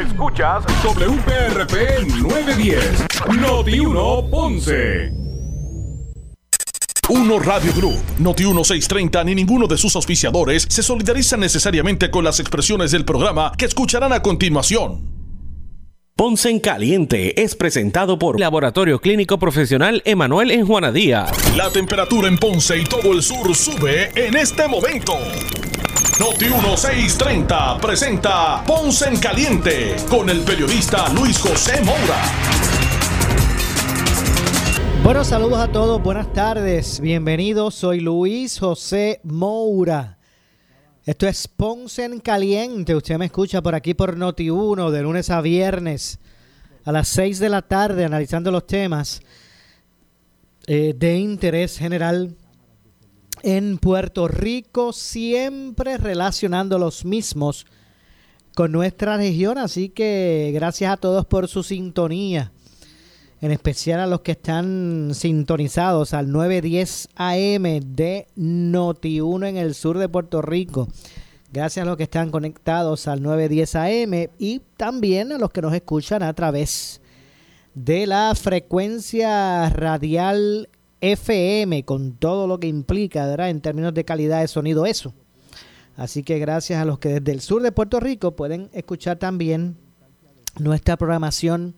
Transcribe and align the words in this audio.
Escuchas 0.00 0.64
WPRP 0.82 2.08
910, 2.22 3.06
Noti 3.38 3.78
1 3.78 4.30
Ponce. 4.30 5.12
1 7.10 7.38
Radio 7.40 7.72
Group, 7.74 8.00
Noti 8.18 8.44
1630 8.44 9.24
ni 9.24 9.34
ninguno 9.34 9.66
de 9.66 9.76
sus 9.76 9.94
auspiciadores 9.94 10.64
se 10.66 10.82
solidariza 10.82 11.36
necesariamente 11.36 12.10
con 12.10 12.24
las 12.24 12.40
expresiones 12.40 12.90
del 12.90 13.04
programa 13.04 13.52
que 13.58 13.66
escucharán 13.66 14.14
a 14.14 14.22
continuación. 14.22 15.12
Ponce 16.16 16.48
en 16.48 16.60
Caliente 16.60 17.42
es 17.42 17.54
presentado 17.54 18.18
por 18.18 18.40
Laboratorio 18.40 18.98
Clínico 18.98 19.38
Profesional 19.38 20.00
Emanuel 20.06 20.52
en 20.52 20.66
Juana 20.66 20.90
Díaz. 20.90 21.32
La 21.54 21.70
temperatura 21.70 22.28
en 22.28 22.38
Ponce 22.38 22.78
y 22.78 22.84
todo 22.84 23.12
el 23.12 23.22
sur 23.22 23.54
sube 23.54 24.10
en 24.14 24.36
este 24.36 24.66
momento. 24.68 25.18
Noti 26.20 26.44
1630 26.44 27.78
presenta 27.78 28.62
Ponce 28.66 29.08
en 29.08 29.16
Caliente 29.18 29.96
con 30.10 30.28
el 30.28 30.40
periodista 30.42 31.08
Luis 31.14 31.38
José 31.38 31.82
Moura. 31.82 32.22
Bueno, 35.02 35.24
saludos 35.24 35.58
a 35.58 35.72
todos, 35.72 36.02
buenas 36.02 36.30
tardes, 36.34 37.00
bienvenidos, 37.00 37.74
soy 37.74 38.00
Luis 38.00 38.58
José 38.60 39.20
Moura. 39.24 40.18
Esto 41.06 41.26
es 41.26 41.48
Ponce 41.48 42.04
en 42.04 42.20
Caliente, 42.20 42.94
usted 42.94 43.16
me 43.16 43.24
escucha 43.24 43.62
por 43.62 43.74
aquí 43.74 43.94
por 43.94 44.16
Noti 44.16 44.50
1 44.50 44.90
de 44.90 45.02
lunes 45.02 45.30
a 45.30 45.40
viernes 45.40 46.18
a 46.84 46.92
las 46.92 47.08
6 47.08 47.38
de 47.38 47.48
la 47.48 47.62
tarde 47.62 48.04
analizando 48.04 48.50
los 48.50 48.66
temas 48.66 49.22
eh, 50.66 50.92
de 50.94 51.16
interés 51.16 51.78
general 51.78 52.36
en 53.42 53.78
Puerto 53.78 54.28
Rico, 54.28 54.92
siempre 54.92 55.98
relacionando 55.98 56.78
los 56.78 57.04
mismos 57.04 57.66
con 58.54 58.72
nuestra 58.72 59.16
región, 59.16 59.58
así 59.58 59.88
que 59.88 60.50
gracias 60.54 60.92
a 60.92 60.96
todos 60.96 61.26
por 61.26 61.48
su 61.48 61.62
sintonía 61.62 62.52
en 63.42 63.50
especial 63.50 63.98
a 63.98 64.06
los 64.06 64.20
que 64.20 64.32
están 64.32 65.10
sintonizados 65.14 66.14
al 66.14 66.30
910 66.30 67.08
AM 67.16 67.62
de 67.84 68.28
Noti1 68.36 69.48
en 69.48 69.56
el 69.56 69.74
sur 69.74 69.98
de 69.98 70.08
Puerto 70.08 70.42
Rico. 70.42 70.88
Gracias 71.52 71.82
a 71.82 71.86
los 71.86 71.96
que 71.96 72.04
están 72.04 72.30
conectados 72.30 73.08
al 73.08 73.20
910 73.20 73.74
AM 73.74 74.30
y 74.38 74.62
también 74.76 75.32
a 75.32 75.38
los 75.38 75.50
que 75.50 75.60
nos 75.60 75.74
escuchan 75.74 76.22
a 76.22 76.32
través 76.34 77.00
de 77.74 78.06
la 78.06 78.32
frecuencia 78.36 79.68
radial 79.70 80.68
FM 81.02 81.84
con 81.84 82.16
todo 82.16 82.46
lo 82.46 82.58
que 82.58 82.68
implica, 82.68 83.26
¿verdad? 83.26 83.50
En 83.50 83.60
términos 83.60 83.92
de 83.92 84.04
calidad 84.04 84.40
de 84.40 84.48
sonido 84.48 84.86
eso. 84.86 85.12
Así 85.96 86.22
que 86.22 86.38
gracias 86.38 86.80
a 86.80 86.86
los 86.86 86.98
que 86.98 87.20
desde 87.20 87.32
el 87.32 87.42
sur 87.42 87.60
de 87.60 87.72
Puerto 87.72 88.00
Rico 88.00 88.34
pueden 88.34 88.70
escuchar 88.72 89.18
también 89.18 89.76
nuestra 90.58 90.96
programación 90.96 91.74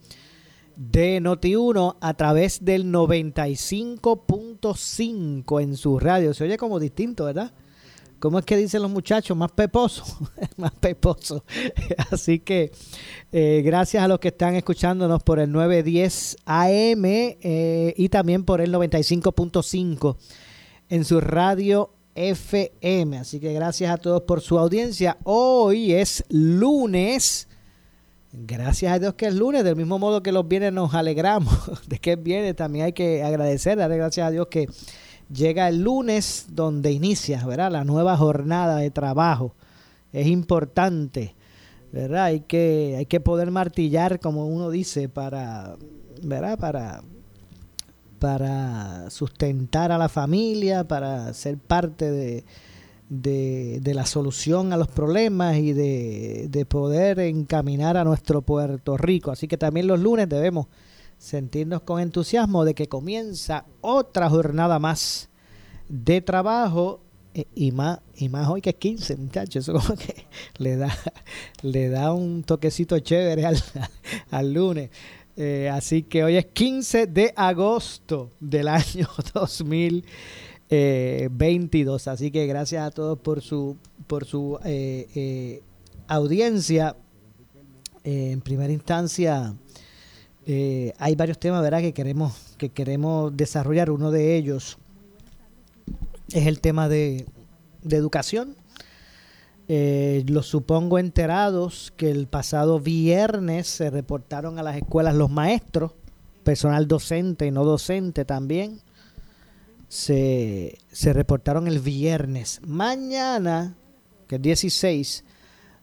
de 0.77 1.20
Noti1 1.20 1.97
a 2.00 2.14
través 2.14 2.64
del 2.64 2.86
95.5 2.86 5.62
en 5.62 5.77
su 5.77 5.98
radio. 5.98 6.33
Se 6.34 6.45
oye 6.45 6.56
como 6.56 6.78
distinto, 6.78 7.25
¿verdad? 7.25 7.52
¿Cómo 8.25 8.39
es 8.39 8.47
que 8.47 8.56
dicen 8.56 8.80
los 8.80 8.91
muchachos? 8.91 9.36
Más 9.36 9.53
peposo, 9.53 10.03
más 10.56 10.72
peposo. 10.72 11.44
Así 12.11 12.39
que 12.39 12.72
eh, 13.33 13.61
gracias 13.62 14.03
a 14.03 14.08
los 14.08 14.19
que 14.19 14.28
están 14.28 14.55
escuchándonos 14.55 15.22
por 15.22 15.39
el 15.39 15.53
910 15.53 16.39
AM 16.47 17.05
eh, 17.05 17.92
y 17.95 18.08
también 18.08 18.45
por 18.45 18.62
el 18.62 18.72
95.5 18.72 20.17
en 20.89 21.05
su 21.05 21.20
radio 21.20 21.91
FM. 22.14 23.19
Así 23.19 23.41
que 23.41 23.52
gracias 23.52 23.92
a 23.92 23.98
todos 23.98 24.22
por 24.22 24.41
su 24.41 24.58
audiencia. 24.58 25.19
Hoy 25.25 25.92
es 25.92 26.25
lunes 26.30 27.47
Gracias 28.36 28.91
a 28.91 28.98
Dios 28.98 29.14
que 29.14 29.27
es 29.27 29.34
lunes, 29.34 29.62
del 29.62 29.77
mismo 29.77 30.00
modo 30.00 30.20
que 30.20 30.33
los 30.33 30.48
viernes 30.48 30.72
nos 30.72 30.92
alegramos 30.95 31.55
de 31.86 31.98
que 31.98 32.12
es 32.12 32.22
viernes, 32.22 32.56
también 32.56 32.86
hay 32.86 32.92
que 32.92 33.22
agradecer, 33.22 33.78
darle 33.78 33.97
gracias 33.97 34.27
a 34.27 34.30
Dios 34.33 34.48
que 34.48 34.67
llega 35.33 35.68
el 35.68 35.83
lunes 35.83 36.46
donde 36.51 36.92
inicia, 36.92 37.45
¿verdad? 37.46 37.70
La 37.70 37.85
nueva 37.85 38.17
jornada 38.17 38.77
de 38.79 38.90
trabajo. 38.90 39.55
Es 40.12 40.27
importante, 40.27 41.35
¿verdad? 41.92 42.24
Hay 42.24 42.40
que, 42.40 42.95
hay 42.98 43.07
que 43.07 43.20
poder 43.20 43.51
martillar, 43.51 44.20
como 44.20 44.46
uno 44.46 44.70
dice, 44.70 45.08
para, 45.08 45.77
¿verdad? 46.23 46.58
Para, 46.58 47.02
para 48.18 49.11
sustentar 49.11 49.92
a 49.92 49.98
la 49.98 50.08
familia, 50.08 50.84
para 50.84 51.33
ser 51.34 51.58
parte 51.58 52.11
de, 52.11 52.45
de, 53.08 53.95
la 53.95 54.07
solución 54.07 54.73
a 54.73 54.77
los 54.77 54.89
problemas 54.89 55.57
y 55.57 55.73
de, 55.73 56.67
poder 56.68 57.20
encaminar 57.20 57.96
a 57.96 58.05
nuestro 58.05 58.42
Puerto 58.42 58.96
Rico. 58.96 59.30
Así 59.30 59.48
que 59.48 59.57
también 59.57 59.86
los 59.86 60.01
lunes 60.01 60.29
debemos 60.29 60.67
sentirnos 61.24 61.80
con 61.80 62.01
entusiasmo 62.01 62.67
de 62.67 62.74
que 62.74 62.86
comienza 62.86 63.64
otra 63.80 64.29
jornada 64.29 64.79
más 64.79 65.30
de 65.89 66.20
trabajo 66.20 67.01
eh, 67.33 67.46
y 67.55 67.73
más 67.73 68.01
y 68.14 68.29
más 68.29 68.46
hoy 68.48 68.61
que 68.61 68.70
es 68.70 68.77
15 68.77 69.17
muchachos 69.17 69.67
eso 69.67 69.73
como 69.73 69.98
que 69.98 70.27
le 70.58 70.77
da 70.77 70.95
le 71.63 71.89
da 71.89 72.13
un 72.13 72.45
toquecito 72.45 72.98
chévere 72.98 73.46
al, 73.46 73.57
al 74.30 74.52
lunes 74.52 74.90
eh, 75.39 75.70
así 75.73 76.02
que 76.02 76.24
hoy 76.24 76.36
es 76.36 76.45
15 76.45 77.07
de 77.07 77.33
agosto 77.34 78.30
del 78.39 78.68
año 78.68 79.08
2000 79.33 80.05
22. 81.30 82.07
Eh, 82.07 82.11
Así 82.11 82.30
que 82.30 82.46
gracias 82.46 82.84
a 82.84 82.90
todos 82.90 83.18
por 83.18 83.42
su, 83.42 83.77
por 84.07 84.24
su 84.24 84.58
audiencia. 86.08 86.96
en 88.02 88.40
primera 88.40 88.73
instancia, 88.73 89.55
hay 90.47 91.15
varios 91.15 91.39
temas 91.39 91.63
¿verdad? 91.63 91.81
Que, 91.81 91.93
queremos, 91.93 92.33
que 92.59 92.69
queremos 92.69 93.37
desarrollar. 93.37 93.91
Uno 93.91 94.11
de 94.11 94.37
ellos 94.37 94.79
es 96.33 96.47
el 96.47 96.61
tema 96.61 96.89
de, 96.89 97.27
educación. 97.89 98.57
los 99.69 100.47
supongo 100.47 100.99
enterados 100.99 101.93
que 101.97 102.11
el 102.11 102.27
pasado 102.27 102.81
viernes 102.81 103.67
se 103.67 103.91
reportaron 103.91 104.59
a 104.59 104.63
las 104.63 104.77
escuelas 104.77 105.15
los 105.15 105.31
maestros, 105.31 105.93
personal 106.43 106.89
docente 106.89 107.47
y 107.47 107.51
no 107.51 107.65
docente 107.65 108.25
también, 108.25 108.81
se, 109.89 110.79
se 110.91 111.13
reportaron 111.13 111.69
el 111.69 111.81
viernes. 111.81 112.61
Mañana, 112.67 113.75
que 114.27 114.37
es 114.37 114.43
16, 114.43 115.25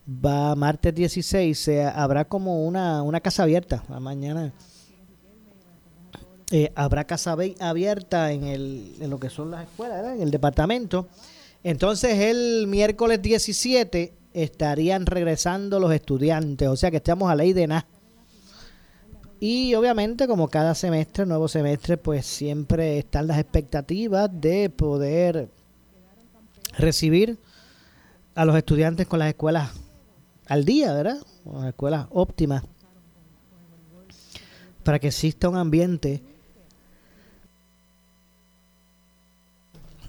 va 0.08 0.56
martes 0.56 0.94
16, 0.94 1.58
se, 1.58 1.84
habrá 1.84 2.26
como 2.26 2.66
una, 2.66 3.02
una 3.04 3.20
casa 3.20 3.44
abierta. 3.44 3.84
Mañana 4.00 4.54
eh, 6.52 6.72
habrá 6.76 7.06
casa 7.06 7.36
abierta 7.60 8.32
en, 8.32 8.44
el, 8.44 8.96
en 9.00 9.10
lo 9.10 9.20
que 9.20 9.30
son 9.30 9.52
las 9.52 9.64
escuelas, 9.64 10.16
en 10.16 10.22
el 10.22 10.32
departamento. 10.32 11.08
Entonces 11.64 12.18
el 12.20 12.68
miércoles 12.68 13.22
17 13.22 14.14
estarían 14.34 15.06
regresando 15.06 15.80
los 15.80 15.94
estudiantes, 15.94 16.68
o 16.68 16.76
sea 16.76 16.92
que 16.92 16.98
estamos 16.98 17.30
a 17.30 17.36
ley 17.36 17.54
de 17.54 17.68
nada. 17.68 17.86
Y 19.40 19.74
obviamente, 19.74 20.28
como 20.28 20.50
cada 20.50 20.76
semestre, 20.76 21.26
nuevo 21.26 21.48
semestre, 21.48 21.98
pues 21.98 22.28
siempre 22.28 23.00
están 23.00 23.26
las 23.26 23.40
expectativas 23.40 24.30
de 24.32 24.70
poder 24.70 25.50
recibir 26.78 27.40
a 28.36 28.46
los 28.46 28.56
estudiantes 28.56 29.08
con 29.08 29.18
las 29.18 29.30
escuelas 29.30 29.72
al 30.52 30.66
día, 30.66 30.94
¿verdad? 30.94 31.18
Con 31.46 31.62
las 31.62 31.70
escuelas 31.70 32.08
óptimas. 32.10 32.64
Para 34.84 35.00
que 35.00 35.08
exista 35.08 35.48
un 35.48 35.56
ambiente, 35.56 36.22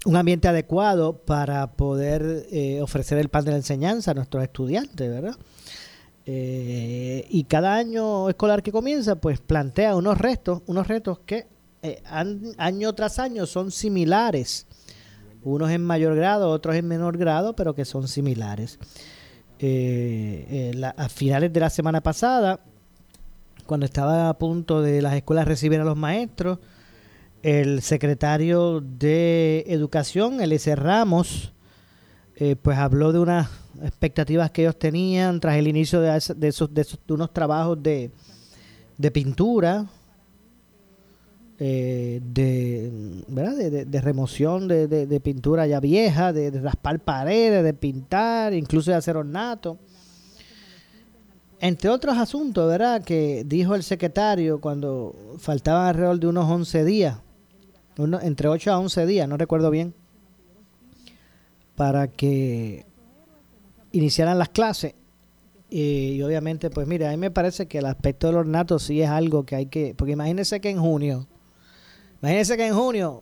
un 0.03 0.17
ambiente 0.17 0.49
adecuado 0.49 1.15
para 1.15 1.67
poder 1.67 2.45
eh, 2.51 2.81
ofrecer 2.81 3.19
el 3.19 3.29
pan 3.29 3.45
de 3.45 3.51
la 3.51 3.57
enseñanza 3.57 4.11
a 4.11 4.15
nuestros 4.15 4.43
estudiantes, 4.43 5.09
¿verdad? 5.09 5.37
Eh, 6.25 7.25
y 7.29 7.45
cada 7.45 7.75
año 7.75 8.27
escolar 8.27 8.63
que 8.63 8.73
comienza, 8.73 9.15
pues 9.15 9.39
plantea 9.39 9.95
unos 9.95 10.17
retos, 10.17 10.61
unos 10.67 10.89
retos 10.89 11.19
que 11.25 11.47
eh, 11.83 12.03
año 12.57 12.91
tras 12.91 13.17
año 13.17 13.45
son 13.45 13.71
similares. 13.71 14.67
Unos 15.41 15.71
en 15.71 15.85
mayor 15.85 16.15
grado, 16.15 16.49
otros 16.49 16.75
en 16.75 16.85
menor 16.85 17.17
grado, 17.17 17.55
pero 17.55 17.73
que 17.73 17.85
son 17.85 18.09
similares. 18.09 18.77
Eh, 19.65 20.71
a 20.97 21.07
finales 21.07 21.53
de 21.53 21.59
la 21.59 21.69
semana 21.69 22.01
pasada, 22.01 22.59
cuando 23.65 23.85
estaba 23.85 24.27
a 24.27 24.37
punto 24.37 24.81
de 24.81 25.01
las 25.01 25.13
escuelas 25.15 25.47
recibir 25.47 25.79
a 25.79 25.85
los 25.85 25.95
maestros, 25.95 26.59
el 27.43 27.81
secretario 27.81 28.81
de 28.81 29.63
Educación, 29.67 30.41
Elise 30.41 30.75
Ramos, 30.75 31.53
pues 32.61 32.77
habló 32.77 33.13
de 33.13 33.19
una 33.19 33.49
expectativas 33.81 34.51
que 34.51 34.63
ellos 34.63 34.77
tenían 34.77 35.39
tras 35.39 35.57
el 35.57 35.67
inicio 35.67 36.01
de, 36.01 36.17
esos, 36.17 36.39
de, 36.39 36.47
esos, 36.49 36.69
de 36.73 37.13
unos 37.13 37.33
trabajos 37.33 37.81
de, 37.81 38.11
de 38.97 39.11
pintura, 39.11 39.85
eh, 41.59 42.19
de, 42.23 43.23
¿verdad? 43.27 43.55
de, 43.55 43.85
de, 43.85 44.01
remoción 44.01 44.67
de, 44.67 44.87
de, 44.87 45.19
pintura 45.19 45.67
ya 45.67 45.79
vieja, 45.79 46.33
de, 46.33 46.49
raspar 46.59 46.99
paredes, 46.99 47.63
de 47.63 47.73
pintar, 47.73 48.53
incluso 48.53 48.91
de 48.91 48.97
hacer 48.97 49.15
ornato. 49.17 49.77
entre 51.59 51.89
otros 51.89 52.17
asuntos, 52.17 52.67
¿verdad? 52.67 53.03
Que 53.03 53.43
dijo 53.45 53.75
el 53.75 53.83
secretario 53.83 54.59
cuando 54.59 55.15
faltaban 55.37 55.87
alrededor 55.87 56.19
de 56.19 56.27
unos 56.27 56.49
11 56.49 56.85
días, 56.85 57.17
entre 57.97 58.47
8 58.47 58.71
a 58.71 58.79
11 58.79 59.05
días, 59.05 59.29
no 59.29 59.37
recuerdo 59.37 59.69
bien, 59.69 59.93
para 61.75 62.07
que 62.07 62.85
iniciaran 63.91 64.39
las 64.39 64.49
clases. 64.49 64.95
Y, 65.69 66.21
obviamente, 66.21 66.69
pues 66.69 66.87
mira, 66.87 67.07
a 67.07 67.11
mí 67.11 67.17
me 67.17 67.31
parece 67.31 67.67
que 67.67 67.79
el 67.79 67.85
aspecto 67.85 68.27
del 68.27 68.35
ornato 68.35 68.77
sí 68.77 69.01
es 69.01 69.09
algo 69.09 69.45
que 69.45 69.55
hay 69.55 69.65
que, 69.67 69.95
porque 69.95 70.13
imagínense 70.13 70.61
que 70.61 70.69
en 70.69 70.79
junio, 70.79 71.27
imagínense 72.23 72.55
que 72.55 72.65
en 72.65 72.73
junio 72.73 73.21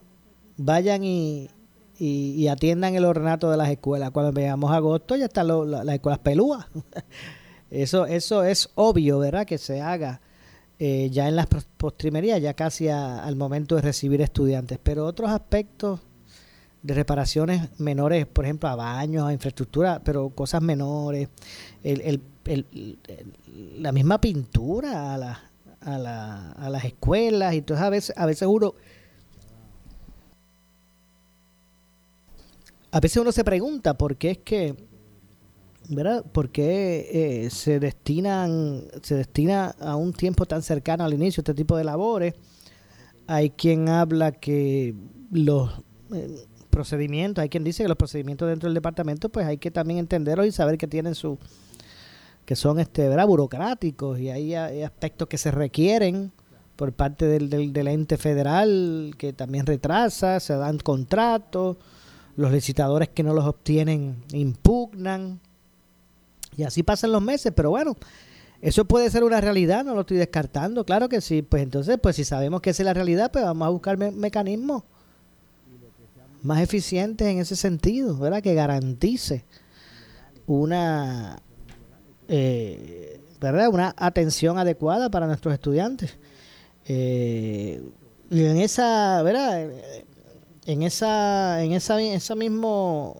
vayan 0.57 1.03
y, 1.03 1.49
y, 1.97 2.47
atiendan 2.47 2.93
el 2.93 3.03
ornato 3.03 3.49
de 3.49 3.57
las 3.57 3.69
escuelas. 3.69 4.11
Cuando 4.11 4.31
veamos 4.31 4.71
agosto 4.71 5.15
ya 5.15 5.25
están 5.25 5.47
las 5.47 5.87
escuelas 5.89 6.19
pelúas. 6.19 6.65
Eso, 7.71 8.05
eso 8.05 8.43
es 8.43 8.69
obvio, 8.75 9.19
¿verdad? 9.19 9.45
Que 9.45 9.57
se 9.57 9.79
haga 9.79 10.19
eh, 10.77 11.09
ya 11.09 11.29
en 11.29 11.37
las 11.37 11.47
postrimerías, 11.77 12.41
ya 12.41 12.53
casi 12.53 12.89
al 12.89 13.37
momento 13.37 13.75
de 13.75 13.81
recibir 13.81 14.21
estudiantes. 14.21 14.77
Pero 14.83 15.05
otros 15.05 15.29
aspectos 15.29 16.01
de 16.83 16.93
reparaciones 16.93 17.79
menores, 17.79 18.25
por 18.25 18.43
ejemplo, 18.43 18.67
a 18.67 18.75
baños, 18.75 19.25
a 19.25 19.31
infraestructura, 19.31 20.01
pero 20.03 20.31
cosas 20.31 20.61
menores, 20.61 21.29
el, 21.81 22.21
el, 22.43 22.97
la 23.77 23.93
misma 23.93 24.19
pintura 24.19 25.13
a, 25.13 25.17
la, 25.17 25.50
a, 25.81 25.97
la, 25.97 26.51
a 26.51 26.69
las 26.69 26.85
escuelas, 26.85 27.53
y 27.53 27.57
entonces 27.57 27.85
a 27.85 27.89
veces, 27.89 28.17
a 28.17 28.25
veces 28.25 28.47
uno... 28.49 28.73
A 32.93 32.99
veces 32.99 33.21
uno 33.21 33.31
se 33.31 33.45
pregunta 33.45 33.97
por 33.97 34.17
qué 34.17 34.31
es 34.31 34.37
que 34.39 34.75
¿verdad? 35.89 36.23
¿Por 36.31 36.49
qué 36.49 37.45
eh, 37.45 37.49
se 37.49 37.79
destinan, 37.79 38.83
se 39.01 39.15
destina 39.15 39.75
a 39.79 39.95
un 39.95 40.13
tiempo 40.13 40.45
tan 40.45 40.61
cercano 40.61 41.03
al 41.03 41.13
inicio 41.13 41.41
este 41.41 41.53
tipo 41.53 41.75
de 41.75 41.83
labores? 41.83 42.33
Hay 43.27 43.51
quien 43.51 43.89
habla 43.89 44.31
que 44.31 44.95
los 45.31 45.69
eh, 46.13 46.45
procedimientos, 46.69 47.41
hay 47.41 47.49
quien 47.49 47.63
dice 47.63 47.83
que 47.83 47.89
los 47.89 47.97
procedimientos 47.97 48.47
dentro 48.47 48.67
del 48.67 48.75
departamento, 48.75 49.29
pues 49.29 49.45
hay 49.45 49.57
que 49.57 49.71
también 49.71 49.99
entenderlos 49.99 50.47
y 50.47 50.51
saber 50.51 50.77
que 50.77 50.87
tienen 50.87 51.15
su, 51.15 51.37
que 52.45 52.55
son 52.55 52.79
este, 52.79 53.07
¿verdad? 53.07 53.27
burocráticos 53.27 54.19
y 54.19 54.29
hay, 54.29 54.53
aspectos 54.83 55.27
que 55.27 55.37
se 55.37 55.51
requieren 55.51 56.31
por 56.75 56.93
parte 56.93 57.25
del, 57.25 57.49
del, 57.49 57.87
ente 57.87 58.17
federal 58.17 59.13
que 59.17 59.33
también 59.33 59.65
retrasa, 59.65 60.39
se 60.39 60.55
dan 60.55 60.79
contratos, 60.79 61.77
los 62.35 62.51
licitadores 62.51 63.09
que 63.09 63.23
no 63.23 63.33
los 63.33 63.45
obtienen 63.45 64.23
impugnan 64.33 65.39
y 66.57 66.63
así 66.63 66.83
pasan 66.83 67.11
los 67.11 67.21
meses, 67.21 67.53
pero 67.55 67.69
bueno, 67.69 67.95
eso 68.61 68.85
puede 68.85 69.09
ser 69.09 69.23
una 69.23 69.41
realidad, 69.41 69.83
no 69.83 69.95
lo 69.95 70.01
estoy 70.01 70.17
descartando, 70.17 70.85
claro 70.85 71.09
que 71.09 71.21
sí. 71.21 71.41
Pues 71.41 71.63
entonces, 71.63 71.97
pues 72.01 72.15
si 72.15 72.23
sabemos 72.23 72.61
que 72.61 72.69
esa 72.69 72.83
es 72.83 72.85
la 72.85 72.93
realidad, 72.93 73.31
pues 73.31 73.43
vamos 73.43 73.65
a 73.65 73.69
buscar 73.69 73.97
mecanismos 73.97 74.83
más 76.43 76.61
eficientes 76.61 77.27
en 77.27 77.39
ese 77.39 77.55
sentido, 77.55 78.17
¿verdad? 78.17 78.41
Que 78.41 78.53
garantice 78.53 79.45
una, 80.45 81.41
eh, 82.33 83.19
¿verdad? 83.41 83.67
Una 83.67 83.93
atención 83.97 84.57
adecuada 84.57 85.09
para 85.09 85.27
nuestros 85.27 85.53
estudiantes. 85.53 86.17
Eh, 86.85 87.83
y 88.29 88.45
en 88.45 88.57
esa, 88.57 89.21
¿verdad? 89.21 89.69
En 90.65 90.83
esa, 90.83 91.61
en 91.61 91.73
esa, 91.73 92.01
en 92.01 92.13
ese 92.13 92.35
mismo 92.35 93.17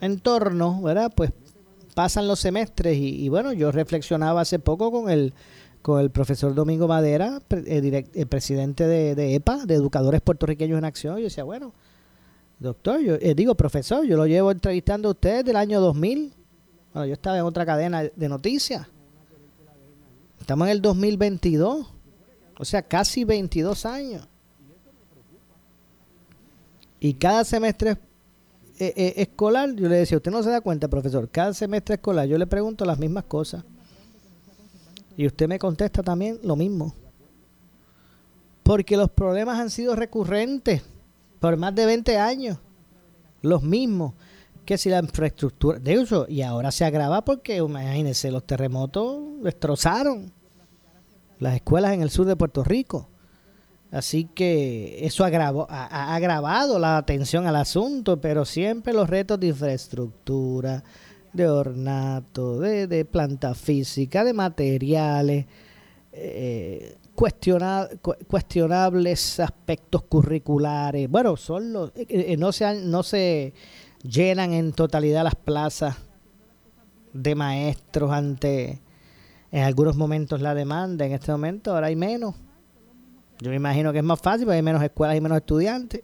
entorno, 0.00 0.80
¿verdad? 0.80 1.12
Pues 1.14 1.32
pasan 1.94 2.28
los 2.28 2.38
semestres 2.38 2.96
y, 2.96 3.28
bueno, 3.28 3.52
yo 3.52 3.72
reflexionaba 3.72 4.42
hace 4.42 4.58
poco 4.58 4.92
con 4.92 5.10
el 5.10 5.34
con 5.82 6.00
el 6.00 6.08
profesor 6.08 6.54
Domingo 6.54 6.88
Madera, 6.88 7.42
el, 7.50 7.94
eh, 7.94 8.26
presidente 8.26 8.86
de, 8.86 9.34
EPA, 9.34 9.66
de 9.66 9.74
Educadores 9.74 10.22
Puertorriqueños 10.22 10.78
en 10.78 10.86
Acción. 10.86 11.18
Yo 11.18 11.24
decía, 11.24 11.44
bueno, 11.44 11.74
doctor, 12.58 13.02
yo 13.02 13.16
eh, 13.16 13.34
digo, 13.34 13.54
profesor, 13.54 14.02
yo 14.06 14.16
lo 14.16 14.26
llevo 14.26 14.50
entrevistando 14.50 15.08
a 15.08 15.10
usted 15.10 15.44
del 15.44 15.56
año 15.56 15.82
2000. 15.82 16.32
Bueno, 16.94 17.06
yo 17.06 17.14
estaba 17.14 17.36
en 17.36 17.44
otra 17.44 17.66
cadena 17.66 18.04
de 18.04 18.28
noticias. 18.28 18.86
Estamos 20.40 20.68
en 20.68 20.72
el 20.72 20.80
2022, 20.80 21.86
o 22.56 22.64
sea, 22.64 22.82
casi 22.82 23.24
22 23.24 23.84
años. 23.84 24.28
Y 27.00 27.14
cada 27.14 27.44
semestre 27.44 27.98
eh, 28.78 28.92
eh, 28.96 29.14
escolar, 29.16 29.74
yo 29.74 29.88
le 29.88 29.96
decía, 29.96 30.18
usted 30.18 30.30
no 30.30 30.42
se 30.44 30.50
da 30.50 30.60
cuenta, 30.60 30.86
profesor, 30.86 31.28
cada 31.28 31.52
semestre 31.52 31.96
escolar 31.96 32.28
yo 32.28 32.38
le 32.38 32.46
pregunto 32.46 32.84
las 32.84 32.98
mismas 32.98 33.24
cosas. 33.24 33.64
Y 35.16 35.26
usted 35.26 35.48
me 35.48 35.58
contesta 35.58 36.02
también 36.02 36.38
lo 36.44 36.54
mismo. 36.54 36.94
Porque 38.62 38.96
los 38.96 39.10
problemas 39.10 39.58
han 39.58 39.70
sido 39.70 39.96
recurrentes 39.96 40.82
por 41.40 41.56
más 41.56 41.74
de 41.74 41.86
20 41.86 42.18
años. 42.18 42.58
Los 43.42 43.62
mismos. 43.62 44.14
Que 44.64 44.78
si 44.78 44.88
la 44.88 45.00
infraestructura. 45.00 45.78
De 45.78 45.98
uso, 45.98 46.26
y 46.28 46.42
ahora 46.42 46.70
se 46.70 46.84
agrava 46.84 47.24
porque, 47.24 47.56
imagínense, 47.56 48.30
los 48.30 48.44
terremotos 48.44 49.42
destrozaron 49.42 50.32
las 51.38 51.54
escuelas 51.56 51.92
en 51.92 52.02
el 52.02 52.10
sur 52.10 52.26
de 52.26 52.36
Puerto 52.36 52.64
Rico. 52.64 53.08
Así 53.90 54.24
que 54.24 55.06
eso 55.06 55.24
agravó, 55.24 55.68
ha, 55.70 56.16
agravado 56.16 56.80
la 56.80 56.96
atención 56.96 57.46
al 57.46 57.54
asunto, 57.54 58.20
pero 58.20 58.44
siempre 58.44 58.92
los 58.92 59.08
retos 59.08 59.38
de 59.38 59.48
infraestructura, 59.48 60.82
de 61.32 61.48
ornato, 61.48 62.58
de, 62.58 63.04
planta 63.04 63.54
física, 63.54 64.24
de 64.24 64.32
materiales, 64.32 65.46
eh, 66.10 66.96
cuestionables 68.26 69.38
aspectos 69.38 70.02
curriculares. 70.04 71.08
Bueno, 71.08 71.36
son 71.36 71.72
los, 71.72 71.90
eh, 71.90 72.06
eh, 72.08 72.36
no, 72.36 72.50
se 72.50 72.74
no 72.80 73.04
se 73.04 73.52
llenan 74.04 74.52
en 74.52 74.72
totalidad 74.72 75.24
las 75.24 75.34
plazas 75.34 75.96
de 77.12 77.34
maestros 77.34 78.12
ante 78.12 78.80
en 79.50 79.64
algunos 79.64 79.96
momentos 79.96 80.40
la 80.40 80.54
demanda, 80.54 81.04
en 81.04 81.12
este 81.12 81.32
momento 81.32 81.72
ahora 81.72 81.88
hay 81.88 81.96
menos 81.96 82.36
yo 83.40 83.50
me 83.50 83.56
imagino 83.56 83.92
que 83.92 83.98
es 83.98 84.04
más 84.04 84.20
fácil 84.20 84.46
porque 84.46 84.56
hay 84.56 84.62
menos 84.62 84.82
escuelas 84.82 85.16
y 85.16 85.20
menos 85.20 85.36
estudiantes. 85.36 86.02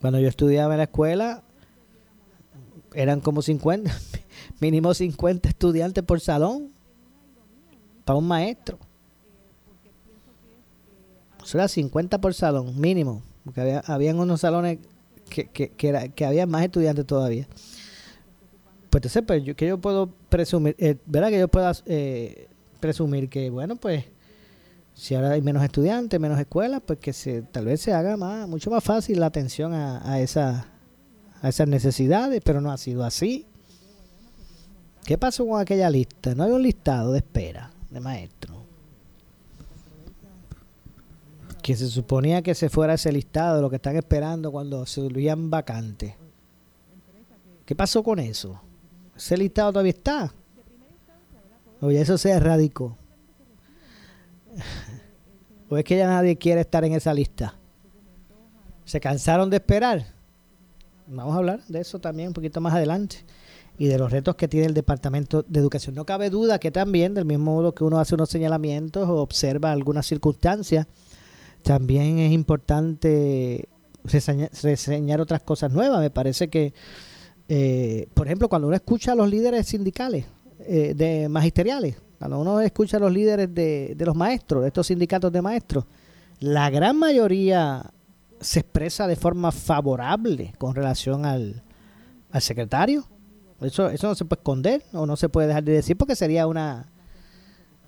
Cuando 0.00 0.18
yo 0.18 0.28
estudiaba 0.28 0.74
en 0.74 0.78
la 0.78 0.84
escuela, 0.84 1.42
eran 2.94 3.20
como 3.20 3.42
50, 3.42 3.94
mínimo 4.60 4.94
50 4.94 5.48
estudiantes 5.48 6.02
por 6.04 6.20
salón 6.20 6.72
para 8.04 8.18
un 8.18 8.26
maestro. 8.26 8.78
Eso 11.44 11.58
era 11.58 11.68
50 11.68 12.18
por 12.20 12.32
salón, 12.32 12.80
mínimo. 12.80 13.22
Porque 13.50 13.62
había, 13.62 13.80
habían 13.80 14.20
unos 14.20 14.42
salones 14.42 14.78
que, 15.28 15.48
que, 15.48 15.70
que, 15.70 15.88
era, 15.88 16.06
que 16.06 16.24
había 16.24 16.46
más 16.46 16.62
estudiantes 16.62 17.04
todavía. 17.04 17.48
Pues 18.90 19.00
entonces, 19.00 19.24
pues, 19.26 19.42
yo, 19.42 19.56
que 19.56 19.66
yo 19.66 19.80
puedo 19.80 20.08
presumir, 20.28 20.76
eh, 20.78 20.98
¿verdad? 21.04 21.30
Que 21.30 21.40
yo 21.40 21.48
pueda 21.48 21.72
eh, 21.86 22.46
presumir 22.78 23.28
que, 23.28 23.50
bueno, 23.50 23.74
pues 23.74 24.04
si 24.94 25.16
ahora 25.16 25.32
hay 25.32 25.42
menos 25.42 25.64
estudiantes, 25.64 26.20
menos 26.20 26.38
escuelas, 26.38 26.80
pues 26.86 27.00
que 27.00 27.12
se, 27.12 27.42
tal 27.42 27.64
vez 27.64 27.80
se 27.80 27.92
haga 27.92 28.16
más, 28.16 28.48
mucho 28.48 28.70
más 28.70 28.84
fácil 28.84 29.18
la 29.18 29.26
atención 29.26 29.74
a, 29.74 30.08
a, 30.08 30.20
esa, 30.20 30.68
a 31.42 31.48
esas 31.48 31.66
necesidades, 31.66 32.40
pero 32.44 32.60
no 32.60 32.70
ha 32.70 32.78
sido 32.78 33.02
así. 33.02 33.48
¿Qué 35.04 35.18
pasó 35.18 35.44
con 35.44 35.60
aquella 35.60 35.90
lista? 35.90 36.36
No 36.36 36.44
hay 36.44 36.52
un 36.52 36.62
listado 36.62 37.10
de 37.10 37.18
espera 37.18 37.72
de 37.90 37.98
maestros. 37.98 38.59
Que 41.70 41.76
se 41.76 41.86
suponía 41.88 42.42
que 42.42 42.56
se 42.56 42.68
fuera 42.68 42.94
ese 42.94 43.12
listado 43.12 43.62
lo 43.62 43.70
que 43.70 43.76
están 43.76 43.94
esperando 43.94 44.50
cuando 44.50 44.84
se 44.86 45.00
volvían 45.00 45.50
vacantes. 45.50 46.14
¿Qué 47.64 47.76
pasó 47.76 48.02
con 48.02 48.18
eso? 48.18 48.60
¿Ese 49.16 49.36
listado 49.36 49.70
todavía 49.70 49.92
está? 49.92 50.34
O 51.80 51.92
ya 51.92 52.00
eso 52.00 52.18
se 52.18 52.32
erradicó. 52.32 52.96
¿O 55.70 55.76
es 55.76 55.84
que 55.84 55.96
ya 55.96 56.08
nadie 56.08 56.36
quiere 56.38 56.62
estar 56.62 56.84
en 56.84 56.94
esa 56.94 57.14
lista? 57.14 57.54
¿Se 58.84 58.98
cansaron 58.98 59.48
de 59.48 59.58
esperar? 59.58 60.06
Vamos 61.06 61.36
a 61.36 61.38
hablar 61.38 61.64
de 61.68 61.82
eso 61.82 62.00
también 62.00 62.30
un 62.30 62.34
poquito 62.34 62.60
más 62.60 62.74
adelante 62.74 63.18
y 63.78 63.86
de 63.86 63.96
los 63.96 64.10
retos 64.10 64.34
que 64.34 64.48
tiene 64.48 64.66
el 64.66 64.74
Departamento 64.74 65.44
de 65.46 65.60
Educación. 65.60 65.94
No 65.94 66.04
cabe 66.04 66.30
duda 66.30 66.58
que 66.58 66.72
también, 66.72 67.14
del 67.14 67.26
mismo 67.26 67.54
modo 67.54 67.76
que 67.76 67.84
uno 67.84 68.00
hace 68.00 68.16
unos 68.16 68.28
señalamientos 68.28 69.08
o 69.08 69.18
observa 69.18 69.70
algunas 69.70 70.04
circunstancias, 70.04 70.88
también 71.62 72.18
es 72.18 72.32
importante 72.32 73.68
reseñar, 74.04 75.20
otras 75.20 75.42
cosas 75.42 75.72
nuevas. 75.72 76.00
Me 76.00 76.10
parece 76.10 76.48
que, 76.48 76.72
eh, 77.48 78.08
por 78.14 78.26
ejemplo, 78.26 78.48
cuando 78.48 78.68
uno 78.68 78.76
escucha 78.76 79.12
a 79.12 79.14
los 79.14 79.28
líderes 79.28 79.66
sindicales 79.66 80.26
eh, 80.60 80.94
de 80.94 81.28
magisteriales, 81.28 81.96
cuando 82.18 82.38
uno 82.38 82.60
escucha 82.60 82.98
a 82.98 83.00
los 83.00 83.12
líderes 83.12 83.54
de, 83.54 83.96
los 83.98 84.14
maestros, 84.14 84.62
de 84.62 84.68
estos 84.68 84.86
sindicatos 84.86 85.32
de 85.32 85.42
maestros, 85.42 85.84
la 86.38 86.68
gran 86.70 86.96
mayoría 86.96 87.90
se 88.40 88.60
expresa 88.60 89.06
de 89.06 89.16
forma 89.16 89.52
favorable 89.52 90.54
con 90.58 90.74
relación 90.74 91.24
al, 91.24 91.62
secretario. 92.40 93.04
Eso, 93.60 93.90
eso 93.90 94.08
no 94.08 94.14
se 94.14 94.24
puede 94.24 94.40
esconder 94.40 94.82
o 94.92 95.04
no 95.04 95.16
se 95.16 95.28
puede 95.28 95.48
dejar 95.48 95.64
de 95.64 95.72
decir 95.72 95.96
porque 95.96 96.16
sería 96.16 96.46
una, 96.46 96.90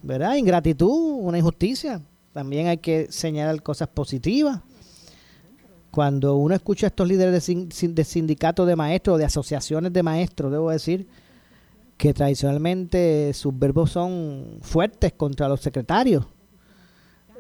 ¿verdad? 0.03 0.37
Ingratitud, 0.37 1.19
una 1.21 1.39
injusticia. 1.39 2.03
También 2.33 2.67
hay 2.67 2.79
que 2.79 3.11
señalar 3.11 3.63
cosas 3.63 3.89
positivas. 3.89 4.61
Cuando 5.91 6.37
uno 6.37 6.55
escucha 6.55 6.87
a 6.87 6.89
estos 6.89 7.07
líderes 7.07 7.47
de, 7.47 8.05
sindicatos 8.05 8.67
de 8.67 8.77
maestros 8.77 9.19
de 9.19 9.27
asociaciones 9.27 9.93
de 9.93 10.03
maestros, 10.03 10.51
debo 10.51 10.71
decir, 10.71 11.07
que 11.99 12.15
tradicionalmente 12.15 13.33
sus 13.35 13.57
verbos 13.59 13.93
son 13.93 14.59
fuertes 14.63 15.13
contra 15.13 15.49
los 15.49 15.61
secretarios. 15.61 16.25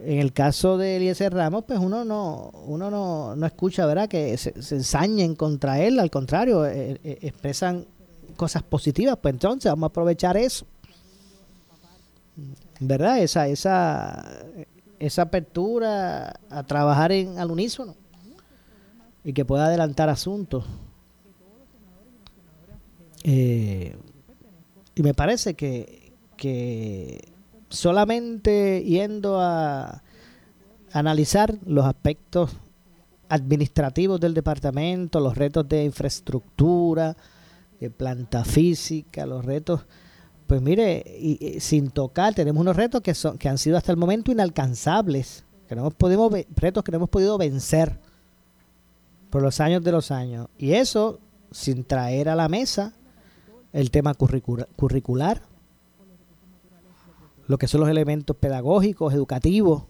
En 0.04 0.18
el 0.18 0.32
caso 0.32 0.76
de 0.76 0.96
Eliezer 0.96 1.32
Ramos, 1.32 1.64
pues 1.66 1.78
uno 1.78 2.04
no, 2.04 2.50
uno 2.66 2.90
no, 2.90 3.34
no 3.36 3.46
escucha, 3.46 3.86
¿verdad?, 3.86 4.08
que 4.08 4.36
se, 4.36 4.52
ensañen 4.74 5.34
contra 5.34 5.80
él, 5.80 5.98
al 5.98 6.10
contrario, 6.10 6.66
eh, 6.66 7.00
eh, 7.02 7.18
expresan 7.22 7.86
cosas 8.36 8.62
positivas, 8.62 9.16
pues 9.22 9.32
entonces 9.32 9.70
vamos 9.70 9.84
a 9.84 9.88
aprovechar 9.88 10.36
eso. 10.36 10.66
¿Verdad? 12.80 13.20
Esa, 13.20 13.46
esa, 13.46 14.44
esa 15.02 15.22
apertura 15.22 16.38
a 16.48 16.62
trabajar 16.62 17.10
en, 17.10 17.36
al 17.38 17.50
unísono 17.50 17.96
y 19.24 19.32
que 19.32 19.44
pueda 19.44 19.66
adelantar 19.66 20.08
asuntos. 20.08 20.64
Eh, 23.24 23.96
y 24.94 25.02
me 25.02 25.12
parece 25.12 25.54
que, 25.54 26.12
que 26.36 27.32
solamente 27.68 28.84
yendo 28.84 29.40
a 29.40 30.04
analizar 30.92 31.58
los 31.66 31.84
aspectos 31.84 32.52
administrativos 33.28 34.20
del 34.20 34.34
departamento, 34.34 35.18
los 35.18 35.36
retos 35.36 35.68
de 35.68 35.84
infraestructura, 35.84 37.16
de 37.80 37.90
planta 37.90 38.44
física, 38.44 39.26
los 39.26 39.44
retos, 39.44 39.84
pues 40.52 40.60
mire, 40.60 41.02
y, 41.18 41.60
sin 41.60 41.88
tocar, 41.88 42.34
tenemos 42.34 42.60
unos 42.60 42.76
retos 42.76 43.00
que 43.00 43.14
son 43.14 43.38
que 43.38 43.48
han 43.48 43.56
sido 43.56 43.78
hasta 43.78 43.90
el 43.90 43.96
momento 43.96 44.30
inalcanzables, 44.30 45.46
que 45.66 45.74
no 45.74 45.80
hemos 45.80 45.94
podido, 45.94 46.28
retos 46.54 46.84
que 46.84 46.92
no 46.92 46.96
hemos 46.96 47.08
podido 47.08 47.38
vencer 47.38 47.98
por 49.30 49.40
los 49.40 49.60
años 49.60 49.82
de 49.82 49.92
los 49.92 50.10
años. 50.10 50.48
Y 50.58 50.72
eso 50.74 51.20
sin 51.52 51.84
traer 51.84 52.28
a 52.28 52.34
la 52.36 52.50
mesa 52.50 52.92
el 53.72 53.90
tema 53.90 54.12
curricular, 54.12 55.40
lo 57.46 57.56
que 57.56 57.66
son 57.66 57.80
los 57.80 57.88
elementos 57.88 58.36
pedagógicos, 58.36 59.14
educativos, 59.14 59.84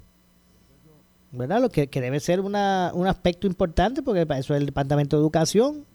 ¿verdad? 1.33 1.61
Lo 1.61 1.71
que, 1.71 1.89
debe 1.89 2.21
ser 2.21 2.39
una, 2.39 2.93
un 2.95 3.09
aspecto 3.09 3.49
importante 3.49 4.01
porque 4.01 4.27
para 4.27 4.39
eso 4.39 4.55
es 4.55 4.61
el 4.61 4.67
Departamento 4.67 5.17
de 5.17 5.23
Educación. 5.23 5.87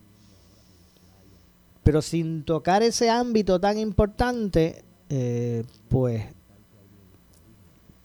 Pero 1.88 2.01
sin 2.01 2.44
tocar 2.44 2.84
ese 2.84 3.10
ámbito 3.10 3.62
tan 3.62 3.77
importante, 3.77 4.84
eh, 5.08 5.63
pues, 5.88 6.22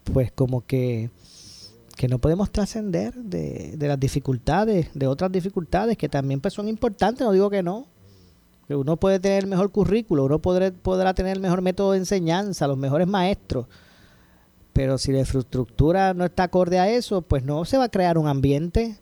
pues 0.05 0.31
como 0.31 0.65
que, 0.65 1.11
que 1.97 2.07
no 2.07 2.21
podemos 2.21 2.53
trascender 2.53 3.13
de, 3.13 3.75
de 3.77 3.89
las 3.89 3.99
dificultades, 3.99 4.91
de 4.95 5.09
otras 5.09 5.33
dificultades 5.33 5.97
que 5.97 6.09
también 6.09 6.41
pues 6.41 6.55
son 6.55 6.69
importantes, 6.69 7.27
no 7.27 7.33
digo 7.33 7.51
que 7.51 7.65
no, 7.65 7.89
uno 8.69 8.99
puede 8.99 9.19
tener 9.19 9.43
el 9.43 9.49
mejor 9.49 9.73
currículo, 9.73 10.27
uno 10.27 10.39
podrá, 10.39 10.71
podrá 10.71 11.13
tener 11.13 11.33
el 11.33 11.43
mejor 11.43 11.61
método 11.61 11.91
de 11.91 11.99
enseñanza, 11.99 12.69
los 12.69 12.79
mejores 12.79 13.09
maestros, 13.09 13.67
pero 14.73 14.97
si 14.97 15.11
la 15.11 15.19
infraestructura 15.19 16.15
no 16.15 16.25
está 16.25 16.45
acorde 16.45 16.79
a 16.79 16.89
eso, 16.89 17.23
pues 17.23 17.43
no 17.43 17.65
se 17.65 17.79
va 17.79 17.85
a 17.87 17.89
crear 17.89 18.17
un 18.17 18.29
ambiente 18.29 19.01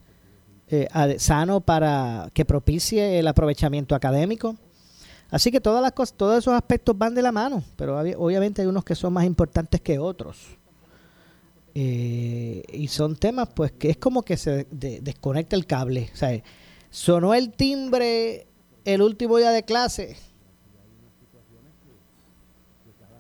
eh, 0.69 0.89
sano 1.19 1.61
para 1.61 2.31
que 2.33 2.47
propicie 2.47 3.19
el 3.19 3.29
aprovechamiento 3.29 3.95
académico. 3.95 4.57
Así 5.31 5.51
que 5.51 5.61
todas 5.61 5.83
las 5.83 5.93
cosas, 5.93 6.17
todos 6.17 6.39
esos 6.39 6.55
aspectos 6.55 6.97
van 6.99 7.15
de 7.15 7.23
la 7.23 7.33
mano, 7.33 7.63
pero 7.77 7.99
obviamente 7.99 8.63
hay 8.63 8.69
unos 8.69 8.85
que 8.85 8.95
son 8.95 9.13
más 9.13 9.25
importantes 9.25 9.81
que 9.81 9.99
otros. 9.99 10.59
Eh, 11.75 12.65
y 12.73 12.89
son 12.89 13.15
temas 13.15 13.49
pues 13.55 13.71
que 13.71 13.91
es 13.91 13.97
como 13.97 14.23
que 14.23 14.37
se 14.37 14.67
desconecta 14.71 15.55
el 15.55 15.67
cable. 15.67 16.11
O 16.13 16.17
sea, 16.17 16.43
sonó 16.91 17.33
el 17.35 17.53
timbre 17.53 18.49
el 18.85 19.03
último 19.03 19.37
día 19.37 19.51
de 19.51 19.63
clase, 19.63 20.17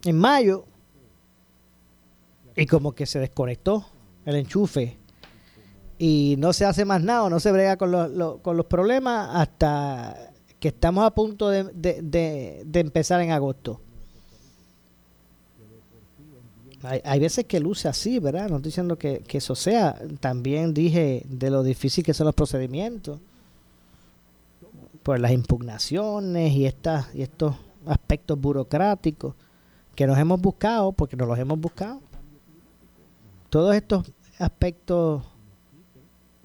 en 0.04 0.18
mayo, 0.18 0.64
y 2.56 2.66
como 2.66 2.92
que 2.92 3.06
se 3.06 3.20
desconectó 3.20 3.86
el 4.24 4.36
enchufe 4.36 4.98
y 5.98 6.36
no 6.38 6.52
se 6.52 6.64
hace 6.64 6.84
más 6.84 7.02
nada, 7.02 7.28
no 7.28 7.40
se 7.40 7.52
brega 7.52 7.76
con 7.76 7.90
los, 7.90 8.40
con 8.40 8.56
los 8.56 8.66
problemas 8.66 9.30
hasta 9.34 10.29
que 10.60 10.68
estamos 10.68 11.04
a 11.04 11.10
punto 11.10 11.48
de, 11.48 11.64
de, 11.72 12.80
empezar 12.80 13.20
en 13.22 13.32
agosto. 13.32 13.80
Hay, 16.82 17.00
hay, 17.02 17.18
veces 17.18 17.46
que 17.46 17.58
luce 17.60 17.88
así, 17.88 18.18
¿verdad? 18.18 18.48
No 18.48 18.56
estoy 18.56 18.68
diciendo 18.68 18.98
que, 18.98 19.20
que, 19.20 19.38
eso 19.38 19.54
sea. 19.54 19.98
También 20.20 20.74
dije 20.74 21.24
de 21.28 21.50
lo 21.50 21.62
difícil 21.62 22.04
que 22.04 22.14
son 22.14 22.26
los 22.26 22.34
procedimientos 22.34 23.18
por 25.02 25.18
las 25.18 25.32
impugnaciones 25.32 26.52
y, 26.52 26.66
estas, 26.66 27.14
y 27.14 27.22
estos 27.22 27.56
aspectos 27.86 28.38
burocráticos 28.38 29.34
que 29.94 30.06
nos 30.06 30.18
hemos 30.18 30.40
buscado, 30.40 30.92
porque 30.92 31.16
nos 31.16 31.26
los 31.26 31.38
hemos 31.38 31.58
buscado. 31.58 32.00
Todos 33.48 33.74
estos 33.74 34.12
aspectos 34.38 35.24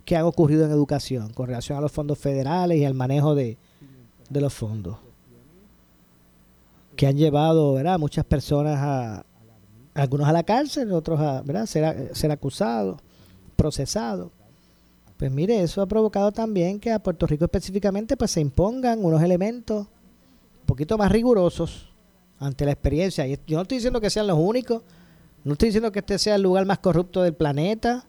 que 0.06 0.16
han 0.16 0.24
ocurrido 0.24 0.66
en 0.66 0.72
educación 0.72 1.34
con 1.34 1.48
relación 1.48 1.78
a 1.78 1.82
los 1.82 1.92
fondos 1.92 2.18
federales 2.18 2.78
y 2.78 2.86
al 2.86 2.94
manejo 2.94 3.36
de, 3.36 3.58
los 4.30 4.54
fondos, 4.54 4.98
que 6.96 7.08
han 7.08 7.18
llevado 7.18 7.74
¿verdad? 7.74 8.00
muchas 8.00 8.26
personas 8.26 8.78
a, 8.78 9.26
algunos 9.94 10.28
a 10.28 10.34
la 10.34 10.44
cárcel, 10.44 10.92
otros 10.92 11.20
a 11.20 11.42
¿verdad? 11.42 11.66
Ser, 11.66 12.16
ser 12.16 12.32
acusados, 12.32 13.00
procesados. 13.56 14.32
Pues 15.18 15.32
mire, 15.32 15.62
eso 15.62 15.82
ha 15.82 15.86
provocado 15.86 16.32
también 16.32 16.80
que 16.80 16.92
a 16.92 17.00
Puerto 17.00 17.26
Rico 17.26 17.46
específicamente 17.46 18.18
pues 18.18 18.32
se 18.32 18.42
impongan 18.42 19.04
unos 19.04 19.22
elementos 19.22 19.88
un 19.88 20.66
poquito 20.66 20.98
más 20.98 21.12
rigurosos 21.12 21.90
ante 22.40 22.66
la 22.66 22.72
experiencia. 22.72 23.26
Y 23.28 23.40
yo 23.48 23.58
no 23.58 23.62
estoy 23.62 23.78
diciendo 23.78 24.02
que 24.02 24.10
sean 24.10 24.28
los 24.28 24.38
únicos, 24.38 24.82
no 25.44 25.54
estoy 25.54 25.70
diciendo 25.70 25.92
que 25.92 26.00
este 26.00 26.18
sea 26.20 26.36
el 26.36 26.42
lugar 26.42 26.66
más 26.66 26.80
corrupto 26.80 27.22
del 27.22 27.34
planeta. 27.34 28.06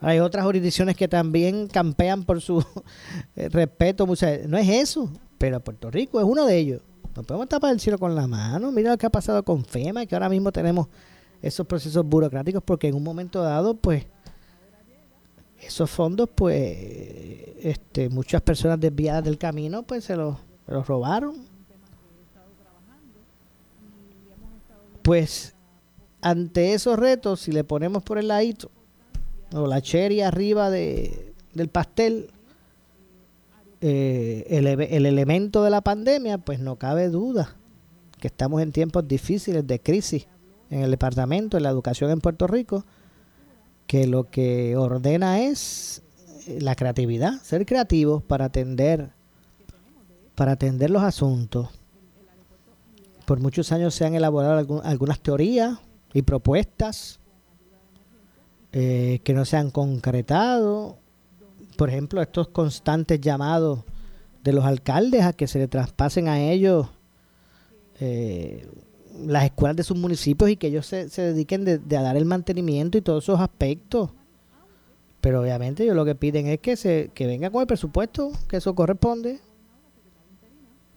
Hay 0.00 0.18
otras 0.18 0.44
jurisdicciones 0.44 0.96
que 0.96 1.08
también 1.08 1.66
campean 1.66 2.24
por 2.24 2.40
su 2.40 2.64
eh, 3.36 3.48
respeto. 3.48 4.06
No 4.06 4.58
es 4.58 4.68
eso, 4.68 5.10
pero 5.38 5.60
Puerto 5.60 5.90
Rico 5.90 6.18
es 6.18 6.26
uno 6.26 6.46
de 6.46 6.56
ellos. 6.56 6.82
No 7.14 7.22
podemos 7.22 7.48
tapar 7.48 7.72
el 7.72 7.80
cielo 7.80 7.98
con 7.98 8.14
la 8.14 8.26
mano. 8.26 8.72
Mira 8.72 8.90
lo 8.90 8.98
que 8.98 9.06
ha 9.06 9.10
pasado 9.10 9.42
con 9.42 9.64
FEMA, 9.64 10.06
que 10.06 10.14
ahora 10.14 10.28
mismo 10.28 10.52
tenemos 10.52 10.88
esos 11.42 11.66
procesos 11.66 12.04
burocráticos 12.04 12.62
porque 12.62 12.88
en 12.88 12.94
un 12.94 13.02
momento 13.02 13.42
dado, 13.42 13.74
pues, 13.74 14.06
esos 15.60 15.90
fondos, 15.90 16.28
pues, 16.34 16.56
este, 17.62 18.08
muchas 18.08 18.40
personas 18.40 18.80
desviadas 18.80 19.24
del 19.24 19.38
camino, 19.38 19.82
pues 19.82 20.04
se 20.04 20.16
los, 20.16 20.36
robaron. 20.66 21.44
Pues, 25.02 25.54
ante 26.20 26.74
esos 26.74 26.98
retos, 26.98 27.40
si 27.40 27.52
le 27.52 27.64
ponemos 27.64 28.02
por 28.02 28.18
el 28.18 28.28
ladito, 28.28 28.70
o 29.52 29.66
la 29.66 29.80
cherry 29.80 30.20
arriba 30.20 30.70
de, 30.70 31.34
del 31.54 31.68
pastel, 31.68 32.30
eh, 33.80 34.46
el, 34.48 34.66
el 34.66 35.06
elemento 35.06 35.64
de 35.64 35.70
la 35.70 35.80
pandemia, 35.80 36.38
pues 36.38 36.60
no 36.60 36.76
cabe 36.76 37.08
duda 37.08 37.56
que 38.20 38.28
estamos 38.28 38.60
en 38.62 38.72
tiempos 38.72 39.08
difíciles 39.08 39.66
de 39.66 39.80
crisis 39.80 40.26
en 40.68 40.82
el 40.82 40.90
departamento, 40.90 41.56
en 41.56 41.62
la 41.62 41.70
educación 41.70 42.10
en 42.10 42.20
Puerto 42.20 42.46
Rico 42.46 42.84
que 43.86 44.06
lo 44.06 44.30
que 44.30 44.76
ordena 44.76 45.40
es 45.40 46.02
eh, 46.46 46.60
la 46.60 46.76
creatividad, 46.76 47.42
ser 47.42 47.66
creativos 47.66 48.22
para 48.22 48.44
atender 48.44 49.10
para 50.36 50.52
atender 50.52 50.90
los 50.90 51.02
asuntos. 51.02 51.68
Por 53.26 53.40
muchos 53.40 53.72
años 53.72 53.94
se 53.94 54.06
han 54.06 54.14
elaborado 54.14 54.80
algunas 54.84 55.20
teorías 55.20 55.78
y 56.14 56.22
propuestas 56.22 57.19
eh, 58.72 59.20
que 59.24 59.34
no 59.34 59.44
se 59.44 59.56
han 59.56 59.70
concretado. 59.70 60.98
Por 61.76 61.88
ejemplo, 61.88 62.20
estos 62.22 62.48
constantes 62.48 63.20
llamados 63.20 63.84
de 64.42 64.52
los 64.52 64.64
alcaldes 64.64 65.22
a 65.22 65.32
que 65.32 65.46
se 65.46 65.58
le 65.58 65.68
traspasen 65.68 66.28
a 66.28 66.40
ellos 66.40 66.88
eh, 68.00 68.66
las 69.26 69.44
escuelas 69.44 69.76
de 69.76 69.82
sus 69.82 69.96
municipios 69.96 70.50
y 70.50 70.56
que 70.56 70.68
ellos 70.68 70.86
se, 70.86 71.06
dediquen 71.06 71.64
de, 71.64 71.96
a 71.96 72.02
dar 72.02 72.16
el 72.16 72.24
mantenimiento 72.24 72.96
y 72.96 73.02
todos 73.02 73.24
esos 73.24 73.40
aspectos. 73.40 74.10
Pero 75.20 75.42
obviamente 75.42 75.82
ellos 75.82 75.96
lo 75.96 76.04
que 76.04 76.14
piden 76.14 76.46
es 76.46 76.60
que 76.60 76.76
se 76.76 77.10
que 77.12 77.26
venga 77.26 77.50
con 77.50 77.60
el 77.60 77.66
presupuesto, 77.66 78.32
que 78.48 78.56
eso 78.56 78.74
corresponde. 78.74 79.40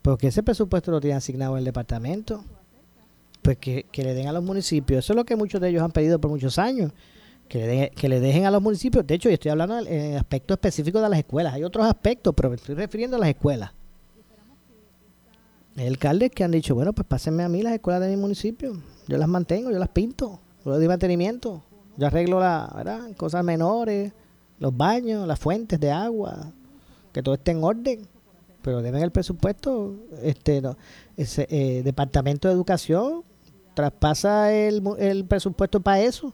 Porque 0.02 0.28
ese 0.28 0.44
presupuesto 0.44 0.92
lo 0.92 1.02
tiene 1.02 1.16
asignado 1.16 1.58
el 1.58 1.66
departamento. 1.66 2.44
Pues 3.42 3.58
que, 3.58 3.86
le 3.94 4.14
den 4.14 4.28
a 4.28 4.32
los 4.32 4.44
municipios. 4.44 5.04
Eso 5.04 5.14
es 5.14 5.18
lo 5.18 5.26
que 5.26 5.36
muchos 5.36 5.60
de 5.60 5.70
ellos 5.70 5.84
han 5.84 5.92
pedido 5.92 6.20
por 6.20 6.32
muchos 6.32 6.58
años. 6.58 6.94
Que 7.54 7.68
le, 7.68 7.90
que 7.92 8.10
le 8.10 8.20
dejen 8.20 8.48
a 8.48 8.52
los 8.52 8.64
municipios. 8.64 9.06
De 9.06 9.14
hecho, 9.14 9.30
yo 9.30 9.36
estoy 9.36 9.52
hablando 9.52 9.78
en 9.78 10.18
aspectos 10.18 10.56
específicos 10.56 11.04
de 11.04 11.10
las 11.10 11.20
escuelas. 11.20 11.54
Hay 11.54 11.64
otros 11.64 11.86
aspectos, 11.86 12.34
pero 12.36 12.50
me 12.50 12.56
estoy 12.56 12.74
refiriendo 12.74 13.16
a 13.18 13.20
las 13.20 13.30
escuelas 13.30 13.74
Hay 15.78 15.86
alcaldes 15.86 16.32
que 16.32 16.44
han 16.44 16.50
dicho, 16.50 16.74
bueno, 16.74 16.94
pues 16.94 17.08
pásenme 17.08 17.44
a 17.44 17.50
mí 17.50 17.62
las 17.62 17.74
escuelas 17.74 18.02
de 18.02 18.10
mi 18.10 18.18
municipio. 18.18 18.82
Yo 19.08 19.20
las 19.20 19.28
mantengo, 19.28 19.70
yo 19.70 19.78
las 19.78 19.90
pinto, 19.90 20.40
yo 20.66 20.72
doy 20.72 20.88
mantenimiento. 20.88 21.62
Yo 21.96 22.08
arreglo 22.08 22.40
la, 22.40 22.74
¿verdad? 22.76 23.16
cosas 23.18 23.44
menores, 23.44 24.14
los 24.58 24.76
baños, 24.76 25.28
las 25.28 25.38
fuentes 25.38 25.80
de 25.80 25.92
agua, 25.92 26.52
que 27.12 27.22
todo 27.22 27.36
esté 27.36 27.52
en 27.52 27.64
orden. 27.64 28.08
Pero 28.64 28.82
deben 28.82 29.04
el 29.04 29.12
presupuesto, 29.12 29.96
este, 30.24 30.60
no, 30.60 30.76
ese, 31.18 31.46
eh, 31.52 31.84
Departamento 31.84 32.48
de 32.48 32.56
Educación 32.56 33.24
traspasa 33.76 34.52
el, 34.52 34.82
el 34.98 35.24
presupuesto 35.26 35.82
para 35.82 36.02
eso. 36.02 36.34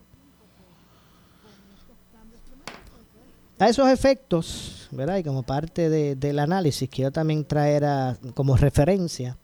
A 3.60 3.68
esos 3.68 3.90
efectos, 3.90 4.88
¿verdad? 4.90 5.18
Y 5.18 5.22
como 5.22 5.42
parte 5.42 5.90
de, 5.90 6.16
del 6.16 6.38
análisis, 6.38 6.88
quiero 6.88 7.10
también 7.10 7.44
traer 7.44 7.84
como 8.32 8.56
referencia 8.56 9.36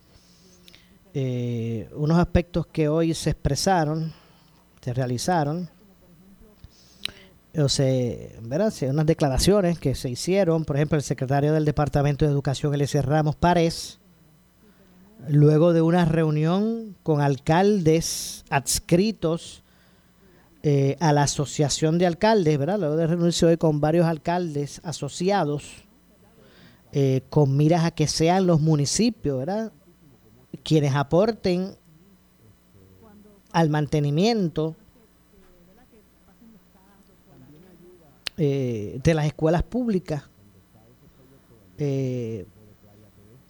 eh, 1.13 1.91
unos 1.95 2.19
aspectos 2.19 2.67
que 2.67 2.89
hoy 2.89 3.13
se 3.13 3.29
expresaron, 3.29 4.15
se 4.81 4.95
realizaron, 4.95 5.69
o 7.59 7.69
se, 7.69 8.39
¿verdad? 8.41 8.73
unas 8.89 9.05
declaraciones 9.05 9.79
que 9.79 9.95
se 9.95 10.09
hicieron, 10.09 10.65
por 10.65 10.77
ejemplo, 10.77 10.97
el 10.97 11.05
secretario 11.05 11.53
del 11.53 11.67
Departamento 11.67 12.25
de 12.25 12.31
Educación, 12.31 12.73
Eliezer 12.73 13.05
Ramos 13.05 13.37
Párez, 13.37 13.99
luego 15.29 15.75
de 15.75 15.83
una 15.83 16.07
reunión 16.07 16.97
con 17.03 17.21
alcaldes 17.21 18.47
adscritos 18.49 19.63
eh, 20.63 20.97
a 21.01 21.13
la 21.13 21.25
asociación 21.25 21.99
de 21.99 22.07
alcaldes, 22.07 22.59
¿verdad? 22.59 22.79
Luego 22.79 22.97
de 22.97 23.07
reunirse 23.07 23.47
hoy 23.47 23.57
con 23.57 23.81
varios 23.81 24.07
alcaldes 24.07 24.81
asociados, 24.85 25.65
eh, 26.93 27.23
con 27.31 27.57
miras 27.57 27.85
a 27.85 27.91
que 27.91 28.07
sean 28.07 28.47
los 28.47 28.61
municipios, 28.61 29.39
¿verdad? 29.39 29.73
Quienes 30.63 30.95
aporten 30.95 31.77
al 33.53 33.71
mantenimiento 33.71 34.77
Eh, 38.39 39.01
de 39.03 39.15
las 39.15 39.25
escuelas 39.25 39.63
públicas, 39.63 40.25
eh, 41.79 42.45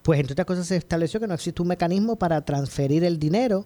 pues 0.04 0.20
entre 0.20 0.34
otras 0.34 0.46
cosas 0.46 0.68
se 0.68 0.76
estableció 0.76 1.18
que 1.18 1.26
no 1.26 1.34
existe 1.34 1.60
un 1.60 1.66
mecanismo 1.66 2.14
para 2.14 2.44
transferir 2.44 3.02
el 3.02 3.18
dinero 3.18 3.64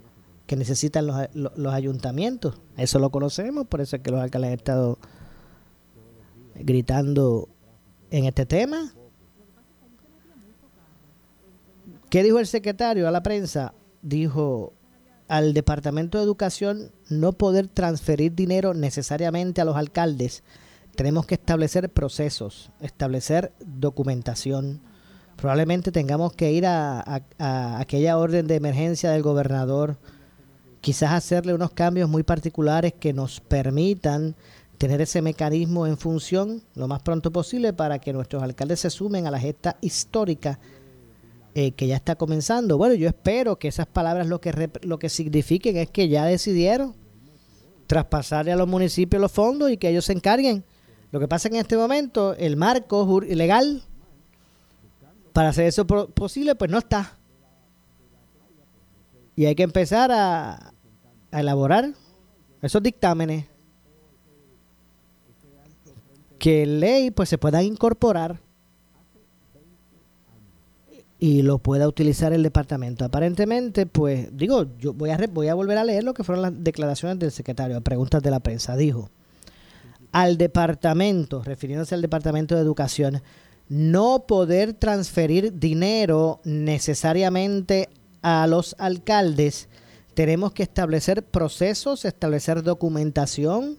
que 0.51 0.57
necesitan 0.57 1.07
los, 1.07 1.17
los, 1.33 1.73
ayuntamientos. 1.73 2.61
Eso 2.77 2.99
lo 2.99 3.11
conocemos, 3.11 3.69
por 3.69 3.81
eso 3.81 3.95
es 3.95 4.03
que 4.03 4.11
los 4.11 4.21
alcaldes 4.21 4.49
han 4.49 4.59
estado 4.59 4.99
gritando 6.57 7.49
en 8.11 8.25
este 8.25 8.47
tema. 8.47 8.93
¿Qué 12.09 12.25
dijo 12.25 12.41
el 12.41 12.49
secretario 12.49 13.07
a 13.07 13.13
la 13.13 13.23
prensa? 13.23 13.75
Dijo 14.03 14.73
al 15.29 15.55
Departamento 15.55 16.19
de 16.19 16.25
Educación 16.25 16.91
no 17.09 17.33
poder 17.33 17.69
transferir 17.69 18.35
dinero 18.35 18.75
necesariamente 18.75 19.61
a 19.61 19.65
los 19.65 19.77
alcaldes 19.77 20.43
tenemos 21.01 21.27
que 21.27 21.37
establecer 21.37 21.89
procesos, 21.91 22.71
establecer 22.81 23.53
documentación. 23.65 24.81
Probablemente 25.37 25.93
tengamos 25.93 26.35
que 26.35 26.53
ir 26.53 26.67
a, 26.67 27.23
aquella 27.39 28.19
orden 28.19 28.47
de 28.47 28.57
emergencia 28.57 29.11
del 29.11 29.23
gobernador, 29.23 29.97
quizás 30.81 31.13
hacerle 31.13 31.55
unos 31.55 31.71
cambios 31.73 32.09
muy 32.09 32.23
particulares 32.23 32.95
que 32.99 33.13
nos 33.13 33.41
permitan 33.41 34.35
tener 34.79 35.01
ese 35.01 35.21
mecanismo 35.21 35.87
en 35.87 35.99
función 35.99 36.63
lo 36.75 36.89
más 36.89 37.03
pronto 37.03 37.31
posible 37.31 37.73
para 37.73 37.99
que 37.99 38.13
nuestros 38.13 38.43
alcaldes 38.43 38.81
se 38.81 38.91
sumen 38.91 39.27
a 39.27 39.31
la 39.31 39.39
gesta 39.39 39.77
histórica 39.81 40.59
eh, 41.55 41.73
que 41.73 41.87
ya 41.87 41.97
está 41.97 42.17
comenzando. 42.17 42.79
Bueno, 42.79 42.95
yo 42.95 43.09
espero 43.09 43.59
que 43.59 43.69
esas 43.69 43.87
palabras 43.87 44.27
lo 44.27 44.41
que, 44.41 44.71
lo 44.83 44.99
que 44.99 45.09
signifiquen 45.09 45.77
es 45.77 45.91
que 45.91 46.09
ya 46.09 46.25
decidieron 46.25 46.95
traspasarle 47.87 48.53
a 48.53 48.57
los 48.57 48.69
municipios 48.69 49.21
los 49.21 49.33
fondos 49.33 49.71
y 49.71 49.77
que 49.77 49.89
ellos 49.89 50.05
se 50.05 50.13
encarguen 50.13 50.65
lo 51.13 51.19
que 51.19 51.27
pasa 51.27 51.49
en 51.49 51.57
este 51.57 51.77
momento, 51.77 52.35
el 52.37 52.57
marco 52.57 53.21
legal 53.21 53.83
para 55.33 55.49
hacer 55.49 55.67
eso 55.67 55.87
posible, 55.87 56.55
pues 56.55 56.71
no 56.71 56.79
está. 56.79 57.17
Y 59.35 59.47
hay 59.47 59.55
que 59.55 59.65
empezar 59.65 60.13
a, 60.13 60.73
elaborar 61.33 61.93
esos 62.63 62.83
dictámenes 62.83 63.47
que 66.39 66.67
ley 66.67 67.11
pues 67.11 67.29
se 67.29 67.39
puedan 67.39 67.65
incorporar 67.65 68.41
y 71.19 71.43
lo 71.43 71.59
pueda 71.59 71.87
utilizar 71.87 72.33
el 72.33 72.43
departamento. 72.43 73.05
Aparentemente, 73.05 73.85
pues 73.85 74.35
digo, 74.35 74.67
yo 74.79 74.95
voy 74.95 75.11
a 75.11 75.19
voy 75.31 75.49
a 75.49 75.55
volver 75.55 75.77
a 75.77 75.85
leer 75.85 76.03
lo 76.03 76.15
que 76.15 76.25
fueron 76.25 76.43
las 76.43 76.65
declaraciones 76.65 77.19
del 77.19 77.31
secretario 77.31 77.77
a 77.77 77.83
preguntas 77.83 78.23
de 78.23 78.31
la 78.31 78.41
prensa. 78.41 78.75
Dijo, 78.75 79.11
al 80.13 80.39
departamento, 80.39 81.45
refiriéndose 81.45 81.95
al 81.95 82.01
departamento 82.01 82.55
de 82.55 82.63
educación, 82.63 83.23
no 83.69 84.25
poder 84.27 84.73
transferir 84.73 85.59
dinero 85.59 86.41
necesariamente 86.45 87.91
a 88.23 88.47
los 88.47 88.75
alcaldes, 88.79 89.69
tenemos 90.21 90.53
que 90.53 90.63
establecer 90.63 91.25
procesos, 91.25 92.05
establecer 92.05 92.63
documentación. 92.63 93.79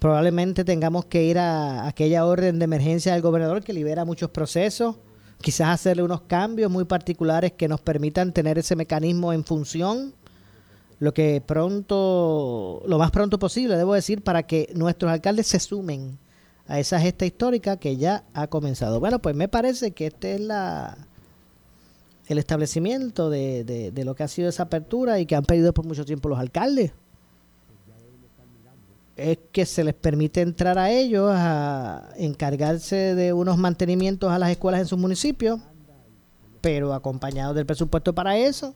Probablemente 0.00 0.64
tengamos 0.64 1.04
que 1.04 1.22
ir 1.22 1.38
a 1.38 1.86
aquella 1.86 2.26
orden 2.26 2.58
de 2.58 2.64
emergencia 2.64 3.12
del 3.12 3.22
gobernador 3.22 3.62
que 3.62 3.72
libera 3.72 4.04
muchos 4.04 4.30
procesos, 4.30 4.96
quizás 5.40 5.68
hacerle 5.68 6.02
unos 6.02 6.22
cambios 6.22 6.72
muy 6.72 6.86
particulares 6.86 7.52
que 7.52 7.68
nos 7.68 7.80
permitan 7.80 8.32
tener 8.32 8.58
ese 8.58 8.74
mecanismo 8.74 9.32
en 9.32 9.44
función 9.44 10.12
lo 10.98 11.14
que 11.14 11.40
pronto, 11.40 12.82
lo 12.88 12.98
más 12.98 13.12
pronto 13.12 13.38
posible, 13.38 13.76
debo 13.76 13.94
decir, 13.94 14.24
para 14.24 14.48
que 14.48 14.72
nuestros 14.74 15.12
alcaldes 15.12 15.46
se 15.46 15.60
sumen 15.60 16.18
a 16.66 16.80
esa 16.80 16.98
gesta 16.98 17.26
histórica 17.26 17.76
que 17.76 17.96
ya 17.96 18.24
ha 18.34 18.48
comenzado. 18.48 18.98
Bueno, 18.98 19.20
pues 19.22 19.36
me 19.36 19.46
parece 19.46 19.92
que 19.92 20.08
este 20.08 20.34
es 20.34 20.40
la 20.40 21.06
el 22.26 22.38
establecimiento 22.38 23.30
de, 23.30 23.64
de, 23.64 24.04
lo 24.04 24.14
que 24.14 24.22
ha 24.22 24.28
sido 24.28 24.48
esa 24.48 24.64
apertura 24.64 25.20
y 25.20 25.26
que 25.26 25.36
han 25.36 25.44
pedido 25.44 25.72
por 25.74 25.84
mucho 25.84 26.04
tiempo 26.04 26.28
los 26.28 26.38
alcaldes. 26.38 26.92
Es 29.16 29.38
que 29.52 29.64
se 29.64 29.84
les 29.84 29.94
permite 29.94 30.40
entrar 30.40 30.78
a 30.78 30.90
ellos 30.90 31.30
a 31.32 32.10
encargarse 32.16 33.14
de 33.14 33.32
unos 33.32 33.58
mantenimientos 33.58 34.30
a 34.32 34.38
las 34.38 34.50
escuelas 34.50 34.80
en 34.80 34.86
sus 34.86 34.98
municipios, 34.98 35.60
pero 36.60 36.94
acompañados 36.94 37.54
del 37.54 37.66
presupuesto 37.66 38.14
para 38.14 38.36
eso 38.36 38.74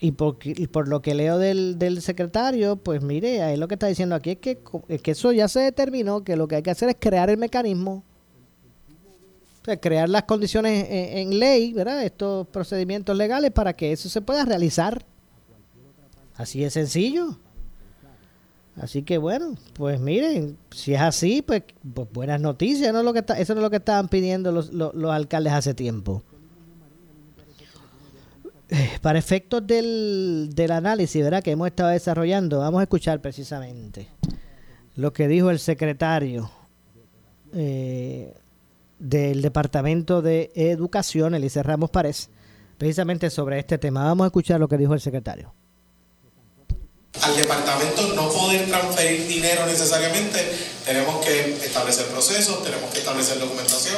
y 0.00 0.12
por, 0.12 0.38
por 0.72 0.88
lo 0.88 1.02
que 1.02 1.14
leo 1.14 1.38
del, 1.38 1.78
del 1.78 2.00
secretario, 2.00 2.76
pues 2.76 3.02
mire, 3.02 3.42
ahí 3.42 3.58
lo 3.58 3.68
que 3.68 3.74
está 3.74 3.86
diciendo 3.86 4.14
aquí 4.14 4.30
es 4.30 4.38
que, 4.38 4.58
que 5.02 5.10
eso 5.10 5.30
ya 5.32 5.46
se 5.46 5.60
determinó, 5.60 6.24
que 6.24 6.36
lo 6.36 6.48
que 6.48 6.56
hay 6.56 6.62
que 6.62 6.70
hacer 6.70 6.88
es 6.88 6.96
crear 6.98 7.28
el 7.28 7.36
mecanismo, 7.36 8.02
crear 9.78 10.08
las 10.08 10.24
condiciones 10.24 10.86
en, 10.88 11.38
ley, 11.38 11.72
¿verdad? 11.72 12.04
Estos 12.04 12.46
procedimientos 12.48 13.16
legales 13.16 13.50
para 13.52 13.74
que 13.74 13.92
eso 13.92 14.08
se 14.08 14.20
pueda 14.20 14.44
realizar. 14.44 15.04
Así 16.36 16.60
de 16.60 16.70
sencillo. 16.70 17.38
Así 18.76 19.02
que 19.02 19.18
bueno, 19.18 19.56
pues 19.74 20.00
miren, 20.00 20.56
si 20.70 20.94
es 20.94 21.00
así, 21.00 21.42
pues, 21.42 21.62
pues 21.94 22.08
buenas 22.12 22.40
noticias, 22.40 22.92
¿no? 22.92 23.02
Lo 23.02 23.12
que 23.12 23.18
está, 23.18 23.38
eso 23.38 23.54
no 23.54 23.60
es 23.60 23.64
lo 23.64 23.70
que 23.70 23.76
estaban 23.76 24.08
pidiendo 24.08 24.50
los, 24.52 24.72
los, 24.72 24.94
los 24.94 25.10
alcaldes 25.10 25.52
hace 25.52 25.74
tiempo. 25.74 26.22
Eh, 28.72 28.98
para 29.02 29.18
efectos 29.18 29.66
del, 29.66 30.50
del 30.54 30.70
análisis 30.70 31.24
¿verdad? 31.24 31.42
que 31.42 31.50
hemos 31.50 31.66
estado 31.66 31.90
desarrollando, 31.90 32.60
vamos 32.60 32.78
a 32.78 32.82
escuchar 32.84 33.20
precisamente 33.20 34.06
lo 34.94 35.12
que 35.12 35.26
dijo 35.26 35.50
el 35.50 35.58
secretario 35.58 36.48
eh, 37.52 38.32
del 39.00 39.42
Departamento 39.42 40.22
de 40.22 40.52
Educación, 40.54 41.34
Elise 41.34 41.64
Ramos 41.64 41.90
Párez, 41.90 42.30
precisamente 42.78 43.30
sobre 43.30 43.58
este 43.58 43.78
tema. 43.78 44.04
Vamos 44.04 44.24
a 44.24 44.28
escuchar 44.28 44.60
lo 44.60 44.68
que 44.68 44.78
dijo 44.78 44.94
el 44.94 45.00
secretario 45.00 45.52
al 47.22 47.36
departamento 47.36 48.14
no 48.14 48.30
poder 48.30 48.66
transferir 48.68 49.26
dinero 49.26 49.66
necesariamente, 49.66 50.38
tenemos 50.84 51.24
que 51.24 51.54
establecer 51.64 52.06
procesos, 52.06 52.62
tenemos 52.62 52.90
que 52.92 53.00
establecer 53.00 53.38
documentación, 53.38 53.96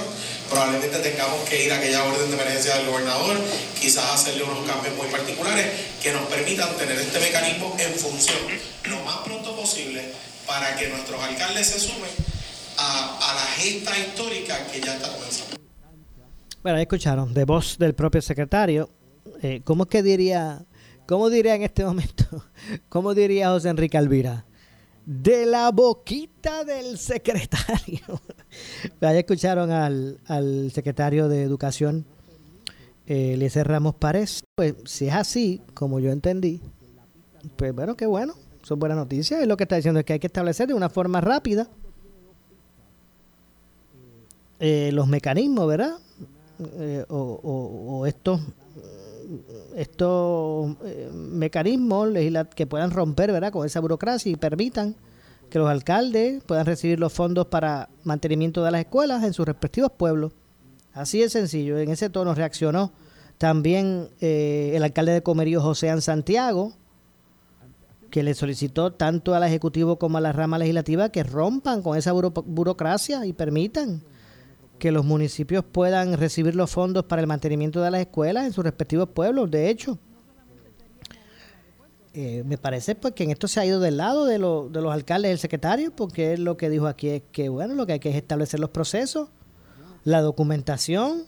probablemente 0.48 0.98
tengamos 0.98 1.48
que 1.48 1.66
ir 1.66 1.72
a 1.72 1.76
aquella 1.76 2.04
orden 2.04 2.30
de 2.30 2.34
emergencia 2.34 2.76
del 2.76 2.86
gobernador, 2.86 3.36
quizás 3.78 4.14
hacerle 4.14 4.44
unos 4.44 4.66
cambios 4.66 4.96
muy 4.96 5.06
particulares 5.06 5.66
que 6.02 6.12
nos 6.12 6.22
permitan 6.22 6.74
tener 6.76 6.98
este 6.98 7.20
mecanismo 7.20 7.76
en 7.78 7.94
función 7.94 8.38
lo 8.84 9.00
más 9.04 9.18
pronto 9.18 9.54
posible 9.56 10.02
para 10.46 10.74
que 10.76 10.88
nuestros 10.88 11.22
alcaldes 11.22 11.66
se 11.68 11.80
sumen 11.80 12.10
a, 12.78 13.34
la 13.34 13.46
gesta 13.62 13.98
histórica 13.98 14.66
que 14.70 14.80
ya 14.80 14.94
está 14.94 15.12
comenzando. 15.12 15.56
Bueno, 16.62 16.76
ahí 16.76 16.82
escucharon 16.82 17.34
de 17.34 17.44
voz 17.44 17.76
del 17.78 17.94
propio 17.94 18.22
secretario. 18.22 18.90
Eh, 19.42 19.60
¿Cómo 19.64 19.84
es 19.84 19.88
que 19.88 20.02
diría 20.02 20.64
¿Cómo 21.06 21.28
diría 21.30 21.54
en 21.54 21.62
este 21.62 21.84
momento? 21.84 22.24
¿Cómo 22.88 23.14
diría 23.14 23.50
José 23.50 23.68
Enrique 23.68 23.98
Alvira? 23.98 24.44
De 25.04 25.46
la 25.46 25.70
boquita 25.70 26.64
del 26.64 26.96
secretario. 26.96 28.00
ya 29.00 29.18
escucharon 29.18 29.70
al, 29.70 30.70
secretario 30.72 31.28
de 31.28 31.42
Educación 31.42 32.06
eh, 33.06 33.34
Eliezer 33.34 33.66
Ramos 33.66 33.96
Párez. 33.96 34.44
Pues 34.54 34.74
si 34.84 35.08
es 35.08 35.14
así, 35.14 35.60
como 35.74 35.98
yo 35.98 36.10
entendí, 36.12 36.60
pues 37.56 37.74
bueno, 37.74 37.96
qué 37.96 38.06
bueno, 38.06 38.34
son 38.62 38.78
buenas 38.78 38.96
noticias. 38.96 39.42
Es 39.42 39.48
lo 39.48 39.56
que 39.56 39.64
está 39.64 39.76
diciendo 39.76 39.98
es 39.98 40.06
que 40.06 40.12
hay 40.12 40.20
que 40.20 40.28
establecer 40.28 40.68
de 40.68 40.74
una 40.74 40.88
forma 40.88 41.20
rápida 41.20 41.68
eh, 44.64 44.92
los 44.92 45.08
mecanismos, 45.08 45.66
¿verdad? 45.66 45.94
Eh, 46.78 47.04
o, 47.08 48.04
estos 48.06 48.40
estos 49.74 50.76
eh, 50.84 51.10
mecanismos 51.12 52.10
que 52.54 52.68
puedan 52.68 52.92
romper 52.92 53.32
¿verdad? 53.32 53.50
con 53.50 53.66
esa 53.66 53.80
burocracia 53.80 54.30
y 54.30 54.36
permitan 54.36 54.94
que 55.50 55.58
los 55.58 55.68
alcaldes 55.68 56.44
puedan 56.44 56.64
recibir 56.64 57.00
los 57.00 57.12
fondos 57.12 57.46
para 57.46 57.88
mantenimiento 58.04 58.62
de 58.62 58.70
las 58.70 58.82
escuelas 58.82 59.24
en 59.24 59.32
sus 59.32 59.46
respectivos 59.46 59.90
pueblos. 59.96 60.30
Así 60.94 61.18
de 61.18 61.28
sencillo. 61.28 61.78
En 61.78 61.90
ese 61.90 62.08
tono 62.08 62.32
reaccionó 62.32 62.92
también 63.38 64.10
el 64.20 64.84
alcalde 64.84 65.10
de 65.10 65.22
Comerío, 65.24 65.60
José 65.60 66.00
Santiago, 66.00 66.72
que 68.10 68.22
le 68.22 68.34
solicitó 68.34 68.92
tanto 68.92 69.34
al 69.34 69.42
Ejecutivo 69.42 69.98
como 69.98 70.18
a 70.18 70.20
la 70.20 70.30
rama 70.30 70.58
legislativa 70.58 71.08
que 71.08 71.24
rompan 71.24 71.82
con 71.82 71.98
esa 71.98 72.12
burocracia 72.12 73.26
y 73.26 73.32
permitan 73.32 74.02
que 74.82 74.90
los 74.90 75.04
municipios 75.04 75.64
puedan 75.64 76.14
recibir 76.14 76.56
los 76.56 76.68
fondos 76.68 77.04
para 77.04 77.22
el 77.22 77.28
mantenimiento 77.28 77.80
de 77.80 77.88
las 77.92 78.00
escuelas 78.00 78.46
en 78.46 78.52
sus 78.52 78.64
respectivos 78.64 79.08
pueblos. 79.10 79.48
De 79.48 79.70
hecho, 79.70 79.96
eh, 82.14 82.42
me 82.44 82.58
parece 82.58 82.96
pues 82.96 83.14
que 83.14 83.22
en 83.22 83.30
esto 83.30 83.46
se 83.46 83.60
ha 83.60 83.64
ido 83.64 83.78
del 83.78 83.98
lado 83.98 84.24
de, 84.24 84.38
de 84.38 84.38
los 84.82 84.92
alcaldes 84.92 85.28
y 85.28 85.32
el 85.34 85.38
secretario, 85.38 85.94
porque 85.94 86.36
lo 86.36 86.56
que 86.56 86.68
dijo 86.68 86.88
aquí 86.88 87.10
es 87.10 87.22
que 87.30 87.48
bueno, 87.48 87.74
lo 87.74 87.86
que 87.86 87.92
hay 87.92 88.00
que 88.00 88.10
es 88.10 88.16
establecer 88.16 88.58
los 88.58 88.70
procesos, 88.70 89.28
la 90.02 90.20
documentación, 90.20 91.26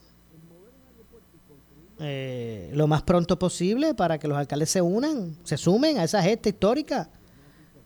eh, 2.00 2.72
lo 2.74 2.88
más 2.88 3.04
pronto 3.04 3.38
posible 3.38 3.94
para 3.94 4.18
que 4.18 4.26
los 4.26 4.36
alcaldes 4.36 4.70
se 4.70 4.82
unan, 4.82 5.36
se 5.44 5.56
sumen 5.56 5.98
a 5.98 6.02
esa 6.02 6.20
gesta 6.24 6.48
histórica 6.48 7.08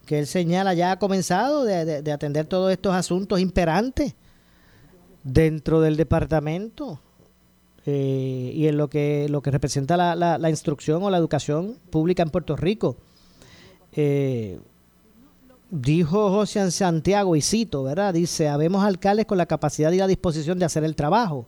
que 0.07 0.17
él 0.17 0.25
señala 0.25 0.73
ya 0.73 0.93
ha 0.93 0.97
comenzado 0.97 1.63
de 1.63 2.11
atender 2.11 2.47
todos 2.47 2.71
estos 2.71 2.95
asuntos 2.95 3.39
imperantes 3.39 4.15
dentro 5.33 5.81
del 5.81 5.97
departamento 5.97 6.99
eh, 7.85 8.51
y 8.53 8.67
en 8.67 8.77
lo 8.77 8.89
que, 8.89 9.27
lo 9.29 9.41
que 9.41 9.51
representa 9.51 9.97
la, 9.97 10.15
la, 10.15 10.49
instrucción 10.49 11.01
o 11.03 11.09
la 11.09 11.17
educación 11.17 11.77
pública 11.89 12.23
en 12.23 12.29
Puerto 12.29 12.55
Rico. 12.55 12.97
Eh, 13.93 14.59
dijo 15.71 16.29
José 16.29 16.69
Santiago, 16.71 17.35
y 17.35 17.41
cito, 17.41 17.83
¿verdad? 17.83 18.13
Dice, 18.13 18.47
habemos 18.47 18.83
alcaldes 18.83 19.25
con 19.25 19.37
la 19.37 19.45
capacidad 19.45 19.91
y 19.91 19.97
la 19.97 20.07
disposición 20.07 20.59
de 20.59 20.65
hacer 20.65 20.83
el 20.83 20.95
trabajo. 20.95 21.47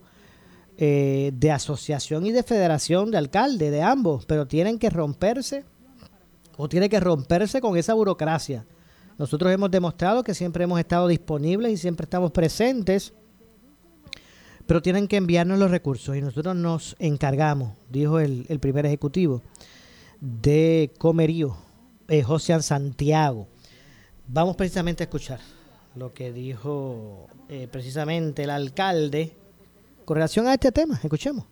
Eh, 0.78 1.32
de 1.36 1.52
asociación 1.52 2.26
y 2.26 2.32
de 2.32 2.42
federación 2.42 3.12
de 3.12 3.18
alcaldes, 3.18 3.72
de 3.72 3.84
ambos, 3.84 4.26
pero 4.26 4.48
tienen 4.48 4.80
que 4.80 4.90
romperse 4.90 5.64
o 6.58 6.68
tiene 6.68 6.90
que 6.90 7.00
romperse 7.00 7.62
con 7.62 7.78
esa 7.78 7.94
burocracia. 7.94 8.66
Nosotros 9.20 9.52
hemos 9.52 9.70
demostrado 9.70 10.24
que 10.24 10.34
siempre 10.34 10.64
hemos 10.64 10.80
estado 10.80 11.08
disponibles 11.08 11.74
y 11.74 11.78
siempre 11.78 12.06
estamos 12.06 12.32
presentes 12.32 13.14
pero 14.72 14.82
tienen 14.82 15.10
que 15.10 15.18
enviarnos 15.18 15.60
los 15.60 15.70
recursos 15.70 16.16
y 16.16 16.22
nosotros 16.22 16.56
nos 16.56 16.96
encargamos, 16.98 17.74
dijo 17.90 18.22
el, 18.22 18.46
primer 18.62 18.86
ejecutivo 18.86 19.42
de 20.22 20.94
Comerío, 20.98 21.58
eh, 22.08 22.24
José 22.24 22.62
Santiago. 22.62 23.50
Vamos 24.28 24.56
precisamente 24.56 25.04
a 25.04 25.08
escuchar 25.08 25.42
lo 25.96 26.14
que 26.14 26.32
dijo 26.32 27.28
eh, 27.50 27.68
precisamente 27.70 28.44
el 28.44 28.50
alcalde 28.50 29.36
con 30.06 30.16
relación 30.16 30.48
a 30.48 30.54
este 30.54 30.72
tema. 30.72 30.98
Escuchemos. 31.04 31.44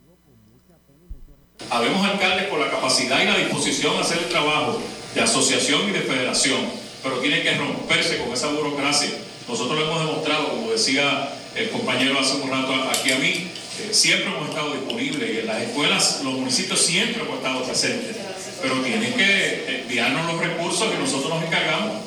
Habemos 1.69 2.08
alcaldes 2.08 2.47
con 2.47 2.62
la 2.62 2.71
capacidad 2.71 3.21
y 3.21 3.25
la 3.25 3.38
disposición 3.38 3.95
de 3.95 3.99
hacer 3.99 4.19
el 4.19 4.29
trabajo 4.29 4.79
de 5.13 5.19
asociación 5.19 5.89
y 5.89 5.91
de 5.91 5.99
federación, 5.99 6.62
pero 7.03 7.19
tiene 7.19 7.41
que 7.41 7.53
romperse 7.58 8.23
con 8.23 8.32
esa 8.32 8.49
burocracia. 8.53 9.10
Nosotros 9.45 9.77
lo 9.77 9.86
hemos 9.88 10.05
demostrado, 10.05 10.51
como 10.51 10.71
decía 10.71 11.36
el 11.60 11.69
compañero 11.72 12.17
hace 12.17 12.41
un 12.41 12.50
rato 12.50 12.74
aquí 12.89 13.12
a 13.12 13.19
mí, 13.19 13.28
eh, 13.28 13.89
siempre 13.91 14.34
hemos 14.34 14.50
estado 14.50 14.74
disponibles 14.74 15.30
y 15.30 15.39
en 15.39 15.48
las 15.48 15.62
escuelas, 15.62 16.22
los 16.24 16.34
municipios 16.34 16.80
siempre 16.80 17.22
hemos 17.22 17.38
estado 17.38 17.63
presentes, 17.63 18.15
pero 18.62 18.76
tienen 18.82 19.13
que 19.13 19.82
enviarnos 19.82 20.34
los 20.34 20.41
recursos 20.41 20.89
que 20.89 20.98
nosotros 20.98 21.30
nos 21.34 21.43
encargamos. 21.43 22.04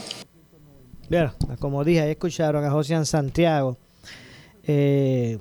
Bien, 1.08 1.30
como 1.58 1.84
dije, 1.84 2.00
ahí 2.00 2.10
escucharon 2.12 2.64
a 2.64 2.70
José 2.70 3.04
Santiago 3.04 3.76
eh, 4.64 5.38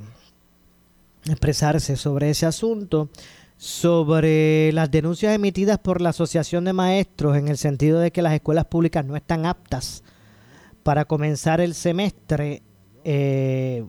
expresarse 1.25 1.95
sobre 1.95 2.31
ese 2.31 2.45
asunto, 2.45 3.09
sobre 3.55 4.73
las 4.73 4.91
denuncias 4.91 5.33
emitidas 5.33 5.77
por 5.79 6.01
la 6.01 6.09
Asociación 6.09 6.65
de 6.65 6.73
Maestros 6.73 7.37
en 7.37 7.47
el 7.47 7.57
sentido 7.57 7.99
de 7.99 8.11
que 8.11 8.21
las 8.21 8.33
escuelas 8.33 8.65
públicas 8.65 9.05
no 9.05 9.15
están 9.15 9.45
aptas 9.45 10.03
para 10.83 11.05
comenzar 11.05 11.61
el 11.61 11.75
semestre. 11.75 12.63
Eh, 13.05 13.85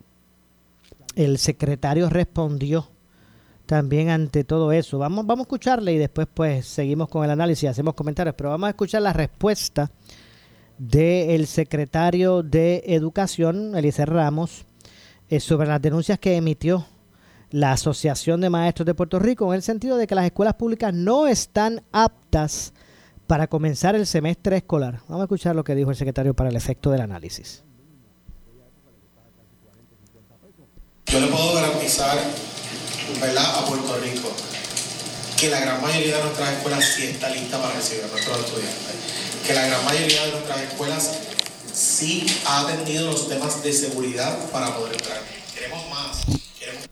el 1.16 1.38
secretario 1.38 2.08
respondió 2.08 2.88
también 3.66 4.10
ante 4.10 4.44
todo 4.44 4.72
eso. 4.72 4.98
Vamos, 4.98 5.26
vamos 5.26 5.44
a 5.44 5.48
escucharle 5.48 5.92
y 5.92 5.98
después 5.98 6.26
pues 6.32 6.66
seguimos 6.66 7.08
con 7.08 7.24
el 7.24 7.30
análisis, 7.30 7.68
hacemos 7.68 7.94
comentarios, 7.94 8.34
pero 8.36 8.50
vamos 8.50 8.66
a 8.66 8.70
escuchar 8.70 9.02
la 9.02 9.12
respuesta 9.12 9.90
del 10.78 11.46
secretario 11.46 12.42
de 12.42 12.82
Educación, 12.86 13.76
Eliezer 13.76 14.10
Ramos, 14.10 14.66
eh, 15.28 15.40
sobre 15.40 15.68
las 15.68 15.80
denuncias 15.80 16.18
que 16.18 16.36
emitió 16.36 16.86
la 17.50 17.72
Asociación 17.72 18.40
de 18.40 18.50
Maestros 18.50 18.86
de 18.86 18.94
Puerto 18.94 19.18
Rico 19.18 19.52
en 19.52 19.56
el 19.56 19.62
sentido 19.62 19.96
de 19.96 20.06
que 20.06 20.14
las 20.14 20.24
escuelas 20.24 20.54
públicas 20.54 20.92
no 20.92 21.26
están 21.26 21.82
aptas 21.92 22.72
para 23.26 23.46
comenzar 23.46 23.94
el 23.94 24.06
semestre 24.06 24.56
escolar. 24.56 25.00
Vamos 25.08 25.20
a 25.20 25.24
escuchar 25.24 25.54
lo 25.54 25.64
que 25.64 25.74
dijo 25.74 25.90
el 25.90 25.96
secretario 25.96 26.34
para 26.34 26.50
el 26.50 26.56
efecto 26.56 26.90
del 26.90 27.02
análisis. 27.02 27.62
Yo 31.12 31.20
le 31.20 31.26
puedo 31.26 31.52
garantizar, 31.52 32.18
¿verdad?, 33.20 33.58
a 33.58 33.66
Puerto 33.66 33.98
Rico 33.98 34.32
que 35.36 35.50
la 35.50 35.60
gran 35.60 35.82
mayoría 35.82 36.16
de 36.16 36.22
nuestras 36.22 36.54
escuelas 36.54 36.84
sí 36.86 37.04
está 37.04 37.28
lista 37.28 37.60
para 37.60 37.74
recibir 37.74 38.02
a 38.04 38.06
nuestros 38.06 38.38
estudiantes. 38.38 38.94
Que 39.46 39.52
la 39.52 39.66
gran 39.66 39.84
mayoría 39.84 40.24
de 40.24 40.30
nuestras 40.32 40.60
escuelas 40.62 41.10
sí 41.74 42.24
ha 42.46 42.60
atendido 42.60 43.10
los 43.10 43.28
temas 43.28 43.62
de 43.62 43.74
seguridad 43.74 44.38
para 44.52 44.74
poder 44.74 44.94
entrar. 44.94 45.20
Queremos 45.54 45.86
más. 45.90 46.16
Queremos 46.58 46.86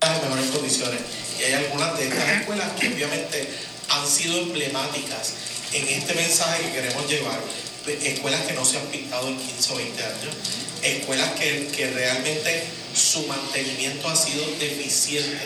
en 0.00 0.22
mejores 0.22 0.50
condiciones. 0.50 1.00
Y 1.38 1.42
hay 1.44 1.52
algunas 1.52 1.96
de 1.96 2.08
estas 2.08 2.28
escuelas 2.40 2.72
que 2.72 2.88
obviamente 2.88 3.48
han 3.90 4.08
sido 4.08 4.38
emblemáticas 4.38 5.34
en 5.74 5.86
este 5.86 6.14
mensaje 6.14 6.64
que 6.64 6.72
queremos 6.72 7.08
llevar. 7.08 7.38
Escuelas 7.86 8.40
que 8.46 8.54
no 8.54 8.64
se 8.64 8.78
han 8.78 8.86
pintado 8.86 9.28
en 9.28 9.36
15 9.36 9.72
o 9.74 9.76
20 9.76 10.04
años 10.04 10.34
escuelas 10.84 11.30
que, 11.32 11.68
que 11.68 11.90
realmente 11.90 12.64
su 12.94 13.26
mantenimiento 13.26 14.08
ha 14.08 14.16
sido 14.16 14.44
deficiente 14.58 15.40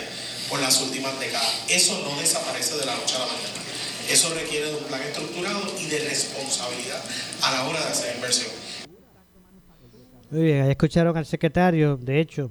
por 0.48 0.60
las 0.60 0.80
últimas 0.82 1.18
décadas. 1.20 1.62
Eso 1.68 2.00
no 2.04 2.20
desaparece 2.20 2.76
de 2.78 2.86
la 2.86 2.94
noche 2.94 3.16
a 3.16 3.20
la 3.20 3.26
mañana. 3.26 3.58
Eso 4.10 4.32
requiere 4.34 4.66
de 4.66 4.76
un 4.76 4.84
plan 4.84 5.02
estructurado 5.02 5.60
y 5.80 5.86
de 5.86 5.98
responsabilidad 5.98 7.02
a 7.42 7.52
la 7.52 7.68
hora 7.68 7.80
de 7.80 7.86
hacer 7.88 8.14
inversión. 8.16 8.50
Muy 10.30 10.42
bien, 10.42 10.62
ahí 10.62 10.70
escucharon 10.70 11.16
al 11.16 11.26
secretario, 11.26 11.96
de 11.96 12.20
hecho, 12.20 12.50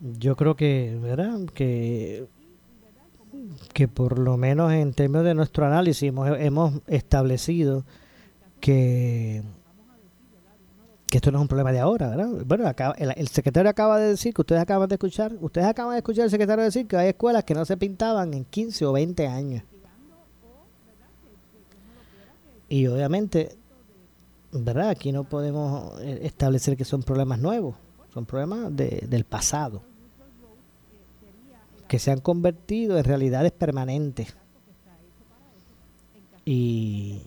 yo 0.00 0.36
creo 0.36 0.56
que, 0.56 0.96
¿verdad? 1.00 1.40
Que, 1.54 2.26
que 3.72 3.88
por 3.88 4.18
lo 4.18 4.36
menos 4.36 4.72
en 4.72 4.94
términos 4.94 5.24
de 5.24 5.34
nuestro 5.34 5.66
análisis 5.66 6.08
hemos, 6.08 6.28
hemos 6.38 6.74
establecido 6.86 7.84
que 8.60 9.42
esto 11.16 11.30
no 11.30 11.38
es 11.38 11.42
un 11.42 11.48
problema 11.48 11.72
de 11.72 11.78
ahora, 11.78 12.08
¿verdad? 12.08 12.28
Bueno, 12.46 12.72
el, 12.96 13.28
secretario 13.28 13.70
acaba 13.70 13.98
de 13.98 14.08
decir 14.08 14.34
que 14.34 14.42
ustedes 14.42 14.60
acaban 14.60 14.88
de 14.88 14.96
escuchar, 14.96 15.36
ustedes 15.40 15.66
acaban 15.66 15.92
de 15.92 15.98
escuchar 15.98 16.24
al 16.24 16.30
secretario 16.30 16.64
decir 16.64 16.86
que 16.86 16.96
hay 16.96 17.08
escuelas 17.08 17.44
que 17.44 17.54
no 17.54 17.64
se 17.64 17.76
pintaban 17.76 18.34
en 18.34 18.44
15 18.44 18.86
o 18.86 18.92
20 18.92 19.26
años. 19.26 19.62
Y 22.68 22.86
obviamente, 22.88 23.56
¿verdad? 24.52 24.90
Aquí 24.90 25.12
no 25.12 25.24
podemos 25.24 26.00
eh, 26.00 26.20
establecer 26.22 26.76
que 26.76 26.84
son 26.84 27.02
problemas 27.02 27.38
nuevos, 27.38 27.76
son 28.12 28.26
problemas 28.26 28.74
del 28.74 29.24
pasado, 29.24 29.82
que 31.88 31.98
se 31.98 32.10
han 32.10 32.20
convertido 32.20 32.98
en 32.98 33.04
realidades 33.04 33.52
permanentes. 33.52 34.34
Y, 36.44 37.22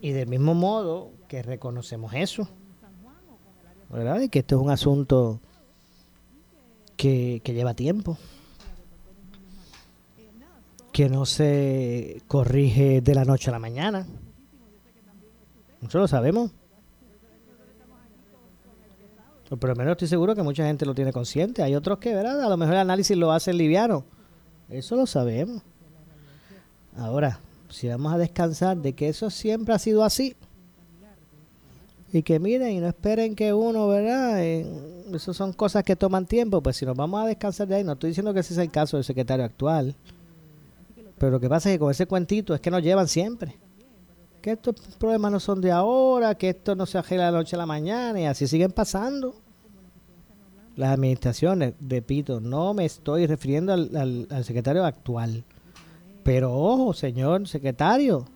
y 0.00 0.12
del 0.12 0.26
mismo 0.26 0.54
modo, 0.54 1.10
que 1.32 1.42
reconocemos 1.42 2.12
eso, 2.12 2.46
¿verdad? 3.88 4.20
Y 4.20 4.28
que 4.28 4.40
esto 4.40 4.56
es 4.56 4.60
un 4.60 4.68
asunto 4.68 5.40
que, 6.94 7.40
lleva 7.42 7.72
tiempo, 7.72 8.18
que 10.92 11.08
no 11.08 11.24
se 11.24 12.20
corrige 12.28 13.00
de 13.00 13.14
la 13.14 13.24
noche 13.24 13.48
a 13.48 13.52
la 13.52 13.58
mañana. 13.58 14.06
Nosotros 15.80 16.02
lo 16.02 16.08
sabemos. 16.08 16.50
Pero 19.44 19.56
por 19.56 19.70
lo 19.70 19.76
menos 19.76 19.92
estoy 19.92 20.08
seguro 20.08 20.34
que 20.34 20.42
mucha 20.42 20.66
gente 20.66 20.84
lo 20.84 20.94
tiene 20.94 21.14
consciente. 21.14 21.62
Hay 21.62 21.74
otros 21.74 21.96
que, 21.96 22.14
¿verdad? 22.14 22.42
A 22.42 22.50
lo 22.50 22.58
mejor 22.58 22.74
el 22.74 22.80
análisis 22.80 23.16
lo 23.16 23.32
hace 23.32 23.54
liviano. 23.54 24.04
Eso 24.68 24.96
lo 24.96 25.06
sabemos. 25.06 25.62
Ahora, 26.94 27.40
si 27.70 27.88
vamos 27.88 28.12
a 28.12 28.18
descansar 28.18 28.76
de 28.76 28.92
que 28.92 29.08
eso 29.08 29.30
siempre 29.30 29.72
ha 29.72 29.78
sido 29.78 30.04
así, 30.04 30.36
y 32.12 32.22
que 32.22 32.38
miren 32.38 32.72
y 32.72 32.80
no 32.80 32.88
esperen 32.88 33.34
que 33.34 33.54
uno, 33.54 33.88
¿verdad? 33.88 34.44
Eh, 34.44 34.66
eso 35.14 35.32
son 35.32 35.54
cosas 35.54 35.82
que 35.82 35.96
toman 35.96 36.26
tiempo, 36.26 36.62
pues 36.62 36.76
si 36.76 36.84
nos 36.84 36.94
vamos 36.94 37.24
a 37.24 37.26
descansar 37.26 37.66
de 37.66 37.76
ahí, 37.76 37.84
no 37.84 37.92
estoy 37.92 38.10
diciendo 38.10 38.34
que 38.34 38.40
ese 38.40 38.52
es 38.52 38.58
el 38.58 38.70
caso 38.70 38.98
del 38.98 39.04
secretario 39.04 39.44
actual, 39.44 39.96
pero 41.18 41.32
lo 41.32 41.40
que 41.40 41.48
pasa 41.48 41.70
es 41.70 41.76
que 41.76 41.78
con 41.78 41.90
ese 41.90 42.06
cuentito 42.06 42.54
es 42.54 42.60
que 42.60 42.70
nos 42.70 42.82
llevan 42.82 43.08
siempre. 43.08 43.56
Que 44.42 44.52
estos 44.52 44.74
problemas 44.98 45.30
no 45.30 45.40
son 45.40 45.60
de 45.60 45.70
ahora, 45.70 46.34
que 46.34 46.50
esto 46.50 46.74
no 46.74 46.84
se 46.84 46.98
arregla 46.98 47.26
de 47.26 47.32
la 47.32 47.38
noche 47.38 47.54
a 47.54 47.60
la 47.60 47.66
mañana 47.66 48.20
y 48.20 48.24
así 48.24 48.48
siguen 48.48 48.72
pasando. 48.72 49.36
Las 50.74 50.90
administraciones, 50.90 51.74
repito, 51.80 52.40
no 52.40 52.74
me 52.74 52.84
estoy 52.84 53.26
refiriendo 53.26 53.72
al, 53.72 54.26
al 54.28 54.44
secretario 54.44 54.84
actual. 54.84 55.44
Pero 56.24 56.52
ojo, 56.52 56.92
señor 56.92 57.46
secretario, 57.46 58.26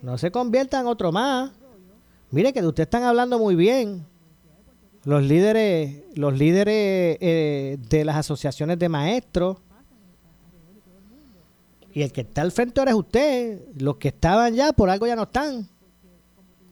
no 0.00 0.16
se 0.16 0.30
convierta 0.30 0.80
en 0.80 0.86
otro 0.86 1.12
más 1.12 1.50
Mire 2.30 2.52
que 2.52 2.62
de 2.62 2.68
usted 2.68 2.84
están 2.84 3.02
hablando 3.02 3.38
muy 3.38 3.56
bien. 3.56 4.06
Los 5.04 5.22
líderes, 5.22 6.04
los 6.14 6.36
líderes 6.36 7.18
eh, 7.20 7.78
de 7.88 8.04
las 8.04 8.16
asociaciones 8.16 8.78
de 8.78 8.88
maestros. 8.88 9.58
Y 11.92 12.02
el 12.02 12.12
que 12.12 12.20
está 12.20 12.42
al 12.42 12.52
frente 12.52 12.80
ahora 12.80 12.92
es 12.92 12.96
usted. 12.96 13.60
Los 13.78 13.96
que 13.96 14.08
estaban 14.08 14.54
ya, 14.54 14.72
por 14.72 14.90
algo 14.90 15.06
ya 15.06 15.16
no 15.16 15.24
están. 15.24 15.68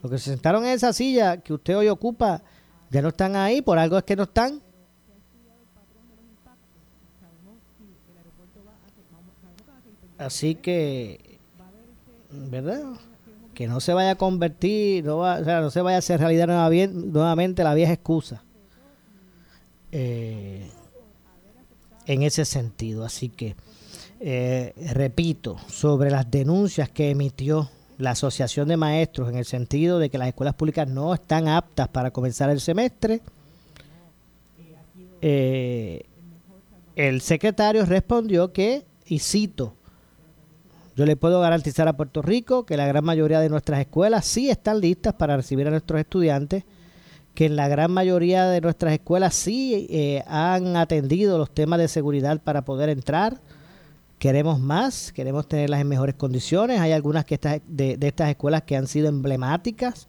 Los 0.02 0.12
que 0.12 0.18
se 0.18 0.30
sentaron 0.30 0.64
en 0.64 0.72
esa 0.72 0.92
silla 0.92 1.38
que 1.38 1.52
usted 1.52 1.76
hoy 1.76 1.88
ocupa, 1.88 2.42
ya 2.90 3.02
no 3.02 3.08
están 3.08 3.34
ahí, 3.34 3.60
por 3.62 3.78
algo 3.78 3.98
es 3.98 4.04
que 4.04 4.14
no 4.14 4.24
están. 4.24 4.62
Así 10.18 10.54
que, 10.54 11.38
¿verdad? 12.30 12.84
Que 13.58 13.66
no 13.66 13.80
se 13.80 13.92
vaya 13.92 14.12
a 14.12 14.14
convertir, 14.14 15.04
no, 15.04 15.18
o 15.18 15.44
sea, 15.44 15.60
no 15.60 15.68
se 15.72 15.82
vaya 15.82 15.96
a 15.96 15.98
hacer 15.98 16.20
realidad 16.20 16.46
nuevamente 16.46 17.64
la 17.64 17.74
vieja 17.74 17.92
excusa. 17.92 18.44
Eh, 19.90 20.70
en 22.06 22.22
ese 22.22 22.44
sentido. 22.44 23.04
Así 23.04 23.30
que, 23.30 23.56
eh, 24.20 24.74
repito, 24.94 25.56
sobre 25.66 26.08
las 26.08 26.30
denuncias 26.30 26.88
que 26.88 27.10
emitió 27.10 27.68
la 27.98 28.12
Asociación 28.12 28.68
de 28.68 28.76
Maestros 28.76 29.28
en 29.28 29.34
el 29.34 29.44
sentido 29.44 29.98
de 29.98 30.08
que 30.08 30.18
las 30.18 30.28
escuelas 30.28 30.54
públicas 30.54 30.88
no 30.88 31.12
están 31.12 31.48
aptas 31.48 31.88
para 31.88 32.12
comenzar 32.12 32.50
el 32.50 32.60
semestre, 32.60 33.22
eh, 35.20 36.04
el 36.94 37.20
secretario 37.22 37.84
respondió 37.86 38.52
que, 38.52 38.86
y 39.04 39.18
cito, 39.18 39.74
yo 40.98 41.06
le 41.06 41.14
puedo 41.14 41.40
garantizar 41.40 41.87
a 41.87 41.96
Puerto 41.96 42.22
Rico 42.22 42.66
que 42.66 42.76
la 42.76 42.84
gran 42.88 43.04
mayoría 43.04 43.38
de 43.38 43.48
nuestras 43.48 43.78
escuelas 43.78 44.24
sí 44.24 44.50
están 44.50 44.80
listas 44.80 45.14
para 45.14 45.37
recibir 45.37 45.68
a 45.68 45.70
nuestros 45.70 46.00
estudiantes, 46.00 46.64
que 47.34 47.46
en 47.46 47.54
la 47.54 47.68
gran 47.68 47.92
mayoría 47.92 48.46
de 48.46 48.61
nuestras 48.61 48.94
escuelas 48.94 49.32
sí 49.32 49.87
eh, 49.90 50.24
han 50.26 50.74
atendido 50.74 51.38
los 51.38 51.54
temas 51.54 51.78
de 51.78 51.87
seguridad 51.87 52.40
para 52.42 52.64
poder 52.64 52.88
entrar. 52.88 53.40
Queremos 54.18 54.58
más, 54.58 55.12
queremos 55.12 55.46
tenerlas 55.46 55.80
en 55.80 55.87
mejores 55.87 56.16
condiciones. 56.16 56.80
Hay 56.80 56.90
algunas 56.90 57.24
que 57.24 57.38
de, 57.68 57.96
estas 58.00 58.30
escuelas 58.30 58.64
que 58.64 58.74
han 58.74 58.88
sido 58.88 59.08
emblemáticas. 59.08 60.08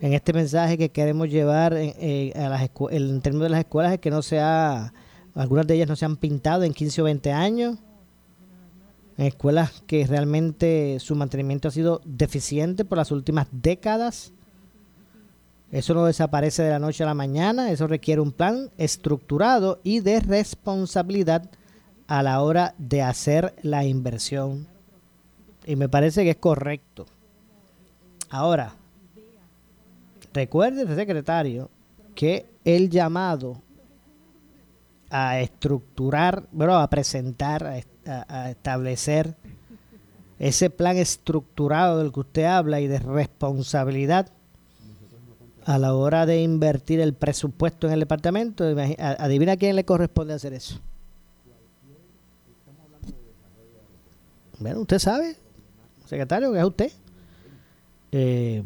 En 0.00 0.12
este 0.12 0.32
mensaje 0.32 0.78
que 0.78 0.90
queremos 0.90 1.28
llevar 1.28 1.74
eh, 1.76 2.32
a 2.36 2.48
las 2.48 2.70
en 2.92 3.20
términos 3.22 3.46
de 3.46 3.50
las 3.50 3.58
escuelas 3.58 3.94
es 3.94 3.98
que 3.98 4.12
no 4.12 4.22
sea, 4.22 4.92
algunas 5.34 5.66
de 5.66 5.74
ellas 5.74 5.88
no 5.88 5.96
se 5.96 6.04
han 6.04 6.16
pintado 6.16 6.62
en 6.62 6.74
15 6.74 7.00
o 7.00 7.04
20 7.06 7.32
años 7.32 7.78
escuelas 9.26 9.82
que 9.86 10.06
realmente 10.06 10.98
su 11.00 11.14
mantenimiento 11.14 11.68
ha 11.68 11.72
sido 11.72 12.00
deficiente 12.04 12.84
por 12.84 12.98
las 12.98 13.10
últimas 13.10 13.48
décadas. 13.52 14.32
Eso 15.70 15.94
no 15.94 16.04
desaparece 16.04 16.62
de 16.62 16.70
la 16.70 16.78
noche 16.78 17.04
a 17.04 17.06
la 17.06 17.14
mañana, 17.14 17.70
eso 17.70 17.86
requiere 17.86 18.20
un 18.20 18.32
plan 18.32 18.70
estructurado 18.76 19.80
y 19.84 20.00
de 20.00 20.20
responsabilidad 20.20 21.48
a 22.08 22.22
la 22.24 22.42
hora 22.42 22.74
de 22.78 23.02
hacer 23.02 23.54
la 23.62 23.84
inversión. 23.84 24.66
Y 25.64 25.76
me 25.76 25.88
parece 25.88 26.24
que 26.24 26.30
es 26.30 26.36
correcto. 26.36 27.06
Ahora, 28.30 28.74
recuerde, 30.32 30.92
secretario, 30.94 31.70
que 32.14 32.46
el 32.64 32.90
llamado 32.90 33.62
a 35.10 35.40
estructurar, 35.40 36.44
bueno, 36.52 36.76
a 36.78 36.88
presentar, 36.88 37.64
a 37.64 37.78
a, 38.10 38.50
establecer 38.50 39.34
ese 40.38 40.70
plan 40.70 40.96
estructurado 40.96 41.98
del 41.98 42.12
que 42.12 42.20
usted 42.20 42.44
habla 42.44 42.80
y 42.80 42.86
de 42.86 42.98
responsabilidad 42.98 44.30
a 45.64 45.78
la 45.78 45.94
hora 45.94 46.26
de 46.26 46.42
invertir 46.42 47.00
el 47.00 47.14
presupuesto 47.14 47.86
en 47.86 47.92
el 47.92 48.00
departamento, 48.00 48.64
adivina 48.98 49.56
quién 49.56 49.76
le 49.76 49.84
corresponde 49.84 50.34
hacer 50.34 50.54
eso. 50.54 50.80
Bueno, 54.58 54.80
usted 54.80 54.98
sabe, 54.98 55.36
secretario, 56.06 56.52
que 56.52 56.58
es 56.58 56.64
usted. 56.64 56.92
Eh, 58.12 58.62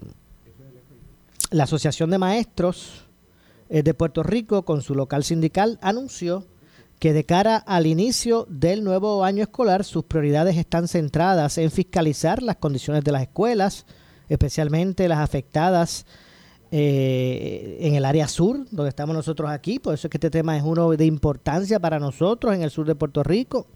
la 1.51 1.65
Asociación 1.65 2.11
de 2.11 2.19
Maestros 2.19 3.05
eh, 3.69 3.83
de 3.83 3.95
Puerto 3.95 4.23
Rico, 4.23 4.65
con 4.65 4.83
su 4.83 4.95
local 4.95 5.25
sindical, 5.25 5.79
anunció 5.83 6.45
que 6.99 7.13
de 7.13 7.25
cara 7.25 7.57
al 7.57 7.87
inicio 7.87 8.47
del 8.49 8.85
nuevo 8.85 9.25
año 9.25 9.43
escolar 9.43 9.85
sus 9.85 10.05
prioridades 10.05 10.57
están 10.57 10.89
centradas 10.89 11.59
en 11.59 11.71
fiscalizar 11.71 12.43
las 12.43 12.57
condiciones 12.57 13.05
de 13.05 13.13
las 13.13 13.23
escuelas, 13.23 13.87
especialmente 14.29 15.09
las 15.09 15.19
afectadas 15.19 16.07
eh, 16.71 17.79
en 17.81 17.95
el 17.95 18.05
área 18.05 18.27
sur, 18.27 18.67
donde 18.71 18.89
estamos 18.89 19.15
nosotros 19.15 19.51
aquí, 19.51 19.79
por 19.79 19.95
eso 19.95 20.07
es 20.07 20.11
que 20.11 20.17
este 20.17 20.31
tema 20.31 20.57
es 20.57 20.63
uno 20.63 20.91
de 20.91 21.05
importancia 21.05 21.79
para 21.79 21.99
nosotros 21.99 22.55
en 22.55 22.63
el 22.63 22.71
sur 22.71 22.87
de 22.87 22.95
Puerto 22.95 23.23
Rico. 23.23 23.67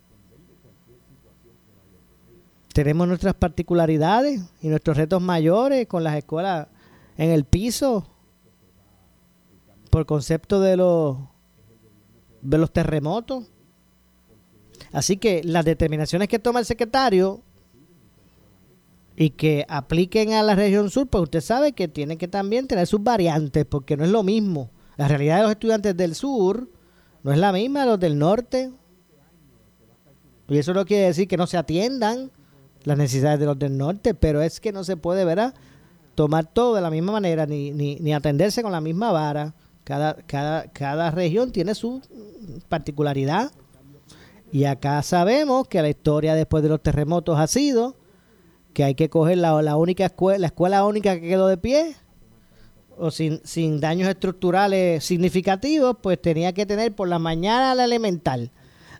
Tenemos 2.72 3.08
nuestras 3.08 3.34
particularidades 3.34 4.40
y 4.62 4.68
nuestros 4.68 4.96
retos 4.96 5.20
mayores 5.20 5.86
con 5.86 6.04
las 6.04 6.16
escuelas 6.16 6.68
en 7.16 7.30
el 7.30 7.44
piso, 7.44 8.06
por 9.90 10.06
concepto 10.06 10.60
de 10.60 10.76
los 10.76 11.18
de 12.42 12.58
los 12.58 12.72
terremotos. 12.72 13.44
Así 14.92 15.16
que 15.16 15.42
las 15.44 15.64
determinaciones 15.64 16.28
que 16.28 16.38
toma 16.38 16.60
el 16.60 16.66
secretario 16.66 17.42
y 19.16 19.30
que 19.30 19.66
apliquen 19.68 20.32
a 20.32 20.42
la 20.42 20.54
región 20.54 20.90
sur, 20.90 21.08
pues 21.08 21.24
usted 21.24 21.40
sabe 21.40 21.72
que 21.72 21.88
tiene 21.88 22.16
que 22.16 22.28
también 22.28 22.68
tener 22.68 22.86
sus 22.86 23.02
variantes, 23.02 23.64
porque 23.64 23.96
no 23.96 24.04
es 24.04 24.10
lo 24.10 24.22
mismo. 24.22 24.70
La 24.96 25.08
realidad 25.08 25.36
de 25.36 25.42
los 25.42 25.50
estudiantes 25.50 25.96
del 25.96 26.14
sur 26.14 26.68
no 27.22 27.32
es 27.32 27.38
la 27.38 27.52
misma 27.52 27.80
de 27.80 27.86
los 27.86 28.00
del 28.00 28.18
norte. 28.18 28.72
Y 30.48 30.56
eso 30.56 30.72
no 30.72 30.84
quiere 30.84 31.06
decir 31.06 31.28
que 31.28 31.36
no 31.36 31.46
se 31.46 31.56
atiendan 31.56 32.30
las 32.84 32.96
necesidades 32.96 33.40
de 33.40 33.46
los 33.46 33.58
del 33.58 33.76
norte, 33.76 34.14
pero 34.14 34.40
es 34.40 34.60
que 34.60 34.72
no 34.72 34.84
se 34.84 34.96
puede, 34.96 35.24
¿verdad? 35.24 35.54
Tomar 36.14 36.46
todo 36.46 36.74
de 36.74 36.80
la 36.80 36.90
misma 36.90 37.12
manera, 37.12 37.44
ni, 37.44 37.70
ni, 37.72 37.96
ni 37.96 38.14
atenderse 38.14 38.62
con 38.62 38.72
la 38.72 38.80
misma 38.80 39.12
vara. 39.12 39.54
Cada, 39.88 40.16
cada, 40.26 40.70
cada 40.70 41.10
región 41.10 41.50
tiene 41.50 41.74
su 41.74 42.02
particularidad. 42.68 43.50
Y 44.52 44.64
acá 44.64 45.02
sabemos 45.02 45.66
que 45.66 45.80
la 45.80 45.88
historia 45.88 46.34
después 46.34 46.62
de 46.62 46.68
los 46.68 46.82
terremotos 46.82 47.38
ha 47.38 47.46
sido 47.46 47.96
que 48.74 48.84
hay 48.84 48.94
que 48.94 49.08
coger 49.08 49.38
la, 49.38 49.62
la 49.62 49.76
única 49.76 50.04
escuela, 50.04 50.40
la 50.40 50.48
escuela 50.48 50.84
única 50.84 51.14
que 51.14 51.26
quedó 51.26 51.46
de 51.48 51.56
pie, 51.56 51.96
o 52.98 53.10
sin, 53.10 53.40
sin 53.44 53.80
daños 53.80 54.10
estructurales 54.10 55.02
significativos, 55.02 55.96
pues 56.02 56.20
tenía 56.20 56.52
que 56.52 56.66
tener 56.66 56.94
por 56.94 57.08
la 57.08 57.18
mañana 57.18 57.74
la 57.74 57.86
elemental, 57.86 58.52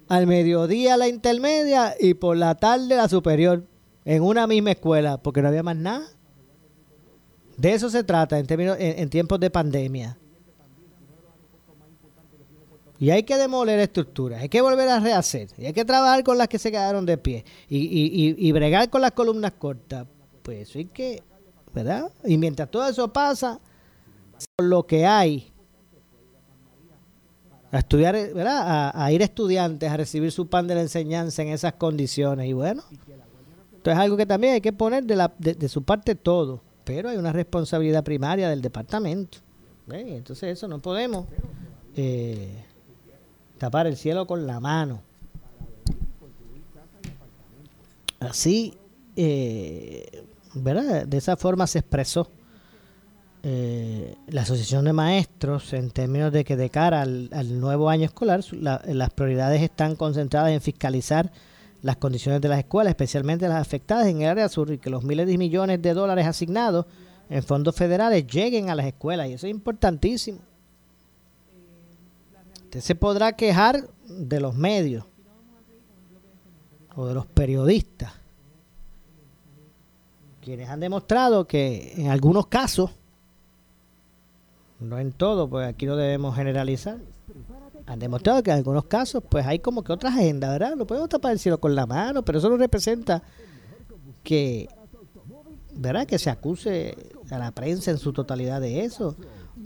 al 0.09 0.27
mediodía 0.27 0.97
la 0.97 1.09
intermedia 1.09 1.97
y 2.01 2.15
por 2.15 2.39
la 2.39 2.55
tarde 2.55 2.97
la 2.97 3.11
superior, 3.11 3.67
en 4.07 4.23
una 4.23 4.47
misma 4.47 4.71
escuela, 4.71 5.19
porque 5.19 5.43
no 5.43 5.49
había 5.49 5.63
más 5.63 5.77
nada. 5.77 6.07
De 7.59 7.75
eso 7.75 7.91
se 7.91 8.05
trata 8.05 8.39
en, 8.39 8.47
términos, 8.47 8.79
en 8.81 9.11
tiempos 9.11 9.39
de 9.39 9.51
pandemia. 9.51 10.17
Y 13.01 13.11
hay 13.11 13.23
que 13.23 13.37
demoler 13.37 13.79
estructuras, 13.79 14.43
hay 14.43 14.49
que 14.49 14.61
volver 14.61 14.89
a 14.89 14.99
rehacer, 14.99 15.49
y 15.57 15.67
hay 15.67 15.73
que 15.73 15.85
trabajar 15.85 16.25
con 16.25 16.37
las 16.37 16.49
que 16.49 16.59
se 16.59 16.71
quedaron 16.71 17.07
de 17.07 17.17
pie, 17.17 17.45
y, 17.69 17.79
y, 17.79 18.35
y, 18.37 18.53
bregar 18.53 18.91
con 18.91 19.01
las 19.01 19.13
columnas 19.13 19.53
cortas. 19.53 20.07
Pues 20.43 20.69
eso 20.69 20.89
que, 20.93 21.23
¿verdad? 21.73 22.11
Y 22.25 22.37
mientras 22.39 22.71
todo 22.71 22.89
eso 22.89 23.13
pasa, 23.13 23.61
lo 24.59 24.85
que 24.87 25.07
hay, 25.07 25.53
a 27.71 27.79
estudiar, 27.79 28.15
¿verdad? 28.35 28.91
A, 28.95 29.13
ir 29.13 29.23
estudiantes 29.23 29.91
a 29.91 29.97
recibir 29.97 30.33
su 30.33 30.49
pan 30.49 30.67
de 30.67 30.75
la 30.75 30.81
enseñanza 30.81 31.43
en 31.43 31.49
esas 31.49 31.75
condiciones. 31.75 32.49
Y 32.49 32.53
bueno, 32.53 32.83
esto 33.77 33.91
es 33.91 33.97
algo 33.97 34.17
que 34.17 34.27
también 34.27 34.55
hay 34.55 34.61
que 34.61 34.73
poner 34.73 35.05
de, 35.05 35.17
la, 35.17 35.33
de 35.39 35.69
su 35.69 35.83
parte 35.83 36.15
todo, 36.15 36.63
pero 36.85 37.11
hay 37.11 37.19
una 37.19 37.33
responsabilidad 37.33 38.03
primaria 38.03 38.49
del 38.49 38.63
departamento 38.63 39.39
Entonces 39.89 40.57
eso 40.57 40.67
no 40.69 40.79
podemos 40.79 41.27
eh, 41.95 42.65
tapar 43.59 43.87
el 43.87 43.97
cielo 43.97 44.27
con 44.27 44.47
la 44.47 44.61
mano. 44.61 45.03
Así, 48.21 48.75
eh, 49.17 50.25
¿verdad? 50.55 51.07
De 51.07 51.17
esa 51.17 51.37
forma 51.37 51.67
se 51.67 51.81
expresó 51.81 52.31
eh, 53.45 54.17
la 54.27 54.43
Asociación 54.43 54.85
de 54.85 54.93
Maestros 54.93 55.73
en 55.73 55.91
términos 55.91 56.33
de 56.33 56.45
que 56.45 56.57
de 56.57 56.71
cara 56.71 57.03
al, 57.03 57.61
nuevo 57.61 57.89
año 57.89 58.05
escolar 58.05 58.41
las 58.53 59.11
prioridades 59.11 59.63
están 59.63 59.95
concentradas 59.95 60.51
en 60.51 60.61
fiscalizar 60.61 61.31
las 61.83 61.97
condiciones 61.97 62.41
de 62.41 62.49
las 62.49 62.59
escuelas, 62.59 62.91
especialmente 62.91 63.47
las 63.49 63.61
afectadas 63.61 64.09
en 64.09 64.23
el 64.23 64.29
área 64.29 64.49
sur, 64.49 64.73
y 64.73 64.79
que 64.79 64.91
los 64.91 65.05
miles 65.05 65.29
de 65.29 65.39
millones 65.39 65.81
de 65.81 65.95
dólares 65.95 66.27
asignados 66.27 66.87
en 67.31 67.43
fondos 67.45 67.77
federales 67.77 68.27
lleguen 68.27 68.71
a 68.71 68.75
las 68.75 68.87
escuelas, 68.87 69.29
y 69.29 69.35
eso 69.35 69.47
es 69.47 69.53
importantísimo. 69.53 70.41
Usted 72.69 72.83
se 72.83 72.95
podrá 72.95 73.33
quejar 73.33 73.89
de 74.07 74.41
los 74.41 74.55
medios 74.55 75.07
o 76.95 77.07
de 77.07 77.15
los 77.15 77.25
periodistas, 77.25 78.13
quienes 80.43 80.69
han 80.69 80.79
demostrado 80.79 81.47
que 81.47 81.95
en 81.97 82.11
algunos 82.11 82.47
casos 82.49 82.91
no 84.81 84.99
en 84.99 85.13
todo, 85.13 85.49
pues 85.49 85.67
aquí 85.67 85.87
no 85.87 85.97
debemos 85.97 86.37
generalizar. 86.37 86.99
Han 87.87 87.99
demostrado 88.01 88.43
que 88.43 88.51
en 88.51 88.59
algunos 88.59 88.85
casos, 88.85 89.23
pues 89.27 89.47
hay 89.47 89.61
como 89.61 89.83
que 89.83 89.95
otra 89.95 90.11
agenda, 90.11 90.51
¿verdad? 90.51 90.77
No 90.77 90.87
podemos 90.87 91.09
tapar 91.09 91.33
el 91.33 91.39
cielo 91.39 91.59
con 91.59 91.75
la 91.75 91.87
mano, 91.87 92.23
pero 92.23 92.39
eso 92.39 92.51
no 92.51 92.59
representa 92.59 93.23
que, 94.23 94.69
¿verdad? 95.73 96.07
Que 96.07 96.19
se 96.19 96.29
acuse 96.29 96.99
a 97.31 97.39
la 97.39 97.51
prensa 97.51 97.91
en 97.91 97.97
su 97.97 98.13
totalidad 98.13 98.61
de 98.61 98.85
eso 98.85 99.17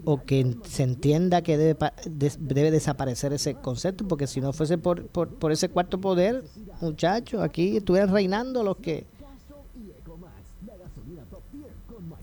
o 0.05 0.23
que 0.23 0.57
se 0.65 0.83
entienda 0.83 1.43
que 1.43 1.57
debe, 1.57 1.93
debe 2.07 2.71
desaparecer 2.71 3.33
ese 3.33 3.55
concepto, 3.55 4.07
porque 4.09 4.27
si 4.27 4.41
no 4.41 4.53
fuese 4.53 4.79
por, 4.79 5.07
por, 5.07 5.29
por 5.35 5.53
ese 5.53 5.69
cuarto 5.69 6.01
poder, 6.01 6.45
muchachos, 6.81 7.43
aquí 7.43 7.77
estuvieran 7.77 8.13
reinando 8.13 8.63
los 8.63 8.77
que... 8.79 9.07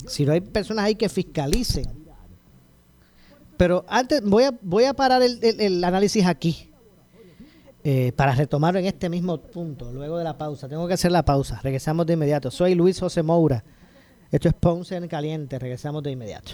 Si 0.07 0.25
no 0.25 0.31
hay 0.33 0.41
personas 0.41 0.85
ahí 0.85 0.95
que 0.95 1.07
fiscalicen 1.07 1.99
pero 3.59 3.83
antes 3.89 4.23
voy 4.23 4.45
a, 4.45 4.57
voy 4.61 4.85
a 4.85 4.93
parar 4.93 5.21
el, 5.21 5.83
análisis 5.83 6.25
aquí 6.25 6.69
eh, 7.83 8.13
para 8.15 8.33
retomarlo 8.33 8.79
en 8.79 8.85
este 8.85 9.09
mismo 9.09 9.37
punto, 9.37 9.91
luego 9.91 10.17
de 10.17 10.23
la 10.23 10.37
pausa. 10.37 10.69
Tengo 10.69 10.87
que 10.87 10.93
hacer 10.93 11.11
la 11.11 11.25
pausa. 11.25 11.59
Regresamos 11.61 12.05
de 12.05 12.13
inmediato. 12.13 12.51
Soy 12.51 12.73
Luis 12.73 12.97
José 12.97 13.21
Moura. 13.21 13.61
Esto 14.31 14.47
es 14.47 14.53
Ponce 14.53 14.95
en 14.95 15.09
Caliente. 15.09 15.59
Regresamos 15.59 16.01
de 16.03 16.11
inmediato. 16.11 16.51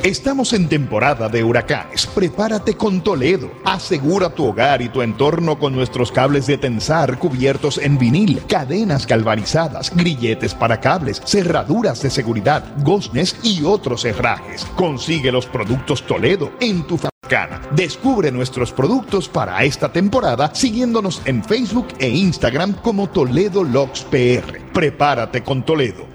Estamos 0.03 0.53
en 0.53 0.69
temporada 0.69 1.27
de 1.29 1.43
huracanes. 1.43 2.05
Prepárate 2.05 2.75
con 2.75 3.01
Toledo. 3.01 3.49
Asegura 3.65 4.29
tu 4.29 4.45
hogar 4.45 4.83
y 4.83 4.89
tu 4.89 5.01
entorno 5.01 5.57
con 5.57 5.73
nuestros 5.73 6.11
cables 6.11 6.45
de 6.45 6.59
tensar 6.59 7.17
cubiertos 7.17 7.79
en 7.79 7.97
vinil, 7.97 8.43
cadenas 8.47 9.07
galvanizadas, 9.07 9.91
grilletes 9.95 10.53
para 10.53 10.79
cables, 10.79 11.23
cerraduras 11.25 12.03
de 12.03 12.11
seguridad, 12.11 12.63
goznes 12.83 13.35
y 13.41 13.63
otros 13.63 14.05
herrajes. 14.05 14.63
Consigue 14.75 15.31
los 15.31 15.47
productos 15.47 16.05
Toledo 16.05 16.51
en 16.59 16.85
tu 16.85 16.99
Descubre 17.71 18.31
nuestros 18.31 18.71
productos 18.71 19.27
para 19.27 19.63
esta 19.63 19.91
temporada 19.91 20.53
siguiéndonos 20.53 21.21
en 21.25 21.43
Facebook 21.43 21.87
e 21.99 22.09
Instagram 22.09 22.73
como 22.81 23.07
Toledo 23.07 23.63
Locks 23.63 24.03
PR. 24.03 24.71
Prepárate 24.73 25.43
con 25.43 25.63
Toledo 25.65 26.14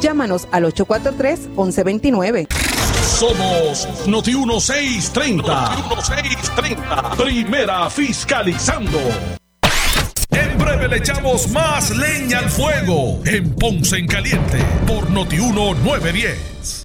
Llámanos 0.00 0.48
al 0.50 0.64
843 0.64 1.48
1129. 1.56 2.48
Somos 3.18 3.88
Noti 4.06 4.34
1630. 4.34 5.42
Noti 5.42 5.82
1630. 5.82 7.10
Primera 7.16 7.90
fiscalizando. 7.90 8.98
En 10.30 10.58
breve 10.58 10.88
le 10.88 10.96
echamos 10.96 11.48
más 11.50 11.90
leña 11.96 12.38
al 12.38 12.50
fuego 12.50 13.20
en 13.26 13.54
Ponce 13.54 13.98
en 13.98 14.06
Caliente 14.06 14.58
por 14.86 15.10
Noti 15.10 15.36
1910 15.36 16.84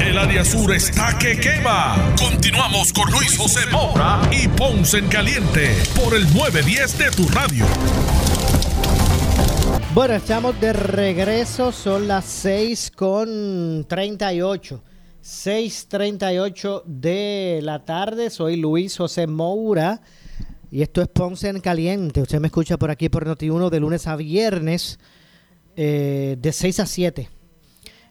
El 0.00 0.16
área 0.16 0.44
sur 0.44 0.72
está 0.72 1.18
que 1.18 1.38
quema. 1.38 2.14
Continuamos 2.18 2.90
con 2.90 3.10
Luis 3.10 3.36
José 3.36 3.60
Moura 3.70 4.22
y 4.32 4.48
Ponce 4.48 4.98
en 4.98 5.08
Caliente 5.08 5.76
por 5.94 6.14
el 6.14 6.22
910 6.34 6.98
de 6.98 7.10
tu 7.10 7.28
radio. 7.28 7.66
Bueno, 9.92 10.14
estamos 10.14 10.58
de 10.58 10.72
regreso. 10.72 11.70
Son 11.70 12.08
las 12.08 12.24
6 12.24 12.92
con 12.96 13.84
38. 13.86 14.82
6:38 15.22 16.82
de 16.86 17.60
la 17.62 17.84
tarde. 17.84 18.30
Soy 18.30 18.56
Luis 18.56 18.96
José 18.96 19.26
Moura 19.26 20.00
y 20.70 20.80
esto 20.80 21.02
es 21.02 21.08
Ponce 21.08 21.48
en 21.50 21.60
Caliente. 21.60 22.22
Usted 22.22 22.40
me 22.40 22.46
escucha 22.46 22.78
por 22.78 22.90
aquí 22.90 23.10
por 23.10 23.26
Noti1 23.26 23.68
de 23.68 23.80
lunes 23.80 24.06
a 24.06 24.16
viernes 24.16 24.98
eh, 25.76 26.36
de 26.38 26.52
6 26.52 26.80
a 26.80 26.86
7 26.86 27.39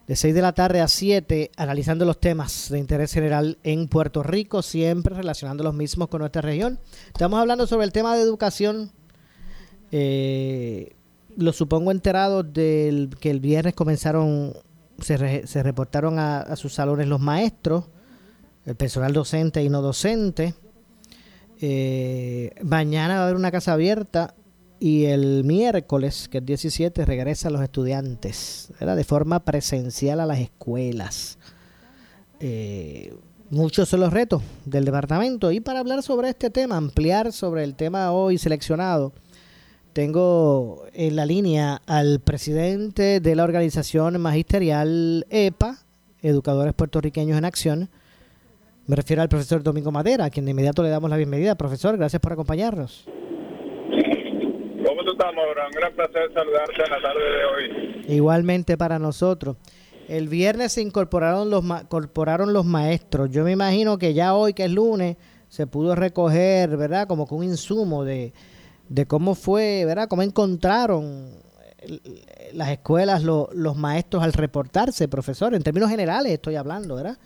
de 0.09 0.15
6 0.15 0.33
de 0.33 0.41
la 0.41 0.53
tarde 0.53 0.81
a 0.81 0.87
7, 0.87 1.51
analizando 1.55 2.03
los 2.03 2.19
temas 2.19 2.69
de 2.71 2.79
interés 2.79 3.13
general 3.13 3.59
en 3.61 3.87
Puerto 3.87 4.23
Rico, 4.23 4.63
siempre 4.63 5.15
relacionando 5.15 5.63
los 5.63 5.75
mismos 5.75 6.07
con 6.07 6.21
nuestra 6.21 6.41
región. 6.41 6.79
Estamos 7.09 7.39
hablando 7.39 7.67
sobre 7.67 7.85
el 7.85 7.91
tema 7.91 8.15
de 8.15 8.23
educación. 8.23 8.89
Eh, 9.91 10.95
lo 11.37 11.53
supongo 11.53 11.91
enterados 11.91 12.51
del 12.51 13.11
que 13.19 13.29
el 13.29 13.39
viernes 13.39 13.75
comenzaron, 13.75 14.55
se, 14.99 15.15
reportaron 15.61 16.17
a, 16.17 16.39
a, 16.39 16.55
sus 16.55 16.73
salones 16.73 17.05
los 17.05 17.19
maestros, 17.19 17.85
el 18.65 18.75
personal 18.75 19.13
docente 19.13 19.61
y 19.63 19.69
no 19.69 19.83
docente. 19.83 20.55
Eh, 21.61 22.55
mañana 22.63 23.13
va 23.13 23.19
a 23.19 23.23
haber 23.25 23.35
una 23.35 23.51
casa 23.51 23.73
abierta 23.73 24.33
y 24.79 25.05
el 25.05 25.43
miércoles, 25.43 26.27
que 26.29 26.37
es 26.37 26.45
17, 26.45 27.05
regresan 27.05 27.53
los 27.53 27.61
estudiantes 27.61 28.71
de 28.79 29.03
forma 29.03 29.43
presencial 29.43 30.19
a 30.19 30.25
las 30.25 30.39
escuelas. 30.39 31.37
Eh, 32.39 33.13
muchos 33.49 33.89
son 33.89 33.99
los 33.99 34.13
retos 34.13 34.41
del 34.65 34.85
departamento 34.85 35.51
y 35.51 35.59
para 35.59 35.79
hablar 35.79 36.01
sobre 36.01 36.29
este 36.29 36.49
tema, 36.49 36.77
ampliar 36.77 37.33
sobre 37.33 37.63
el 37.63 37.75
tema 37.75 38.11
hoy 38.11 38.37
seleccionado, 38.37 39.11
tengo 39.93 40.85
en 40.93 41.15
la 41.15 41.25
línea 41.25 41.81
al 41.85 42.19
presidente 42.21 43.19
de 43.19 43.35
la 43.35 43.43
organización 43.43 44.21
magisterial 44.21 45.25
EPA, 45.29 45.79
Educadores 46.21 46.73
Puertorriqueños 46.73 47.37
en 47.37 47.43
Acción. 47.43 47.89
Me 48.85 48.95
refiero 48.95 49.21
al 49.21 49.29
profesor 49.29 49.61
Domingo 49.61 49.91
Madera, 49.91 50.25
a 50.25 50.29
quien 50.29 50.45
de 50.45 50.51
inmediato 50.51 50.83
le 50.83 50.89
damos 50.89 51.09
la 51.09 51.17
bienvenida. 51.17 51.55
Profesor, 51.55 51.97
gracias 51.97 52.21
por 52.21 52.33
acompañarnos. 52.33 53.07
¿Cómo 54.99 55.11
tú 55.11 55.17
estás, 55.17 55.31
Un 55.31 55.71
gran 55.71 55.93
placer 55.93 56.33
saludarte 56.33 56.83
en 56.83 56.89
la 56.89 57.01
tarde 57.01 57.23
de 57.23 57.45
hoy. 57.45 58.05
Igualmente 58.09 58.77
para 58.77 58.99
nosotros. 58.99 59.55
El 60.09 60.27
viernes 60.27 60.73
se 60.73 60.81
incorporaron 60.81 61.49
los, 61.49 61.63
incorporaron 61.63 62.51
los 62.51 62.65
maestros. 62.65 63.29
Yo 63.29 63.45
me 63.45 63.51
imagino 63.51 63.97
que 63.97 64.13
ya 64.13 64.33
hoy, 64.35 64.53
que 64.53 64.65
es 64.65 64.71
lunes, 64.71 65.15
se 65.47 65.67
pudo 65.67 65.95
recoger, 65.95 66.75
¿verdad? 66.75 67.07
Como 67.07 67.27
que 67.27 67.33
un 67.33 67.45
insumo 67.45 68.03
de, 68.03 68.33
de 68.89 69.05
cómo 69.05 69.35
fue, 69.35 69.85
¿verdad? 69.85 70.09
Cómo 70.09 70.21
encontraron 70.21 71.29
las 72.51 72.69
escuelas 72.69 73.23
los 73.23 73.77
maestros 73.77 74.21
al 74.21 74.33
reportarse, 74.33 75.07
profesor. 75.07 75.55
En 75.55 75.63
términos 75.63 75.89
generales 75.89 76.33
estoy 76.33 76.55
hablando, 76.55 76.95
¿verdad? 76.95 77.17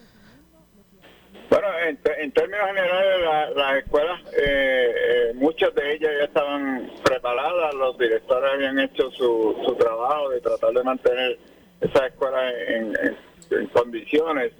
Bueno, 1.49 1.67
en, 1.85 2.31
términos 2.31 2.65
generales, 2.67 3.55
las 3.55 3.77
escuelas, 3.77 4.21
eh, 4.37 4.95
eh, 4.95 5.31
muchas 5.35 5.73
de 5.75 5.93
ellas 5.93 6.11
ya 6.17 6.25
estaban 6.25 6.91
preparadas, 7.03 7.73
los 7.75 7.97
directores 7.97 8.51
habían 8.53 8.79
hecho 8.79 9.11
su, 9.11 9.61
su 9.65 9.75
trabajo 9.75 10.29
de 10.29 10.41
tratar 10.41 10.73
de 10.73 10.83
mantener 10.83 11.37
esas 11.81 12.03
escuelas 12.07 12.53
en, 12.67 12.93
condiciones. 13.71 14.53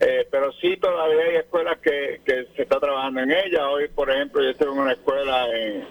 Eh, 0.00 0.26
pero 0.30 0.52
sí 0.52 0.76
todavía 0.76 1.24
hay 1.24 1.36
escuelas 1.36 1.78
que, 1.80 2.20
que 2.24 2.46
se 2.56 2.62
está 2.62 2.78
trabajando 2.78 3.20
en 3.20 3.32
ellas. 3.32 3.62
Hoy, 3.68 3.88
por 3.88 4.10
ejemplo, 4.10 4.42
yo 4.42 4.50
estoy 4.50 4.68
en 4.68 4.78
una 4.78 4.92
escuela 4.92 5.46
en, 5.54 5.84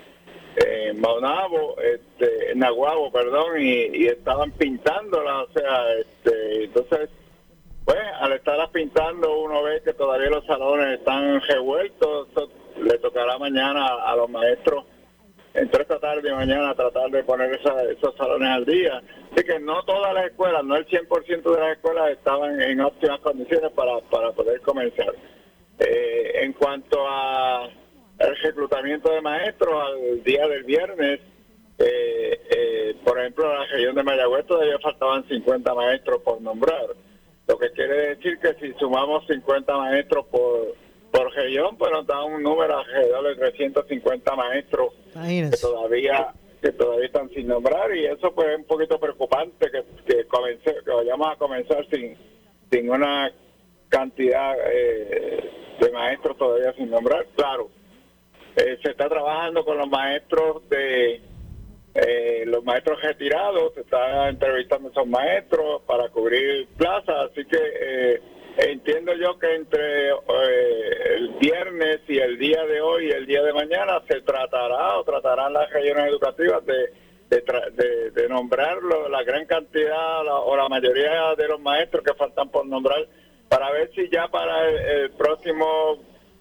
en 0.57 0.99
Maunabo, 0.99 1.75
este, 1.79 2.51
en 2.51 2.59
Naguabo, 2.59 3.11
perdón, 3.11 3.61
y, 3.61 4.07
estaban 4.07 4.51
pintándola, 4.51 5.43
o 5.43 5.49
sea, 5.51 5.93
este, 5.99 6.63
entonces 6.63 7.09
pues 7.87 7.99
al 8.19 8.33
estarlas 8.33 8.69
pintando 8.71 9.39
uno 9.39 9.63
ve 9.63 9.81
que 9.81 9.93
todavía 9.93 10.29
los 10.29 10.45
salones 10.45 10.99
están 10.99 11.39
revueltos, 11.39 12.27
le 12.83 12.97
tocará 12.97 13.37
mañana 13.37 13.87
a, 14.03 14.13
los 14.17 14.29
maestros 14.29 14.83
entre 15.53 15.83
esta 15.83 15.97
tarde 15.97 16.29
y 16.29 16.33
mañana 16.33 16.75
tratar 16.75 17.09
de 17.09 17.23
poner 17.23 17.49
esos 17.53 18.13
salones 18.17 18.49
al 18.49 18.65
día. 18.65 19.01
Así 19.31 19.41
que 19.45 19.57
no 19.61 19.81
todas 19.83 20.13
las 20.13 20.25
escuelas, 20.25 20.65
no 20.65 20.75
el 20.75 20.85
100% 20.85 21.41
de 21.43 21.59
las 21.61 21.77
escuelas 21.77 22.09
estaban 22.11 22.61
en 22.61 22.81
óptimas 22.81 23.21
condiciones 23.21 23.71
para, 23.71 24.01
para 24.09 24.33
poder 24.33 24.59
comenzar. 24.59 25.13
Eh, 25.79 26.43
en 26.43 26.51
cuanto 26.51 27.07
a 27.07 27.69
el 28.19 28.35
reclutamiento 28.43 29.13
de 29.13 29.21
maestros 29.21 29.81
al 29.81 30.23
día 30.25 30.45
del 30.45 30.65
viernes, 30.65 31.21
eh, 31.79 32.41
eh, 32.49 32.95
por 33.05 33.17
ejemplo, 33.17 33.45
en 33.45 33.59
la 33.59 33.65
región 33.65 33.95
de 33.95 34.03
Mayagüez 34.03 34.45
todavía 34.45 34.77
faltaban 34.79 35.25
50 35.25 35.73
maestros 35.73 36.21
por 36.21 36.41
nombrar. 36.41 37.06
Lo 37.47 37.57
que 37.57 37.71
quiere 37.71 38.15
decir 38.15 38.37
que 38.39 38.53
si 38.55 38.73
sumamos 38.73 39.25
50 39.27 39.77
maestros 39.77 40.25
por, 40.27 40.75
por 41.11 41.33
región, 41.33 41.77
pues 41.77 41.91
nos 41.91 42.05
da 42.05 42.23
un 42.23 42.43
número 42.43 42.79
alrededor 42.79 43.23
de 43.27 43.35
350 43.35 44.35
maestros 44.35 44.93
que 45.13 45.57
todavía 45.61 46.33
que 46.61 46.71
todavía 46.71 47.05
están 47.05 47.29
sin 47.29 47.47
nombrar 47.47 47.95
y 47.95 48.07
eso 48.07 48.33
pues 48.33 48.47
es 48.49 48.57
un 48.57 48.63
poquito 48.63 48.99
preocupante 48.99 49.69
que, 49.69 49.83
que, 50.05 50.25
que 50.25 50.91
vayamos 50.91 51.27
a 51.31 51.35
comenzar 51.35 51.85
sin, 51.89 52.17
sin 52.71 52.89
una 52.89 53.31
cantidad 53.89 54.55
eh, 54.71 55.51
de 55.79 55.91
maestros 55.91 56.37
todavía 56.37 56.73
sin 56.73 56.89
nombrar. 56.89 57.27
Claro, 57.35 57.69
eh, 58.55 58.77
se 58.81 58.91
está 58.91 59.07
trabajando 59.07 59.63
con 59.63 59.77
los 59.77 59.87
maestros 59.87 60.67
de 60.69 61.21
eh, 61.99 62.43
los 62.45 62.63
maestros 62.63 63.01
retirados, 63.01 63.73
se 63.73 63.81
está 63.81 64.29
entrevistando 64.29 64.89
a 64.89 64.91
esos 64.91 65.07
maestros 65.07 65.81
para 65.87 66.09
cubrir 66.09 66.67
plazas, 66.77 67.31
así 67.31 67.43
que 67.45 67.57
eh, 67.57 68.21
entiendo 68.57 69.13
yo 69.15 69.39
que 69.39 69.55
entre 69.55 70.09
eh, 70.09 71.15
el 71.15 71.29
viernes 71.39 72.01
y 72.07 72.19
el 72.19 72.37
día 72.37 72.63
de 72.65 72.81
hoy 72.81 73.07
y 73.07 73.11
el 73.11 73.25
día 73.25 73.41
de 73.41 73.51
mañana 73.51 73.99
se 74.07 74.21
tratará 74.21 74.99
o 74.99 75.03
tratarán 75.03 75.53
las 75.53 75.71
regiones 75.71 76.07
educativas 76.07 76.63
de, 76.67 76.93
de, 77.31 78.11
de, 78.11 78.29
nombrar 78.29 78.77
la 79.09 79.23
gran 79.23 79.45
cantidad 79.45 80.21
o 80.27 80.55
la 80.55 80.69
mayoría 80.69 81.33
de 81.35 81.47
los 81.47 81.59
maestros 81.59 82.03
que 82.03 82.13
faltan 82.13 82.49
por 82.49 82.67
nombrar 82.67 83.07
para 83.49 83.71
ver 83.71 83.89
si 83.95 84.07
ya 84.09 84.27
para 84.27 84.69
el, 84.69 85.09
próximo 85.11 85.97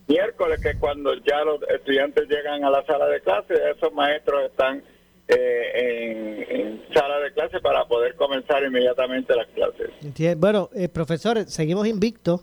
miércoles, 0.06 0.60
que 0.62 0.78
cuando 0.78 1.14
ya 1.14 1.44
los 1.44 1.62
estudiantes 1.62 2.28
llegan 2.28 2.62
a 2.62 2.70
la 2.70 2.84
sala 2.84 3.06
de 3.08 3.20
clase, 3.20 3.54
esos 3.74 3.92
maestros 3.94 4.44
están 4.44 4.82
eh, 5.28 6.46
en, 6.48 6.94
sala 6.94 7.18
de 7.18 7.32
clase 7.32 7.60
para 7.60 7.84
poder 7.86 8.14
comenzar 8.14 8.62
inmediatamente 8.62 9.34
las 9.34 9.46
clases. 9.48 10.38
Bueno, 10.38 10.70
eh, 10.74 10.88
profesor, 10.88 11.44
seguimos 11.46 11.86
invictos. 11.86 12.42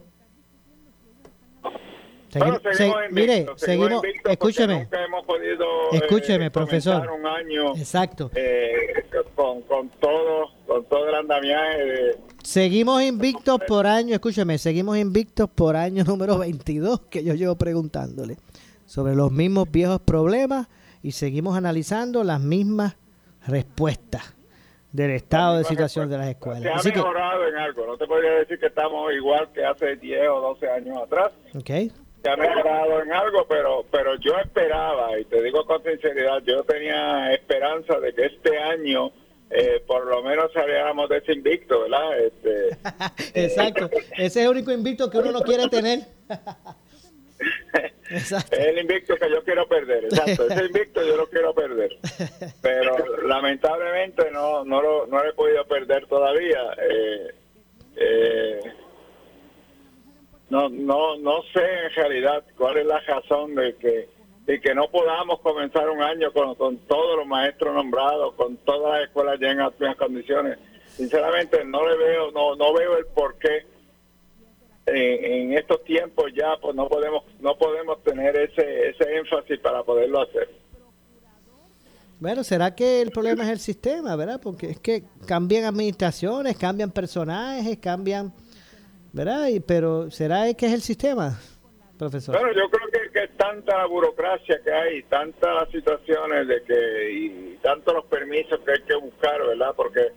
bueno, 2.37 2.59
seguimos 2.73 2.99
mire, 3.11 3.45
seguimos, 3.55 4.03
escúcheme, 4.29 4.81
eh, 4.81 4.87
escúcheme, 5.93 6.51
profesor. 6.51 7.09
Un 7.09 7.25
año, 7.25 7.75
Exacto. 7.77 8.29
con, 9.35 9.61
con 9.61 9.89
todo, 9.89 10.49
con 10.67 10.83
todo 10.85 11.07
el 11.07 11.15
andamiaje. 11.15 12.17
seguimos 12.43 13.01
invictos 13.01 13.59
por 13.65 13.87
año, 13.87 14.13
escúcheme, 14.13 14.57
seguimos 14.57 14.97
invictos 14.97 15.49
por 15.49 15.77
año 15.77 16.03
número 16.07 16.37
22 16.37 17.01
que 17.09 17.23
yo 17.23 17.33
llevo 17.33 17.55
preguntándole 17.55 18.37
sobre 18.85 19.15
los 19.15 19.31
mismos 19.31 19.71
viejos 19.71 20.01
problemas 20.01 20.67
y 21.03 21.11
seguimos 21.11 21.55
analizando 21.55 22.23
las 22.23 22.39
mismas 22.39 22.95
respuestas 23.45 24.33
del 24.93 25.11
estado 25.11 25.57
de 25.57 25.65
situación 25.65 26.09
de 26.09 26.17
las 26.17 26.29
escuelas. 26.29 26.81
Se 26.81 26.89
ha 26.89 26.93
mejorado 26.93 27.47
en 27.47 27.55
algo, 27.57 27.85
no 27.85 27.97
te 27.97 28.07
podría 28.07 28.31
decir 28.31 28.57
que 28.57 28.67
estamos 28.67 29.11
igual 29.13 29.49
que 29.53 29.65
hace 29.65 29.97
10 29.97 30.29
o 30.29 30.39
12 30.39 30.69
años 30.69 30.97
atrás. 30.97 31.31
Okay. 31.55 31.91
Se 32.23 32.29
ha 32.29 32.37
mejorado 32.37 33.01
en 33.01 33.11
algo, 33.11 33.45
pero 33.49 33.85
pero 33.91 34.15
yo 34.15 34.37
esperaba, 34.39 35.19
y 35.19 35.25
te 35.25 35.41
digo 35.43 35.65
con 35.65 35.83
sinceridad, 35.83 36.41
yo 36.45 36.63
tenía 36.63 37.33
esperanza 37.33 37.99
de 37.99 38.13
que 38.13 38.25
este 38.27 38.57
año 38.57 39.11
eh, 39.49 39.83
por 39.85 40.05
lo 40.07 40.23
menos 40.23 40.51
saliéramos 40.53 41.09
de 41.09 41.17
ese 41.17 41.33
invicto, 41.33 41.81
¿verdad? 41.81 42.19
Este, 42.19 42.77
Exacto, 43.45 43.89
ese 44.13 44.25
es 44.25 44.37
el 44.37 44.47
único 44.47 44.71
invicto 44.71 45.09
que 45.09 45.17
uno 45.17 45.31
no 45.31 45.41
quiere 45.41 45.67
tener. 45.67 45.99
Es 48.13 48.31
el 48.51 48.79
invicto 48.79 49.15
que 49.15 49.29
yo 49.29 49.43
quiero 49.43 49.67
perder, 49.67 50.05
exacto. 50.05 50.47
Ese 50.47 50.65
invicto 50.65 51.03
yo 51.03 51.17
lo 51.17 51.27
quiero 51.27 51.53
perder. 51.53 51.97
Pero 52.61 52.95
lamentablemente 53.27 54.29
no, 54.31 54.63
no, 54.63 54.81
lo, 54.81 55.07
no 55.07 55.23
he 55.23 55.33
podido 55.33 55.65
perder 55.65 56.05
todavía. 56.07 56.61
Eh, 56.81 57.35
eh, 57.95 58.59
no, 60.49 60.69
no, 60.69 61.17
no 61.17 61.41
sé 61.53 61.63
en 61.85 61.91
realidad 61.95 62.43
cuál 62.57 62.77
es 62.77 62.85
la 62.85 62.99
razón 63.01 63.55
de 63.55 63.75
que, 63.75 64.09
de 64.45 64.61
que 64.61 64.75
no 64.75 64.89
podamos 64.89 65.39
comenzar 65.41 65.89
un 65.89 66.01
año 66.01 66.31
con, 66.31 66.55
con 66.55 66.77
todos 66.79 67.17
los 67.17 67.27
maestros 67.27 67.73
nombrados, 67.73 68.35
con 68.35 68.57
todas 68.57 68.93
las 68.93 69.07
escuelas 69.07 69.39
ya 69.39 69.51
en 69.51 69.93
condiciones. 69.95 70.59
Sinceramente 70.87 71.65
no 71.65 71.87
le 71.87 71.97
veo, 71.97 72.31
no, 72.31 72.55
no 72.55 72.73
veo 72.73 72.97
el 72.97 73.07
porqué 73.07 73.72
en, 74.85 75.53
estos 75.57 75.83
tiempos 75.83 76.31
ya 76.35 76.57
pues 76.61 76.75
no 76.75 76.87
podemos 76.87 77.23
no 77.39 77.55
podemos 77.57 78.03
tener 78.03 78.35
ese 78.35 78.89
ese 78.89 79.17
énfasis 79.17 79.59
para 79.59 79.83
poderlo 79.83 80.21
hacer. 80.21 80.49
Bueno, 82.19 82.43
¿será 82.43 82.73
que 82.73 83.01
el 83.01 83.11
problema 83.11 83.43
es 83.43 83.49
el 83.49 83.59
sistema, 83.59 84.15
verdad? 84.15 84.39
Porque 84.41 84.69
es 84.69 84.79
que 84.79 85.03
cambian 85.27 85.65
administraciones, 85.65 86.57
cambian 86.57 86.89
personajes, 86.89 87.77
cambian, 87.79 88.31
¿verdad? 89.11 89.47
Y, 89.47 89.59
pero 89.59 90.09
¿será 90.09 90.53
que 90.53 90.67
es 90.67 90.73
el 90.73 90.81
sistema, 90.81 91.37
profesor? 91.99 92.39
Bueno, 92.39 92.53
yo 92.53 92.69
creo 92.69 92.87
que, 92.91 93.11
que 93.11 93.25
es 93.25 93.35
tanta 93.35 93.77
la 93.77 93.87
burocracia 93.87 94.61
que 94.63 94.71
hay, 94.71 95.03
tantas 95.03 95.53
las 95.53 95.69
situaciones 95.69 96.47
de 96.47 96.63
que 96.63 97.11
y 97.11 97.59
tantos 97.61 97.93
los 97.93 98.05
permisos 98.05 98.57
que 98.61 98.71
hay 98.71 98.81
que 98.83 98.95
buscar, 98.95 99.45
¿verdad? 99.45 99.73
Porque 99.75 100.13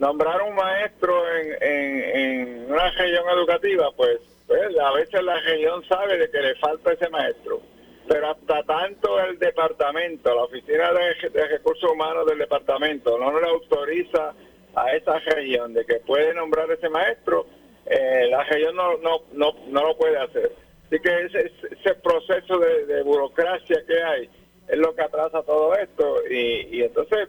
nombrar 0.00 0.40
un 0.42 0.54
maestro 0.54 1.22
en, 1.36 1.54
en, 1.60 2.72
una 2.72 2.90
región 2.90 3.28
educativa, 3.36 3.90
pues, 3.94 4.18
pues, 4.46 4.78
a 4.78 4.92
veces 4.92 5.22
la 5.22 5.38
región 5.40 5.84
sabe 5.86 6.16
de 6.16 6.30
que 6.30 6.40
le 6.40 6.54
falta 6.56 6.92
ese 6.92 7.08
maestro. 7.10 7.60
pero 8.08 8.30
hasta 8.30 8.62
tanto 8.64 9.20
el 9.20 9.38
departamento, 9.38 10.34
la 10.34 10.44
oficina 10.44 10.90
de, 10.92 11.46
recursos 11.46 11.90
humanos 11.92 12.26
del 12.26 12.38
departamento 12.38 13.18
no 13.18 13.38
le 13.38 13.46
autoriza 13.46 14.32
a 14.74 14.92
esa 14.96 15.18
región 15.18 15.74
de 15.74 15.84
que 15.84 15.96
puede 15.96 16.34
nombrar 16.34 16.70
ese 16.70 16.88
maestro, 16.88 17.46
eh, 17.86 18.26
la 18.30 18.42
región 18.44 18.74
no, 18.74 18.96
no, 18.98 19.20
no, 19.32 19.52
no 19.68 19.84
lo 19.86 19.96
puede 19.96 20.16
hacer. 20.16 20.50
Así 20.86 20.98
que 20.98 21.24
ese, 21.26 21.52
ese 21.70 21.94
proceso 21.96 22.58
de, 22.58 22.86
de 22.86 23.02
burocracia 23.02 23.84
que 23.86 24.02
hay 24.02 24.30
es 24.66 24.78
lo 24.78 24.94
que 24.94 25.02
atrasa 25.02 25.42
todo 25.42 25.74
esto 25.74 26.22
y, 26.28 26.78
y 26.78 26.82
entonces 26.82 27.28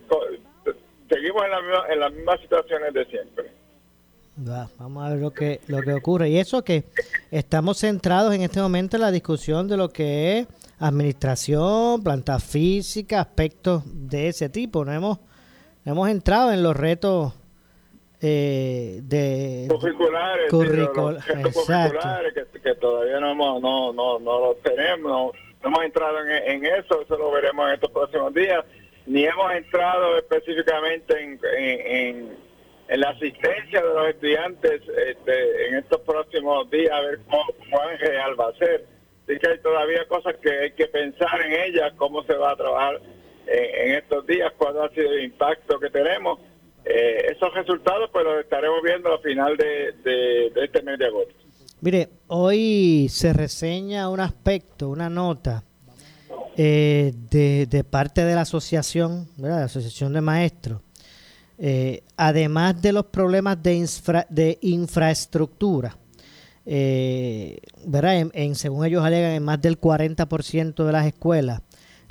seguimos 1.11 1.43
en, 1.43 1.51
la 1.51 1.93
en 1.93 1.99
las 1.99 2.13
mismas 2.13 2.39
situaciones 2.41 2.93
de 2.93 3.05
siempre. 3.05 3.51
Va, 4.47 4.69
vamos 4.79 5.05
a 5.05 5.09
ver 5.09 5.19
lo 5.19 5.31
que, 5.31 5.59
lo 5.67 5.81
que 5.81 5.93
ocurre. 5.93 6.29
Y 6.29 6.37
eso 6.37 6.63
que 6.63 6.85
estamos 7.31 7.79
centrados 7.79 8.33
en 8.33 8.41
este 8.41 8.61
momento 8.61 8.95
en 8.95 9.01
la 9.01 9.11
discusión 9.11 9.67
de 9.67 9.77
lo 9.77 9.89
que 9.89 10.39
es 10.39 10.47
administración, 10.79 12.03
planta 12.03 12.39
física, 12.39 13.19
aspectos 13.19 13.83
de 13.85 14.29
ese 14.29 14.49
tipo. 14.49 14.85
No 14.85 14.93
hemos, 14.93 15.19
hemos 15.85 16.09
entrado 16.09 16.51
en 16.53 16.63
los 16.63 16.75
retos 16.75 17.33
eh, 18.21 19.01
de 19.03 19.67
curriculares, 19.69 20.51
los 20.51 20.65
curriculares 20.65 22.33
que, 22.33 22.59
que 22.61 22.75
todavía 22.75 23.19
no 23.19 23.31
hemos, 23.31 23.61
no, 23.61 23.91
no, 23.93 24.19
no 24.19 24.39
los 24.39 24.61
tenemos, 24.61 25.11
no, 25.11 25.31
no 25.61 25.67
hemos 25.67 25.83
entrado 25.83 26.19
en, 26.19 26.29
en 26.29 26.65
eso, 26.65 27.01
eso 27.01 27.17
lo 27.17 27.31
veremos 27.31 27.67
en 27.67 27.75
estos 27.75 27.91
próximos 27.91 28.33
días, 28.33 28.63
ni 29.11 29.25
hemos 29.25 29.51
entrado 29.53 30.17
específicamente 30.17 31.13
en, 31.21 31.39
en, 32.87 32.99
la 33.01 33.09
asistencia 33.09 33.81
de 33.81 33.93
los 33.93 34.07
estudiantes 34.09 34.81
este, 35.07 35.67
en 35.67 35.75
estos 35.79 36.01
próximos 36.01 36.69
días, 36.69 36.91
a 36.91 37.01
ver 37.01 37.19
cómo, 37.29 37.45
cuán 37.69 37.97
real 37.99 38.39
va 38.39 38.49
a 38.49 38.57
ser. 38.57 38.85
Así 39.23 39.39
que 39.39 39.49
hay 39.49 39.59
todavía 39.59 40.05
cosas 40.07 40.35
que 40.41 40.49
hay 40.51 40.71
que 40.73 40.87
pensar 40.87 41.41
en 41.41 41.53
ellas, 41.67 41.93
cómo 41.97 42.23
se 42.23 42.33
va 42.33 42.51
a 42.51 42.55
trabajar 42.55 42.99
en, 43.47 43.89
en 43.91 43.95
estos 43.97 44.25
días, 44.27 44.51
cuál 44.57 44.81
ha 44.81 44.89
sido 44.89 45.11
el 45.13 45.23
impacto 45.23 45.79
que 45.79 45.89
tenemos. 45.89 46.39
Eh, 46.83 47.31
esos 47.35 47.53
resultados 47.53 48.09
pues 48.11 48.25
los 48.25 48.39
estaremos 48.41 48.81
viendo 48.83 49.11
al 49.13 49.19
final 49.19 49.55
de, 49.55 49.91
de- 50.03 50.49
de 50.53 50.65
este 50.65 50.81
mes 50.81 50.97
de 50.99 51.05
agosto. 51.05 51.33
Mire, 51.81 52.09
hoy 52.27 53.07
se 53.09 53.33
reseña 53.33 54.09
un 54.09 54.19
aspecto, 54.19 54.89
una 54.89 55.09
nota 55.09 55.63
eh, 56.57 57.13
de, 57.29 57.83
parte 57.83 58.23
de 58.25 58.35
la 58.35 58.41
asociación, 58.41 59.27
¿verdad? 59.37 59.59
la 59.59 59.65
Asociación 59.65 60.13
de 60.13 60.21
Maestros, 60.21 60.81
eh, 61.57 62.03
además 62.17 62.81
de 62.81 62.91
los 62.93 63.05
problemas 63.05 63.57
de 63.61 64.57
infraestructura, 64.61 65.97
eh, 66.65 67.59
¿verdad? 67.85 68.17
En, 68.19 68.31
en- 68.33 68.55
según 68.55 68.85
ellos 68.85 69.03
alegan, 69.03 69.31
en 69.31 69.43
más 69.43 69.61
del 69.61 69.79
40% 69.79 70.85
de 70.85 70.91
las 70.91 71.05
escuelas, 71.07 71.61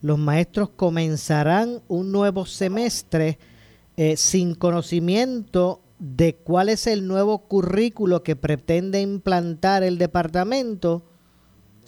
los 0.01 0.18
maestros 0.18 0.70
comenzarán 0.70 1.82
un 1.88 2.11
nuevo 2.11 2.47
semestre 2.47 3.38
eh, 3.97 4.16
sin 4.16 4.55
conocimiento 4.55 5.82
de 5.99 6.34
cuál 6.36 6.70
es 6.70 6.86
el 6.86 7.07
nuevo 7.07 7.47
currículo 7.47 8.22
que 8.22 8.34
pretende 8.34 9.01
implantar 9.03 9.82
el 9.82 9.99
departamento, 9.99 11.05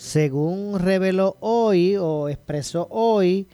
según 0.03 0.81
reveló 0.81 1.37
hoy 1.39 1.97
o 1.97 2.29
expresó 2.29 2.89
hoy 2.91 3.47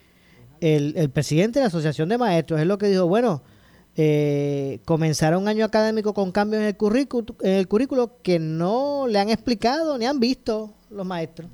el, 0.62 0.94
el 0.96 1.10
presidente 1.10 1.58
de 1.58 1.64
la 1.64 1.66
Asociación 1.66 2.08
de 2.08 2.16
Maestros. 2.16 2.58
Es 2.58 2.66
lo 2.66 2.78
que 2.78 2.86
dijo, 2.86 3.06
bueno, 3.06 3.42
eh, 3.98 4.78
comenzará 4.86 5.36
un 5.36 5.46
año 5.46 5.66
académico 5.66 6.14
con 6.14 6.32
cambios 6.32 6.62
en 6.62 6.68
el, 6.68 6.76
currículo, 6.76 7.36
en 7.42 7.52
el 7.52 7.68
currículo 7.68 8.12
que 8.22 8.38
no 8.38 9.04
le 9.08 9.18
han 9.18 9.28
explicado 9.28 9.98
ni 9.98 10.06
han 10.06 10.20
visto 10.20 10.70
los 10.90 11.04
maestros. 11.04 11.50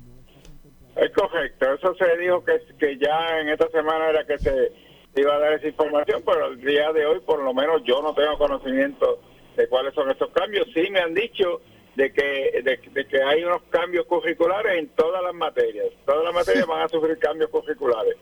Es 0.95 1.11
correcto, 1.11 1.73
eso 1.73 1.93
se 1.95 2.17
dijo 2.17 2.45
que, 2.45 2.61
que 2.79 2.97
ya 2.97 3.41
en 3.41 3.49
esta 3.49 3.69
semana 3.71 4.09
era 4.09 4.25
que 4.25 4.39
se 4.39 4.71
iba 5.17 5.35
a 5.35 5.39
dar 5.39 5.53
esa 5.53 5.67
información, 5.67 6.23
pero 6.25 6.47
el 6.47 6.61
día 6.61 6.93
de 6.93 7.05
hoy 7.05 7.19
por 7.19 7.43
lo 7.43 7.53
menos 7.53 7.83
yo 7.83 8.01
no 8.01 8.15
tengo 8.15 8.37
conocimiento 8.37 9.19
de 9.57 9.67
cuáles 9.67 9.93
son 9.93 10.09
esos 10.09 10.29
cambios. 10.29 10.65
Sí 10.73 10.89
me 10.89 11.01
han 11.01 11.13
dicho 11.13 11.59
de 11.95 12.11
que, 12.11 12.61
de, 12.63 12.79
de 12.91 13.07
que 13.07 13.23
hay 13.23 13.43
unos 13.43 13.61
cambios 13.69 14.05
curriculares 14.05 14.77
en 14.77 14.89
todas 14.89 15.23
las 15.23 15.33
materias. 15.33 15.87
Todas 16.05 16.23
las 16.23 16.33
materias 16.33 16.67
van 16.67 16.81
a 16.83 16.89
sufrir 16.89 17.17
cambios 17.19 17.49
curriculares. 17.49 18.15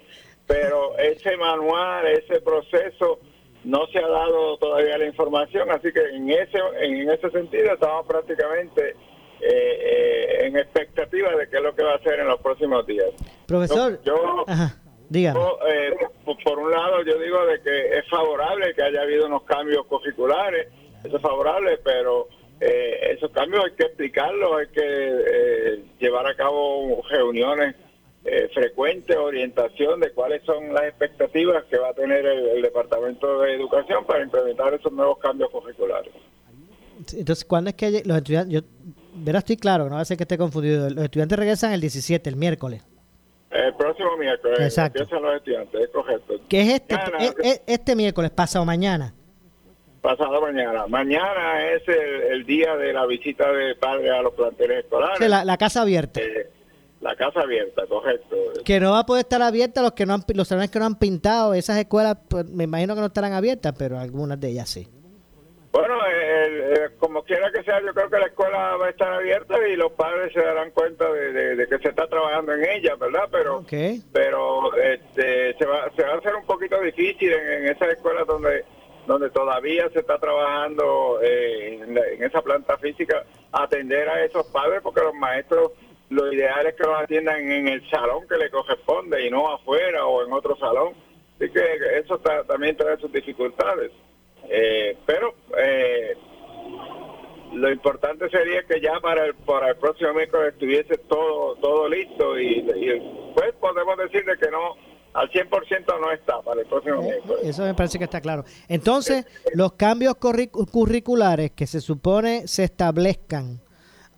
Pero 0.46 0.98
ese 0.98 1.38
manual, 1.38 2.06
ese 2.08 2.42
proceso, 2.42 3.20
no 3.64 3.88
se 3.88 4.00
ha 4.00 4.08
dado 4.08 4.58
todavía 4.58 4.98
la 4.98 5.06
información, 5.06 5.72
así 5.72 5.92
que 5.92 6.02
en 6.02 6.30
ese, 6.30 6.58
en 6.82 7.10
ese 7.10 7.30
sentido 7.32 7.74
estamos 7.74 8.06
prácticamente 8.06 8.90
eh, 8.90 8.96
eh, 9.42 10.46
en 10.46 10.58
expectativa 10.58 11.36
de 11.36 11.50
qué 11.50 11.58
es 11.58 11.64
lo 11.64 11.74
que 11.74 11.84
va 11.84 11.94
a 11.94 11.96
hacer 11.96 12.20
en 12.20 12.28
los 12.28 12.42
próximos 12.42 12.86
días. 12.86 13.10
Profesor, 13.48 14.02
yo, 14.04 14.44
ajá, 14.48 14.78
yo, 15.10 15.60
eh, 15.68 15.96
por, 16.26 16.44
por 16.44 16.60
un 16.60 16.72
lado, 16.72 17.04
yo 17.04 17.18
digo 17.20 17.46
de 17.46 17.62
que 17.62 17.98
es 18.00 18.10
favorable 18.10 18.74
que 18.74 18.84
haya 18.84 19.02
habido 19.02 19.28
unos 19.28 19.44
cambios 19.44 19.86
curriculares, 19.86 20.68
eso 21.04 21.16
es 21.16 21.22
favorable, 21.22 21.80
pero 21.84 22.28
eh, 22.66 23.14
esos 23.16 23.32
cambios 23.32 23.66
hay 23.66 23.72
que 23.72 23.84
explicarlos, 23.84 24.52
hay 24.58 24.68
que 24.68 24.82
eh, 24.82 25.84
llevar 26.00 26.26
a 26.28 26.36
cabo 26.36 27.02
reuniones 27.10 27.76
eh, 28.24 28.50
frecuentes, 28.54 29.18
orientación 29.18 30.00
de 30.00 30.12
cuáles 30.12 30.44
son 30.44 30.74
las 30.74 30.84
expectativas 30.84 31.66
que 31.66 31.78
va 31.78 31.90
a 31.90 31.94
tener 31.94 32.26
el, 32.26 32.48
el 32.48 32.62
Departamento 32.62 33.42
de 33.42 33.56
Educación 33.56 34.06
para 34.06 34.24
implementar 34.24 34.74
esos 34.74 34.94
nuevos 34.94 35.18
cambios 35.18 35.50
curriculares. 35.50 36.14
Entonces, 37.12 37.44
¿cuándo 37.44 37.72
es 37.72 37.76
que 37.76 38.02
los 38.06 38.18
estudiantes, 38.18 38.54
yo, 38.54 38.62
verá, 39.14 39.40
estoy 39.40 39.58
claro, 39.58 39.90
no 39.90 39.96
va 39.96 40.02
a 40.02 40.06
ser 40.06 40.16
que 40.16 40.24
esté 40.24 40.38
confundido, 40.38 40.90
los 40.90 41.04
estudiantes 41.04 41.38
regresan 41.38 41.74
el 41.74 41.82
17, 41.82 42.30
el 42.30 42.38
miércoles. 42.38 42.82
El 43.52 43.76
próximo 43.76 44.16
miércoles 44.18 44.60
Exacto. 44.62 45.02
empiezan 45.02 45.22
los 45.22 45.36
estudiantes, 45.36 45.82
es 45.82 45.90
correcto. 45.90 46.34
¿Qué 46.48 46.62
es 46.62 46.70
este, 46.76 47.64
este 47.68 47.96
miércoles, 47.98 48.32
pasado 48.32 48.64
mañana? 48.64 49.14
Pasado 50.04 50.42
mañana. 50.42 50.86
Mañana 50.88 51.66
es 51.72 51.82
el, 51.88 52.22
el 52.34 52.46
día 52.46 52.76
de 52.76 52.92
la 52.92 53.06
visita 53.06 53.50
de 53.54 53.74
padres 53.76 54.12
a 54.12 54.22
los 54.22 54.34
planteles 54.34 54.84
escolares. 54.84 55.18
Sí, 55.18 55.28
la, 55.30 55.46
la 55.46 55.58
casa 55.58 55.82
abierta. 55.82 56.20
Eh, 56.22 56.50
la 57.00 57.16
casa 57.16 57.40
abierta, 57.40 57.84
correcto. 57.88 58.36
Que 58.66 58.80
no 58.82 58.92
va 58.92 59.00
a 59.00 59.06
poder 59.06 59.22
estar 59.22 59.42
abierta 59.42 59.82
los 59.82 59.94
que 59.94 60.06
no 60.06 60.14
han, 60.14 60.24
los 60.36 60.48
salones 60.48 60.70
que 60.72 60.80
no 60.80 60.86
han 60.86 61.00
pintado, 61.00 61.54
esas 61.54 61.78
escuelas, 61.78 62.18
pues, 62.30 62.46
me 62.50 62.66
imagino 62.66 62.96
que 62.96 63.00
no 63.02 63.08
estarán 63.08 63.32
abiertas, 63.34 63.74
pero 63.80 63.98
algunas 63.98 64.38
de 64.42 64.50
ellas 64.50 64.70
sí. 64.70 64.88
Bueno, 65.72 65.96
el- 66.06 66.60
el- 66.78 66.96
como 67.00 67.24
quiera 67.24 67.50
que 67.52 67.64
sea, 67.64 67.82
yo 67.82 67.94
creo 67.94 68.10
que 68.10 68.20
la 68.20 68.28
escuela 68.28 68.76
va 68.76 68.88
a 68.88 68.90
estar 68.90 69.12
abierta 69.12 69.56
y 69.68 69.76
los 69.78 69.92
padres 69.94 70.32
se 70.34 70.40
darán 70.42 70.70
cuenta 70.72 71.12
de, 71.12 71.32
de- 71.32 71.56
de 71.56 71.68
que 71.68 71.78
se 71.80 71.90
está 71.90 72.08
trabajando 72.08 72.54
en 72.54 72.64
ella, 72.70 72.96
¿verdad? 72.96 73.28
Pero 73.32 73.66
pero 74.12 74.76
este, 74.78 75.58
se, 75.58 75.66
va, 75.66 75.90
se 75.96 76.04
va 76.04 76.14
a 76.14 76.18
hacer 76.18 76.36
un 76.36 76.46
poquito 76.46 76.80
difícil 76.82 77.32
en, 77.34 77.64
en 77.64 77.68
esas 77.70 77.88
escuelas 77.90 78.28
donde 78.28 78.64
donde 79.08 79.30
todavía 79.32 79.90
se 79.90 80.00
está 80.00 80.18
trabajando 80.18 81.20
eh, 81.22 81.80
en, 81.82 81.94
la- 81.96 82.08
en 82.08 82.24
esa 82.24 82.42
planta 82.42 82.78
física, 82.78 83.24
atender 83.52 84.08
a 84.10 84.24
esos 84.24 84.46
padres, 84.48 84.82
porque 84.82 85.02
los 85.02 85.14
maestros 85.16 85.72
lo 86.10 86.32
ideal 86.32 86.66
es 86.68 86.76
que 86.76 86.84
los 86.84 87.00
atiendan 87.00 87.50
en 87.52 87.68
el 87.68 87.90
salón 87.90 88.28
que 88.28 88.38
le 88.38 88.50
corresponde 88.52 89.26
y 89.26 89.30
no 89.32 89.52
afuera 89.54 90.06
o 90.06 90.26
en 90.26 90.32
otro 90.34 90.56
salón. 90.58 90.94
Así 91.40 91.52
que 91.52 91.98
eso 92.00 92.20
ta- 92.20 92.44
también 92.44 92.78
trae 92.78 92.98
sus 92.98 93.12
dificultades. 93.12 93.92
Eh, 94.50 94.96
pero 95.06 95.34
eh, 95.58 96.16
lo 97.54 97.72
importante 97.72 98.30
sería 98.30 98.64
que 98.64 98.80
ya 98.82 99.00
para 99.00 99.26
el, 99.26 99.36
para 99.36 99.70
el 99.70 99.76
próximo 99.78 100.14
miércoles 100.14 100.54
estuviese 100.54 100.98
todo 101.08 101.56
todo 101.58 101.88
listo 101.88 102.40
y, 102.40 102.60
y 102.60 103.32
pues 103.36 103.54
podemos 103.60 103.98
decirle 103.98 104.34
que 104.42 104.50
no 104.52 104.76
al 105.14 105.30
100% 105.30 106.00
no 106.02 106.12
está 106.12 106.42
para 106.42 106.62
el 106.62 106.68
próximo 106.68 107.02
miércoles. 107.02 107.40
Eso 107.44 107.64
me 107.64 107.74
parece 107.74 107.98
que 107.98 108.06
está 108.06 108.20
claro. 108.22 108.44
Entonces, 108.68 109.26
los 109.54 109.74
cambios 109.74 110.16
curri- 110.16 110.50
curriculares 110.52 111.52
que 111.52 111.68
se 111.68 111.82
supone 111.82 112.48
se 112.48 112.64
establezcan 112.64 113.60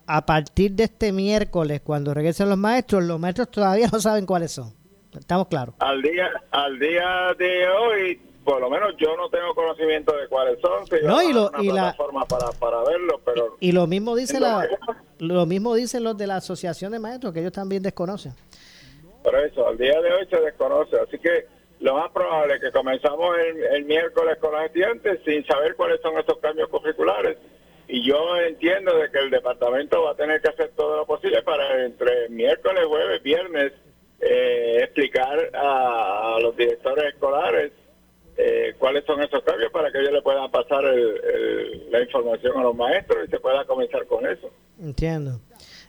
a 0.07 0.25
partir 0.25 0.71
de 0.73 0.83
este 0.85 1.11
miércoles, 1.11 1.81
cuando 1.83 2.13
regresen 2.13 2.47
los 2.49 2.57
maestros, 2.57 3.03
los 3.03 3.19
maestros 3.19 3.49
todavía 3.49 3.87
no 3.91 3.99
saben 3.99 4.25
cuáles 4.25 4.51
son. 4.51 4.73
Estamos 5.17 5.47
claros. 5.47 5.75
Al 5.79 6.01
día 6.01 6.29
al 6.51 6.77
día 6.77 7.33
de 7.39 7.67
hoy, 7.69 8.21
por 8.43 8.59
lo 8.61 8.69
menos 8.69 8.91
yo 8.99 9.15
no 9.17 9.29
tengo 9.29 9.55
conocimiento 9.55 10.15
de 10.15 10.27
cuáles 10.27 10.59
son. 10.61 10.85
Si 10.85 11.05
No, 11.05 11.21
y 11.23 11.33
lo- 11.33 11.49
y 11.61 11.71
la- 11.71 11.95
para, 12.27 12.51
para 12.59 12.83
verlo, 12.83 13.19
pero 13.25 13.55
Y 13.59 13.71
lo 13.71 13.87
mismo 13.87 14.15
dice 14.15 14.39
la, 14.39 14.67
lo 15.19 15.45
mismo 15.45 15.73
dicen 15.73 16.03
los 16.03 16.15
de 16.17 16.27
la 16.27 16.35
Asociación 16.35 16.91
de 16.91 16.99
Maestros, 16.99 17.33
que 17.33 17.39
ellos 17.39 17.53
también 17.53 17.81
desconocen. 17.81 18.33
Por 19.25 19.35
eso, 19.39 19.67
al 19.67 19.77
día 19.77 19.99
de 20.01 20.13
hoy 20.13 20.27
se 20.29 20.39
desconoce. 20.39 20.97
Así 20.99 21.17
que 21.17 21.47
lo 21.79 21.95
más 21.95 22.11
probable 22.11 22.55
es 22.55 22.61
que 22.61 22.71
comenzamos 22.71 23.35
el, 23.71 23.85
miércoles 23.85 24.37
con 24.39 24.53
los 24.53 24.63
estudiantes 24.65 25.19
sin 25.25 25.43
saber 25.47 25.75
cuáles 25.75 25.99
son 26.01 26.17
estos 26.19 26.37
cambios 26.37 26.69
curriculares. 26.69 27.37
Y 27.87 28.07
yo 28.07 28.37
entiendo 28.39 28.95
de 28.95 29.09
que 29.09 29.19
el 29.19 29.31
departamento 29.31 30.03
va 30.03 30.11
a 30.11 30.15
tener 30.15 30.41
que 30.41 30.49
hacer 30.49 30.71
todo 30.75 30.97
lo 30.97 31.05
posible 31.07 31.41
para 31.41 31.85
entre 31.85 32.29
miércoles, 32.29 32.85
jueves, 32.85 33.23
viernes, 33.23 33.73
eh, 34.21 34.79
explicar 34.83 35.49
a, 35.55 36.37
los 36.39 36.55
directores 36.55 37.13
escolares 37.13 37.71
eh, 38.37 38.75
cuáles 38.77 39.05
son 39.05 39.21
esos 39.23 39.43
cambios 39.43 39.71
para 39.71 39.91
que 39.91 39.99
ellos 39.99 40.11
le 40.11 40.21
puedan 40.21 40.51
pasar 40.51 40.83
el- 40.85 41.89
la 41.89 42.01
información 42.01 42.57
a 42.57 42.63
los 42.63 42.75
maestros 42.75 43.27
y 43.27 43.31
se 43.31 43.39
pueda 43.39 43.65
comenzar 43.65 44.05
con 44.05 44.25
eso. 44.27 44.51
Entiendo. 44.79 45.39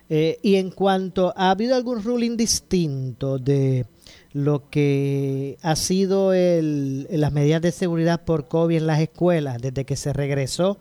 Eh, 0.08 0.38
y 0.42 0.56
en 0.56 0.70
cuanto, 0.70 1.32
¿ha 1.36 1.50
habido 1.50 1.74
algún 1.74 2.02
ruling 2.02 2.36
distinto 2.36 3.38
de 3.38 3.86
lo 4.32 4.70
que 4.70 5.58
ha 5.62 5.74
sido 5.74 6.32
el, 6.32 7.08
las 7.10 7.32
medidas 7.32 7.60
de 7.62 7.72
seguridad 7.72 8.24
por 8.24 8.46
COVID 8.46 8.76
en 8.76 8.86
las 8.86 9.00
escuelas 9.00 9.60
desde 9.60 9.84
que 9.84 9.96
se 9.96 10.12
regresó 10.12 10.78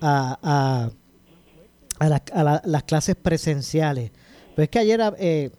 a, 0.00 0.90
a, 2.00 2.60
las 2.64 2.82
clases 2.82 3.14
presenciales? 3.14 4.10
Pues 4.56 4.66
es 4.66 4.70
que 4.70 4.78
ayer, 4.80 5.00
eh, 5.18 5.50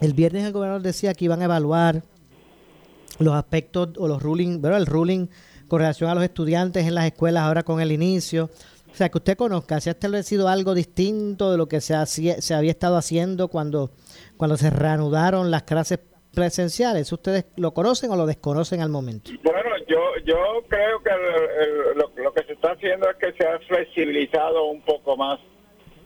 el 0.00 0.14
viernes 0.14 0.44
el 0.44 0.52
gobernador 0.52 0.82
decía 0.82 1.14
que 1.14 1.24
iban 1.24 1.40
a 1.42 1.46
evaluar 1.46 2.02
los 3.18 3.34
aspectos 3.34 3.90
o 3.98 4.06
los 4.06 4.22
ruling, 4.22 4.62
¿verdad? 4.62 4.80
el 4.80 4.86
ruling 4.86 5.26
con 5.66 5.80
relación 5.80 6.10
a 6.10 6.14
los 6.14 6.24
estudiantes 6.24 6.86
en 6.86 6.94
las 6.94 7.06
escuelas 7.06 7.44
ahora 7.44 7.62
con 7.62 7.80
el 7.80 7.92
inicio. 7.92 8.50
O 8.92 8.94
sea, 8.94 9.08
que 9.08 9.18
usted 9.18 9.36
conozca, 9.36 9.80
si 9.80 9.88
ha 9.88 9.92
establecido 9.92 10.48
algo 10.48 10.74
distinto 10.74 11.50
de 11.50 11.58
lo 11.58 11.68
que 11.68 11.80
se, 11.80 11.94
hacía, 11.94 12.40
se 12.40 12.54
había 12.54 12.72
estado 12.72 12.96
haciendo 12.96 13.48
cuando, 13.48 13.90
cuando 14.36 14.56
se 14.56 14.70
reanudaron 14.70 15.50
las 15.50 15.62
clases 15.62 16.00
presenciales. 16.34 17.12
¿Ustedes 17.12 17.46
lo 17.56 17.72
conocen 17.72 18.10
o 18.10 18.16
lo 18.16 18.26
desconocen 18.26 18.80
al 18.80 18.88
momento? 18.88 19.30
Bueno, 19.42 19.70
yo, 19.88 20.00
yo 20.24 20.36
creo 20.68 21.02
que 21.02 21.10
lo, 21.96 22.32
que 22.32 22.44
se 22.44 22.52
está 22.52 22.72
haciendo 22.72 23.08
es 23.10 23.16
que 23.16 23.32
se 23.32 23.46
ha 23.46 23.58
flexibilizado 23.60 24.64
un 24.66 24.82
poco 24.82 25.16
más 25.16 25.40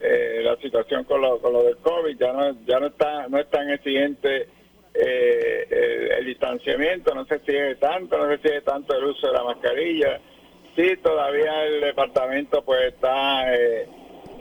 eh, 0.01 0.41
la 0.43 0.55
situación 0.57 1.03
con 1.05 1.21
lo, 1.21 1.39
con 1.39 1.53
lo 1.53 1.63
del 1.63 1.77
COVID. 1.77 2.17
Ya 2.17 2.33
no, 2.33 2.55
ya 2.65 2.79
no, 2.79 2.87
está, 2.87 3.27
no 3.27 3.39
es 3.39 3.49
tan 3.49 3.69
exigente 3.69 4.47
eh, 4.93 6.15
el, 6.19 6.25
distanciamiento, 6.25 7.13
no 7.13 7.25
se 7.25 7.39
sigue 7.39 7.75
tanto, 7.75 8.17
no 8.17 8.27
se 8.35 8.41
sigue 8.41 8.61
tanto 8.61 8.95
el 8.95 9.05
uso 9.05 9.27
de 9.27 9.33
la 9.33 9.43
mascarilla. 9.43 10.19
Sí, 10.75 10.97
todavía 10.97 11.65
el 11.65 11.81
departamento 11.81 12.63
pues 12.63 12.93
está 12.93 13.55
eh, 13.55 13.87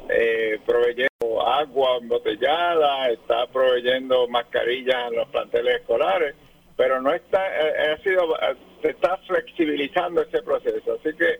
eh, 0.08 0.58
proveyendo 0.66 1.46
agua 1.46 1.98
embotellada, 2.00 3.08
está 3.10 3.46
proveyendo 3.46 4.26
mascarillas 4.28 5.08
en 5.10 5.16
los 5.16 5.28
planteles 5.28 5.80
escolares, 5.80 6.34
pero 6.76 7.00
no 7.00 7.12
está, 7.14 7.40
eh, 7.46 7.92
ha 7.92 8.02
sido, 8.02 8.34
se 8.82 8.90
está 8.90 9.16
flexibilizando 9.18 10.22
ese 10.22 10.42
proceso. 10.42 10.98
Así 10.98 11.16
que 11.16 11.38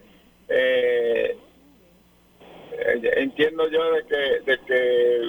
entiendo 3.16 3.68
yo 3.68 3.92
de 3.92 4.06
que, 4.06 4.40
de 4.50 4.58
que 4.66 5.20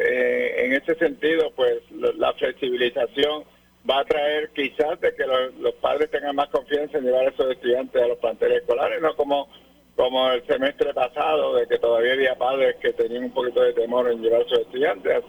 eh, 0.00 0.64
en 0.64 0.72
ese 0.74 0.94
sentido, 0.96 1.50
pues 1.54 1.78
la 1.90 2.32
flexibilización 2.34 3.44
va 3.88 4.00
a 4.00 4.04
traer 4.04 4.50
quizás 4.50 5.00
de 5.00 5.14
que 5.14 5.24
los, 5.26 5.74
padres 5.74 6.10
tengan 6.10 6.36
más 6.36 6.48
confianza 6.48 6.98
en 6.98 7.04
llevar 7.04 7.26
a 7.26 7.30
esos 7.30 7.50
estudiantes 7.50 8.02
a 8.02 8.08
los 8.08 8.18
planteles 8.18 8.62
escolares, 8.62 9.00
no 9.00 9.14
como 9.16 9.48
como 9.96 10.30
el 10.30 10.46
semestre 10.46 10.94
pasado, 10.94 11.56
de 11.56 11.66
que 11.66 11.76
todavía 11.76 12.12
había 12.12 12.38
padres 12.38 12.76
que 12.80 12.92
tenían 12.92 13.24
un 13.24 13.30
poquito 13.32 13.60
de 13.62 13.72
temor 13.72 14.08
en 14.08 14.22
llevar 14.22 14.42
a 14.42 14.48
sus 14.48 14.60
estudiantes. 14.60 15.24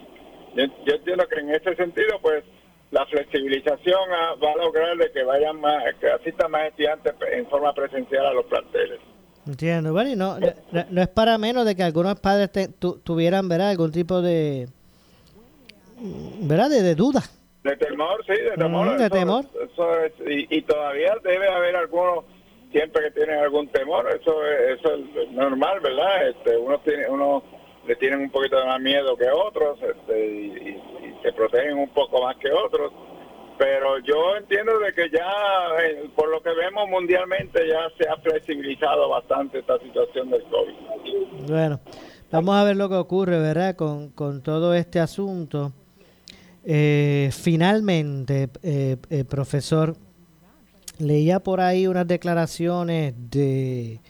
Yo, 0.54 0.94
entiendo 0.94 1.26
que 1.26 1.40
en 1.40 1.50
ese 1.50 1.74
sentido, 1.74 2.20
pues 2.22 2.44
la 2.92 3.04
flexibilización 3.06 4.00
va 4.10 4.52
a 4.52 4.56
lograr 4.56 4.96
de 4.96 5.10
que 5.10 5.24
vayan 5.24 5.60
más, 5.60 5.82
que 6.00 6.08
asistan 6.08 6.52
más 6.52 6.68
estudiantes 6.68 7.14
en 7.32 7.48
forma 7.48 7.74
presencial 7.74 8.26
a 8.26 8.32
los 8.32 8.44
planteles. 8.46 9.00
Entiendo, 9.44 9.92
bueno, 9.92 10.10
y 10.10 10.16
no, 10.16 10.38
no, 10.38 11.02
es 11.02 11.08
para 11.08 11.36
menos 11.36 11.64
de 11.64 11.74
que 11.74 11.82
algunos 11.82 12.20
padres 12.20 12.50
tuvieran, 13.02 13.48
¿verdad? 13.48 13.70
Algún 13.70 13.90
tipo 13.90 14.22
de, 14.22 14.68
¿verdad? 16.42 16.70
De, 16.70 16.94
duda. 16.94 17.22
De 17.62 17.76
temor, 17.76 18.24
sí, 18.26 18.32
de 18.32 18.56
temor. 18.56 18.96
de 18.96 19.10
temor. 19.10 19.44
y, 20.26 20.62
todavía 20.62 21.14
debe 21.22 21.48
haber 21.48 21.76
algunos, 21.76 22.24
siempre 22.72 23.04
que 23.04 23.10
tienen 23.10 23.38
algún 23.38 23.68
temor, 23.68 24.08
eso 24.08 24.44
es, 24.46 24.78
eso 24.78 24.94
es 24.94 25.30
normal, 25.32 25.80
¿verdad? 25.80 26.28
Este, 26.28 26.56
uno 26.56 26.78
tiene, 26.80 27.08
uno 27.08 27.42
le 27.86 27.96
tienen 27.96 28.20
un 28.20 28.30
poquito 28.30 28.64
más 28.64 28.80
miedo 28.80 29.16
que 29.16 29.28
otros 29.28 29.78
este, 29.82 30.26
y 30.26 30.80
se 31.22 31.32
protegen 31.32 31.76
un 31.76 31.90
poco 31.90 32.22
más 32.22 32.36
que 32.36 32.50
otros 32.50 32.92
pero 33.60 33.98
yo 33.98 34.36
entiendo 34.38 34.78
de 34.78 34.94
que 34.94 35.10
ya, 35.10 35.30
eh, 35.84 36.08
por 36.16 36.30
lo 36.30 36.42
que 36.42 36.48
vemos 36.48 36.88
mundialmente, 36.88 37.68
ya 37.68 37.90
se 37.98 38.08
ha 38.08 38.16
flexibilizado 38.16 39.10
bastante 39.10 39.58
esta 39.58 39.78
situación 39.80 40.30
del 40.30 40.42
COVID. 40.44 41.46
Bueno, 41.46 41.78
vamos 42.32 42.56
a 42.56 42.64
ver 42.64 42.76
lo 42.78 42.88
que 42.88 42.94
ocurre, 42.94 43.38
¿verdad? 43.38 43.76
Con, 43.76 44.12
con 44.12 44.42
todo 44.42 44.72
este 44.72 44.98
asunto. 44.98 45.72
Eh, 46.64 47.30
finalmente, 47.32 48.50
eh, 48.62 48.96
profesor, 49.28 49.96
leía 50.98 51.40
por 51.40 51.60
ahí 51.60 51.86
unas 51.86 52.06
declaraciones 52.06 53.14
de 53.30 54.00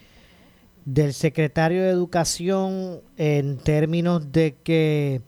del 0.83 1.13
secretario 1.13 1.83
de 1.83 1.89
Educación 1.89 3.01
en 3.15 3.57
términos 3.59 4.31
de 4.31 4.55
que 4.63 5.21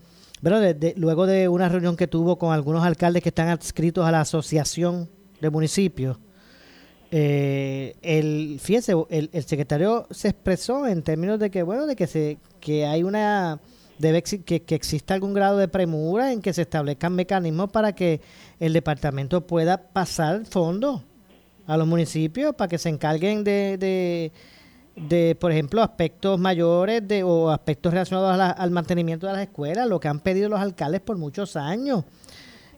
bueno, 0.43 0.59
luego 0.97 1.25
de 1.25 1.47
una 1.47 1.69
reunión 1.69 1.95
que 1.95 2.05
tuvo 2.07 2.37
con 2.37 2.53
algunos 2.53 2.83
alcaldes 2.83 3.23
que 3.23 3.29
están 3.29 3.47
adscritos 3.47 4.05
a 4.05 4.11
la 4.11 4.21
Asociación 4.21 5.09
de 5.39 5.49
Municipios, 5.49 6.17
eh, 7.11 7.95
el, 8.01 8.59
fíjese, 8.61 8.93
el, 9.09 9.29
secretario 9.43 10.05
se 10.11 10.27
expresó 10.29 10.85
en 10.85 11.01
términos 11.01 11.39
de 11.39 11.49
que, 11.49 11.63
bueno, 11.63 11.85
de 11.85 11.95
que, 11.95 12.07
se, 12.07 12.39
que 12.59 12.85
hay 12.85 13.03
una, 13.03 13.61
debe 13.99 14.23
que, 14.23 14.61
que 14.61 14.75
exista 14.75 15.13
algún 15.13 15.33
grado 15.33 15.57
de 15.57 15.67
premura 15.67 16.31
en 16.31 16.41
que 16.41 16.53
se 16.53 16.63
establezcan 16.63 17.13
mecanismos 17.13 17.71
para 17.71 17.93
que 17.93 18.21
el 18.59 18.73
departamento 18.73 19.45
pueda 19.47 19.77
pasar 19.77 20.45
fondos 20.45 21.01
a 21.65 21.77
los 21.77 21.87
municipios 21.87 22.55
para 22.55 22.67
que 22.67 22.77
se 22.77 22.89
encarguen 22.89 23.43
de 23.43 24.31
de, 24.95 25.35
por 25.39 25.51
ejemplo, 25.51 25.81
aspectos 25.81 26.39
mayores 26.39 27.07
de, 27.07 27.23
o 27.23 27.49
aspectos 27.49 27.93
relacionados 27.93 28.55
al 28.57 28.71
mantenimiento 28.71 29.27
de 29.27 29.33
las 29.33 29.41
escuelas, 29.43 29.87
lo 29.87 29.99
que 29.99 30.07
han 30.07 30.19
pedido 30.19 30.49
los 30.49 30.59
alcaldes 30.59 31.01
por 31.01 31.17
muchos 31.17 31.55
años. 31.55 32.03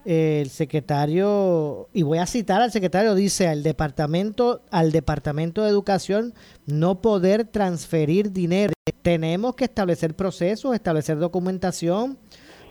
El 0.06 0.52
secretario, 0.52 1.90
y 1.92 2.04
voy 2.04 2.20
a 2.20 2.28
citar 2.28 2.62
al 2.62 2.72
secretario, 2.72 3.16
dice 3.16 3.48
al 3.48 3.64
departamento, 3.64 4.62
al 4.70 4.92
departamento 4.92 5.64
de 5.64 5.70
educación 5.70 6.34
no 6.68 7.02
poder 7.02 7.46
transferir 7.46 8.32
dinero. 8.32 8.74
Tenemos 9.02 9.56
que 9.56 9.66
establecer 9.66 10.16
procesos, 10.16 10.76
establecer 10.76 11.18
documentación. 11.18 12.20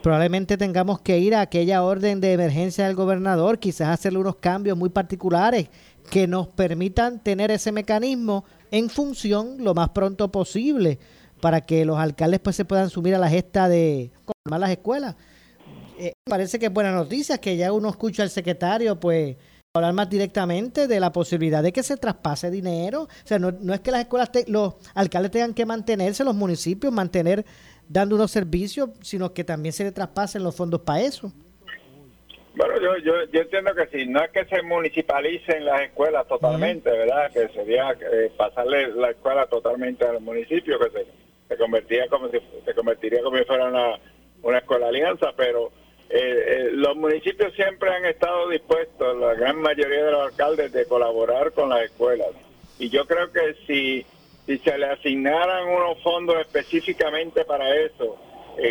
Probablemente 0.00 0.56
tengamos 0.56 1.00
que 1.00 1.18
ir 1.18 1.34
a 1.34 1.40
aquella 1.40 1.82
orden 1.82 2.20
de 2.20 2.34
emergencia 2.34 2.86
del 2.86 2.94
gobernador, 2.94 3.58
quizás 3.58 3.88
hacerle 3.88 4.20
unos 4.20 4.36
cambios 4.36 4.78
muy 4.78 4.90
particulares 4.90 5.70
que 6.10 6.28
nos 6.28 6.48
permitan 6.48 7.18
tener 7.18 7.50
ese 7.50 7.72
mecanismo 7.72 8.44
en 8.70 8.90
función 8.90 9.56
lo 9.58 9.74
más 9.74 9.88
pronto 9.88 10.30
posible 10.30 10.98
para 11.40 11.62
que 11.62 11.84
los 11.84 11.98
alcaldes 11.98 12.40
pues 12.40 12.54
se 12.54 12.64
puedan 12.64 12.90
subir 12.90 13.14
a 13.14 13.18
la 13.18 13.28
gesta 13.28 13.68
de 13.68 14.12
formar 14.44 14.60
las 14.60 14.70
escuelas. 14.70 15.16
Eh, 15.98 16.12
parece 16.24 16.58
que 16.58 16.66
es 16.66 16.72
buena 16.72 16.92
noticia 16.92 17.38
que 17.38 17.56
ya 17.56 17.72
uno 17.72 17.88
escucha 17.88 18.22
al 18.22 18.30
secretario 18.30 18.98
pues 18.98 19.36
hablar 19.74 19.92
más 19.92 20.08
directamente 20.08 20.86
de 20.86 21.00
la 21.00 21.12
posibilidad 21.12 21.62
de 21.62 21.72
que 21.72 21.82
se 21.82 21.96
traspase 21.96 22.50
dinero. 22.50 23.02
O 23.02 23.08
sea, 23.24 23.38
no, 23.38 23.74
es 23.74 23.80
que 23.80 23.90
las 23.90 24.02
escuelas, 24.02 24.30
los 24.46 24.74
alcaldes 24.94 25.32
tengan 25.32 25.52
que 25.52 25.66
mantenerse, 25.66 26.24
los 26.24 26.34
municipios 26.34 26.92
mantener 26.92 27.44
dando 27.88 28.14
unos 28.14 28.30
servicios, 28.30 28.90
sino 29.02 29.34
que 29.34 29.42
también 29.42 29.72
se 29.72 29.84
le 29.84 29.92
traspasen 29.92 30.44
los 30.44 30.54
fondos 30.54 30.80
para 30.82 31.00
eso. 31.00 31.32
Bueno, 32.54 32.80
yo, 32.80 32.96
yo, 32.98 33.12
yo 33.32 33.40
entiendo 33.40 33.74
que 33.74 33.88
sí, 33.88 34.06
no 34.06 34.22
es 34.22 34.30
que 34.30 34.44
se 34.44 34.62
municipalicen 34.62 35.64
las 35.64 35.80
escuelas 35.82 36.26
totalmente, 36.28 36.88
¿verdad? 36.88 37.32
Que 37.32 37.48
sería 37.48 37.90
eh, 38.12 38.30
pasarle 38.36 38.94
la 38.94 39.10
escuela 39.10 39.46
totalmente 39.48 40.06
al 40.06 40.20
municipio, 40.20 40.78
que 40.78 40.90
se, 40.90 41.06
se 41.48 41.56
convertiría 41.56 42.06
como 42.08 42.28
si 42.28 42.38
se 42.64 42.74
convertiría 42.74 43.24
como 43.24 43.38
si 43.38 43.44
fuera 43.44 43.66
una, 43.66 43.98
una 44.44 44.58
escuela 44.58 44.86
alianza, 44.86 45.32
pero 45.36 45.72
eh, 46.16 46.44
eh, 46.46 46.70
los 46.74 46.94
municipios 46.94 47.52
siempre 47.54 47.92
han 47.92 48.04
estado 48.04 48.48
dispuestos, 48.48 49.18
la 49.18 49.34
gran 49.34 49.60
mayoría 49.60 50.04
de 50.04 50.12
los 50.12 50.28
alcaldes, 50.28 50.70
de 50.70 50.86
colaborar 50.86 51.50
con 51.50 51.70
las 51.70 51.82
escuelas. 51.82 52.28
Y 52.78 52.88
yo 52.88 53.04
creo 53.04 53.32
que 53.32 53.56
si, 53.66 54.06
si 54.46 54.58
se 54.58 54.78
le 54.78 54.86
asignaran 54.86 55.66
unos 55.66 56.00
fondos 56.04 56.38
específicamente 56.38 57.44
para 57.44 57.74
eso, 57.74 58.16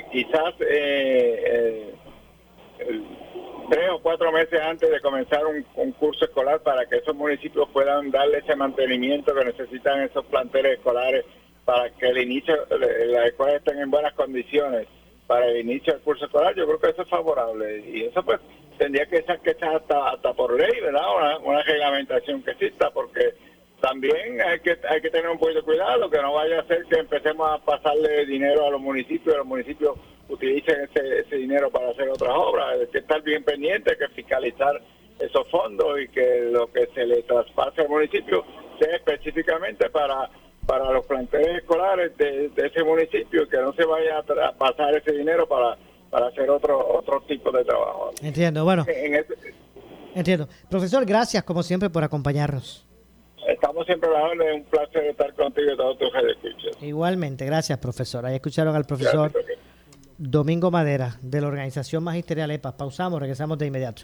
quizás 0.09 0.53
eh, 0.61 1.93
tres 3.69 3.89
o 3.91 3.99
cuatro 3.99 4.31
meses 4.31 4.61
antes 4.61 4.89
de 4.89 5.01
comenzar 5.01 5.41
un, 5.45 5.91
curso 5.91 6.23
escolar 6.23 6.61
para 6.61 6.85
que 6.85 6.95
esos 6.95 7.13
municipios 7.13 7.67
puedan 7.73 8.09
darle 8.09 8.37
ese 8.37 8.55
mantenimiento 8.55 9.35
que 9.35 9.43
necesitan 9.43 9.99
esos 9.99 10.23
planteles 10.27 10.77
escolares 10.77 11.25
para 11.65 11.89
que 11.89 12.07
el 12.07 12.19
inicio, 12.19 12.55
las 12.69 13.25
escuelas 13.25 13.57
estén 13.57 13.79
en 13.79 13.91
buenas 13.91 14.13
condiciones 14.13 14.87
para 15.27 15.47
el 15.47 15.57
inicio 15.57 15.93
del 15.93 16.01
curso 16.01 16.25
escolar, 16.25 16.55
yo 16.55 16.65
creo 16.65 16.79
que 16.79 16.89
eso 16.89 17.01
es 17.03 17.09
favorable. 17.09 17.83
Y 17.87 18.03
eso 18.03 18.23
pues 18.23 18.39
tendría 18.77 19.05
que 19.05 19.21
ser 19.23 19.39
que 19.39 19.51
estar 19.51 19.75
hasta, 19.75 20.09
hasta 20.09 20.33
por 20.33 20.59
ley, 20.59 20.81
¿verdad? 20.81 21.15
Una, 21.15 21.37
una 21.39 21.63
reglamentación 21.63 22.43
que 22.43 22.51
exista, 22.51 22.91
porque 22.91 23.33
también 23.81 24.41
hay 24.41 24.59
que 24.61 24.77
hay 24.87 25.01
que 25.01 25.09
tener 25.09 25.29
un 25.29 25.37
poquito 25.37 25.59
de 25.59 25.65
cuidado, 25.65 26.09
que 26.09 26.21
no 26.21 26.33
vaya 26.33 26.61
a 26.61 26.67
ser 26.67 26.85
que 26.85 26.99
empecemos 26.99 27.49
a 27.51 27.57
pasarle 27.63 28.25
dinero 28.25 28.65
a 28.65 28.71
los 28.71 28.81
municipios, 28.81 29.35
a 29.35 29.39
los 29.39 29.47
municipios 29.47 29.97
utilicen 30.29 30.87
ese, 30.89 31.19
ese 31.19 31.35
dinero 31.35 31.69
para 31.69 31.89
hacer 31.89 32.09
otras 32.09 32.33
obras. 32.33 32.79
Hay 32.79 32.87
que 32.87 32.99
estar 32.99 33.21
bien 33.21 33.43
pendiente, 33.43 33.91
hay 33.91 33.97
que 33.97 34.07
fiscalizar 34.15 34.81
esos 35.19 35.47
fondos 35.49 35.99
y 36.01 36.07
que 36.07 36.49
lo 36.51 36.71
que 36.71 36.87
se 36.93 37.05
le 37.05 37.23
traspase 37.23 37.81
al 37.81 37.89
municipio 37.89 38.45
sea 38.79 38.95
específicamente 38.95 39.89
para 39.89 40.29
para 40.65 40.91
los 40.91 41.05
planteles 41.05 41.57
escolares 41.57 42.15
de, 42.17 42.51
ese 42.55 42.83
municipio, 42.83 43.47
que 43.47 43.57
no 43.57 43.73
se 43.73 43.85
vaya 43.85 44.19
a 44.19 44.51
pasar 44.53 44.95
ese 44.95 45.11
dinero 45.11 45.47
para, 45.47 45.77
para 46.09 46.27
hacer 46.27 46.49
otro, 46.49 46.95
otro 46.95 47.21
tipo 47.21 47.51
de 47.51 47.63
trabajo. 47.65 48.11
Entiendo, 48.21 48.63
bueno. 48.63 48.85
Entiendo. 50.15 50.47
Profesor, 50.69 51.05
gracias 51.05 51.43
como 51.43 51.63
siempre 51.63 51.89
por 51.89 52.03
acompañarnos. 52.03 52.85
Estamos 53.47 53.85
siempre 53.85 54.09
a 54.09 54.13
la 54.13 54.23
orden, 54.23 54.55
un 54.55 54.63
placer 54.63 55.05
estar 55.05 55.33
contigo 55.33 55.73
y 55.73 55.77
todos 55.77 55.97
tus 55.97 56.07
escuchas. 56.07 56.81
Igualmente, 56.81 57.45
gracias 57.45 57.77
profesor. 57.79 58.25
Ahí 58.25 58.35
escucharon 58.35 58.75
al 58.75 58.85
profesor 58.85 59.31
Domingo 60.17 60.71
Madera 60.71 61.17
de 61.21 61.41
la 61.41 61.47
organización 61.47 62.03
magisterial 62.03 62.51
EPA. 62.51 62.77
Pausamos, 62.77 63.19
regresamos 63.19 63.57
de 63.57 63.67
inmediato. 63.67 64.03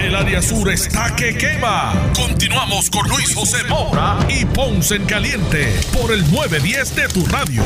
El 0.00 0.14
área 0.14 0.40
sur 0.40 0.70
está 0.70 1.14
que 1.16 1.36
quema. 1.36 1.92
Continuamos 2.14 2.88
con 2.88 3.08
Luis 3.08 3.34
José 3.34 3.66
Moura 3.68 4.16
y 4.28 4.44
Ponce 4.44 4.94
en 4.94 5.04
Caliente 5.06 5.66
por 5.92 6.12
el 6.12 6.20
910 6.32 6.94
de 6.94 7.08
tu 7.08 7.26
radio. 7.26 7.62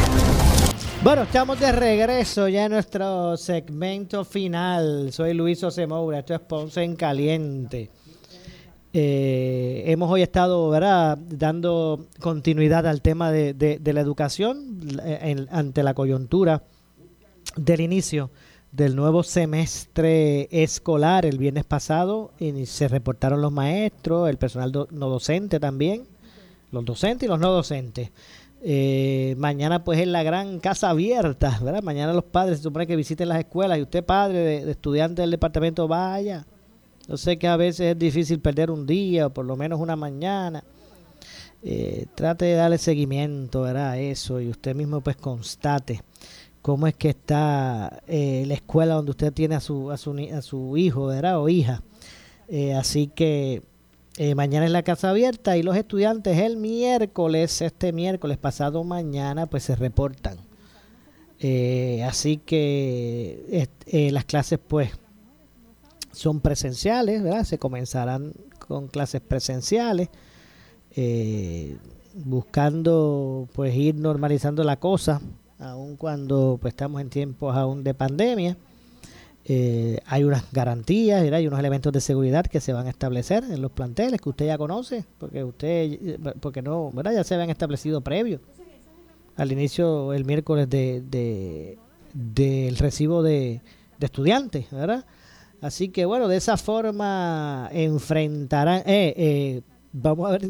Bueno, 1.04 1.24
estamos 1.24 1.60
de 1.60 1.70
regreso 1.72 2.48
ya 2.48 2.64
en 2.64 2.72
nuestro 2.72 3.36
segmento 3.36 4.24
final. 4.24 5.12
Soy 5.12 5.34
Luis 5.34 5.60
José 5.60 5.86
Moura, 5.86 6.20
esto 6.20 6.34
es 6.34 6.40
Ponce 6.40 6.82
en 6.82 6.96
Caliente. 6.96 7.90
Eh, 8.94 9.84
hemos 9.86 10.10
hoy 10.10 10.22
estado 10.22 10.70
dando 11.18 12.06
continuidad 12.18 12.86
al 12.86 13.02
tema 13.02 13.30
de, 13.30 13.78
la 13.84 14.00
educación 14.00 14.78
ante 15.50 15.82
la 15.82 15.92
coyuntura 15.92 16.62
del 17.56 17.82
inicio 17.82 18.30
del 18.72 18.96
nuevo 18.96 19.22
semestre 19.22 20.48
escolar 20.50 21.26
el 21.26 21.36
viernes 21.36 21.64
pasado 21.64 22.32
y 22.38 22.64
se 22.64 22.88
reportaron 22.88 23.42
los 23.42 23.52
maestros, 23.52 24.30
el 24.30 24.38
personal 24.38 24.72
no 24.90 25.08
docente 25.10 25.60
también, 25.60 26.04
los 26.70 26.84
docentes 26.84 27.26
y 27.26 27.28
los 27.28 27.38
no 27.38 27.52
docentes. 27.52 28.10
Eh, 28.64 29.34
mañana 29.38 29.84
pues 29.84 30.00
es 30.00 30.06
la 30.06 30.22
gran 30.22 30.58
casa 30.58 30.88
abierta, 30.88 31.58
¿verdad? 31.62 31.82
Mañana 31.82 32.14
los 32.14 32.24
padres 32.24 32.58
se 32.58 32.62
supone 32.62 32.86
que 32.86 32.96
visiten 32.96 33.28
las 33.28 33.40
escuelas 33.40 33.78
y 33.78 33.82
usted 33.82 34.04
padre 34.04 34.38
de, 34.38 34.70
estudiante 34.70 35.20
del 35.20 35.32
departamento 35.32 35.86
vaya. 35.86 36.46
Yo 37.06 37.16
sé 37.18 37.36
que 37.38 37.48
a 37.48 37.56
veces 37.56 37.92
es 37.92 37.98
difícil 37.98 38.40
perder 38.40 38.70
un 38.70 38.86
día 38.86 39.26
o 39.26 39.30
por 39.30 39.44
lo 39.44 39.54
menos 39.54 39.80
una 39.80 39.96
mañana. 39.96 40.64
Eh, 41.64 42.06
trate 42.14 42.46
de 42.46 42.54
darle 42.54 42.78
seguimiento, 42.78 43.62
¿verdad? 43.62 43.98
Eso 43.98 44.40
y 44.40 44.48
usted 44.48 44.74
mismo 44.74 45.00
pues 45.00 45.16
constate 45.16 46.02
cómo 46.62 46.86
es 46.86 46.94
que 46.94 47.10
está 47.10 48.02
eh, 48.06 48.44
la 48.46 48.54
escuela 48.54 48.94
donde 48.94 49.10
usted 49.10 49.32
tiene 49.32 49.56
a 49.56 49.60
su, 49.60 49.90
a 49.90 49.96
su, 49.98 50.16
a 50.32 50.40
su 50.40 50.76
hijo 50.76 51.06
o 51.06 51.48
hija. 51.48 51.82
Eh, 52.48 52.74
así 52.74 53.08
que 53.08 53.62
eh, 54.16 54.34
mañana 54.34 54.66
es 54.66 54.72
la 54.72 54.84
casa 54.84 55.10
abierta 55.10 55.56
y 55.56 55.62
los 55.62 55.76
estudiantes 55.76 56.38
el 56.38 56.56
miércoles, 56.56 57.60
este 57.60 57.92
miércoles 57.92 58.38
pasado 58.38 58.84
mañana, 58.84 59.46
pues 59.46 59.64
se 59.64 59.74
reportan. 59.74 60.38
así 62.06 62.36
que 62.38 63.68
las 64.12 64.24
clases 64.24 64.60
pues 64.66 64.90
son 66.12 66.40
presenciales, 66.40 67.22
¿verdad? 67.22 67.44
Se 67.44 67.58
comenzarán 67.58 68.34
con 68.68 68.86
clases 68.86 69.20
presenciales, 69.22 70.10
buscando 72.14 73.48
pues 73.54 73.74
ir 73.74 73.96
normalizando 73.96 74.62
la 74.62 74.78
cosa 74.78 75.20
aun 75.62 75.96
cuando 75.96 76.58
pues, 76.60 76.72
estamos 76.72 77.00
en 77.00 77.08
tiempos 77.08 77.56
aún 77.56 77.84
de 77.84 77.94
pandemia. 77.94 78.56
Eh, 79.44 79.98
hay 80.06 80.22
unas 80.24 80.44
garantías, 80.52 81.22
hay 81.22 81.46
unos 81.46 81.58
elementos 81.58 81.92
de 81.92 82.00
seguridad 82.00 82.46
que 82.46 82.60
se 82.60 82.72
van 82.72 82.86
a 82.86 82.90
establecer 82.90 83.42
en 83.44 83.60
los 83.60 83.72
planteles 83.72 84.20
que 84.20 84.28
usted 84.28 84.46
ya 84.46 84.58
conoce, 84.58 85.04
porque 85.18 85.42
usted, 85.42 86.18
porque 86.40 86.62
no, 86.62 86.90
¿verdad? 86.92 87.12
Ya 87.12 87.24
se 87.24 87.34
habían 87.34 87.50
establecido 87.50 88.00
previo 88.02 88.40
al 89.36 89.50
inicio 89.50 90.12
el 90.12 90.24
miércoles 90.24 90.68
de, 90.68 91.78
del 92.12 92.76
recibo 92.76 93.22
de, 93.22 93.60
estudiantes, 94.00 94.70
¿verdad? 94.70 95.04
Así 95.60 95.88
que 95.88 96.04
bueno, 96.04 96.26
de 96.26 96.36
esa 96.36 96.56
forma 96.56 97.68
enfrentarán, 97.72 98.80
eh, 98.80 99.14
eh, 99.16 99.62
vamos 99.92 100.28
a 100.28 100.32
ver 100.32 100.48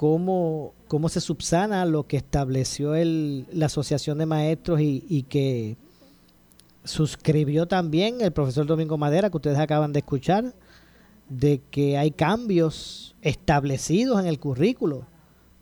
cómo, 0.00 0.72
cómo 0.88 1.10
se 1.10 1.20
subsana 1.20 1.84
lo 1.84 2.06
que 2.06 2.16
estableció 2.16 2.94
el, 2.94 3.44
la 3.52 3.66
Asociación 3.66 4.16
de 4.16 4.24
Maestros 4.24 4.80
y, 4.80 5.26
que 5.28 5.76
suscribió 6.84 7.68
también 7.68 8.22
el 8.22 8.32
profesor 8.32 8.64
Domingo 8.64 8.96
Madera, 8.96 9.28
que 9.28 9.36
ustedes 9.36 9.58
acaban 9.58 9.92
de 9.92 9.98
escuchar, 9.98 10.54
de 11.28 11.60
que 11.70 11.98
hay 11.98 12.12
cambios 12.12 13.14
establecidos 13.20 14.18
en 14.18 14.26
el 14.26 14.38
currículo 14.38 15.04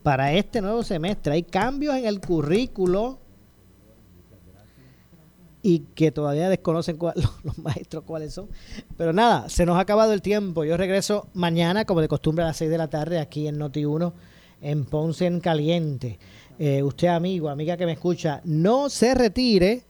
para 0.04 0.32
este 0.32 0.60
nuevo 0.60 0.84
semestre. 0.84 1.32
Hay 1.32 1.42
cambios 1.42 1.96
en 1.96 2.06
el 2.06 2.20
currículo 2.20 3.18
y 5.68 5.80
que 5.94 6.10
todavía 6.10 6.48
desconocen 6.48 6.98
los, 7.44 7.58
maestros 7.58 8.04
cuáles 8.04 8.32
son. 8.32 8.48
Pero 8.96 9.12
nada, 9.12 9.50
se 9.50 9.66
nos 9.66 9.76
ha 9.76 9.80
acabado 9.80 10.14
el 10.14 10.22
tiempo. 10.22 10.64
Yo 10.64 10.78
regreso 10.78 11.28
mañana, 11.34 11.84
como 11.84 12.00
de 12.00 12.08
costumbre, 12.08 12.42
a 12.42 12.48
las 12.48 12.56
6 12.56 12.70
de 12.70 12.78
la 12.78 12.88
tarde, 12.88 13.18
aquí 13.18 13.46
en 13.46 13.58
Noti1, 13.58 14.12
en 14.62 14.86
Ponce 14.86 15.26
en 15.26 15.40
Caliente. 15.40 16.18
Eh, 16.58 16.82
usted, 16.82 17.08
amigo, 17.08 17.50
amiga 17.50 17.76
que 17.76 17.84
me 17.84 17.92
escucha, 17.92 18.40
no 18.44 18.88
se 18.88 19.14
retire, 19.14 19.84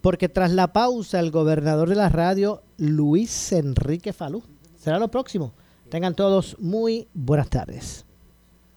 porque 0.00 0.30
tras 0.30 0.50
la 0.50 0.72
pausa, 0.72 1.20
el 1.20 1.30
gobernador 1.30 1.90
de 1.90 1.96
la 1.96 2.08
radio, 2.08 2.62
Luis 2.78 3.52
Enrique 3.52 4.14
Falú, 4.14 4.42
será 4.76 4.98
lo 4.98 5.08
próximo. 5.08 5.52
Tengan 5.90 6.14
todos 6.14 6.56
muy 6.58 7.06
buenas 7.12 7.50
tardes. 7.50 8.06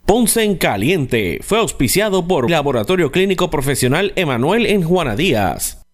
Ponce 0.06 0.44
en 0.44 0.58
Caliente 0.58 1.40
fue 1.42 1.60
auspiciado 1.60 2.28
por 2.28 2.52
Laboratorio 2.52 3.10
Clínico 3.10 3.50
Profesional 3.50 4.12
Emanuel 4.18 4.66
en 4.66 4.84
Juana 4.84 5.16
Díaz. 5.16 5.85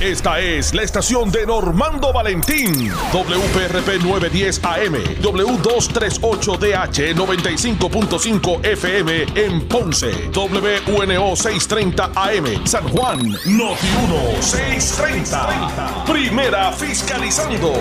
Esta 0.00 0.38
es 0.40 0.74
la 0.74 0.82
estación 0.82 1.30
de 1.30 1.46
Normando 1.46 2.12
Valentín. 2.12 2.90
WPRP 3.12 4.02
910 4.02 4.60
AM, 4.64 4.94
W238DH 5.22 7.14
95.5 7.14 8.64
FM 8.66 9.24
en 9.36 9.68
Ponce, 9.68 10.30
WNO 10.34 11.36
630 11.36 12.12
AM, 12.14 12.66
San 12.66 12.88
Juan, 12.88 13.18
Noti 13.46 13.86
1 14.04 14.42
630. 14.42 16.04
Primera 16.04 16.72
fiscalizando. 16.72 17.72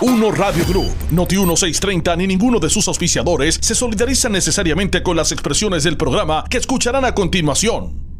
Uno 0.00 0.30
Radio 0.32 0.64
Group, 0.66 0.94
Noti 1.10 1.36
1630 1.36 2.16
ni 2.16 2.26
ninguno 2.26 2.58
de 2.58 2.70
sus 2.70 2.88
auspiciadores 2.88 3.58
se 3.60 3.74
solidarizan 3.74 4.32
necesariamente 4.32 5.02
con 5.02 5.16
las 5.16 5.32
expresiones 5.32 5.84
del 5.84 5.96
programa 5.96 6.44
que 6.50 6.56
escucharán 6.58 7.04
a 7.04 7.14
continuación. 7.14 8.15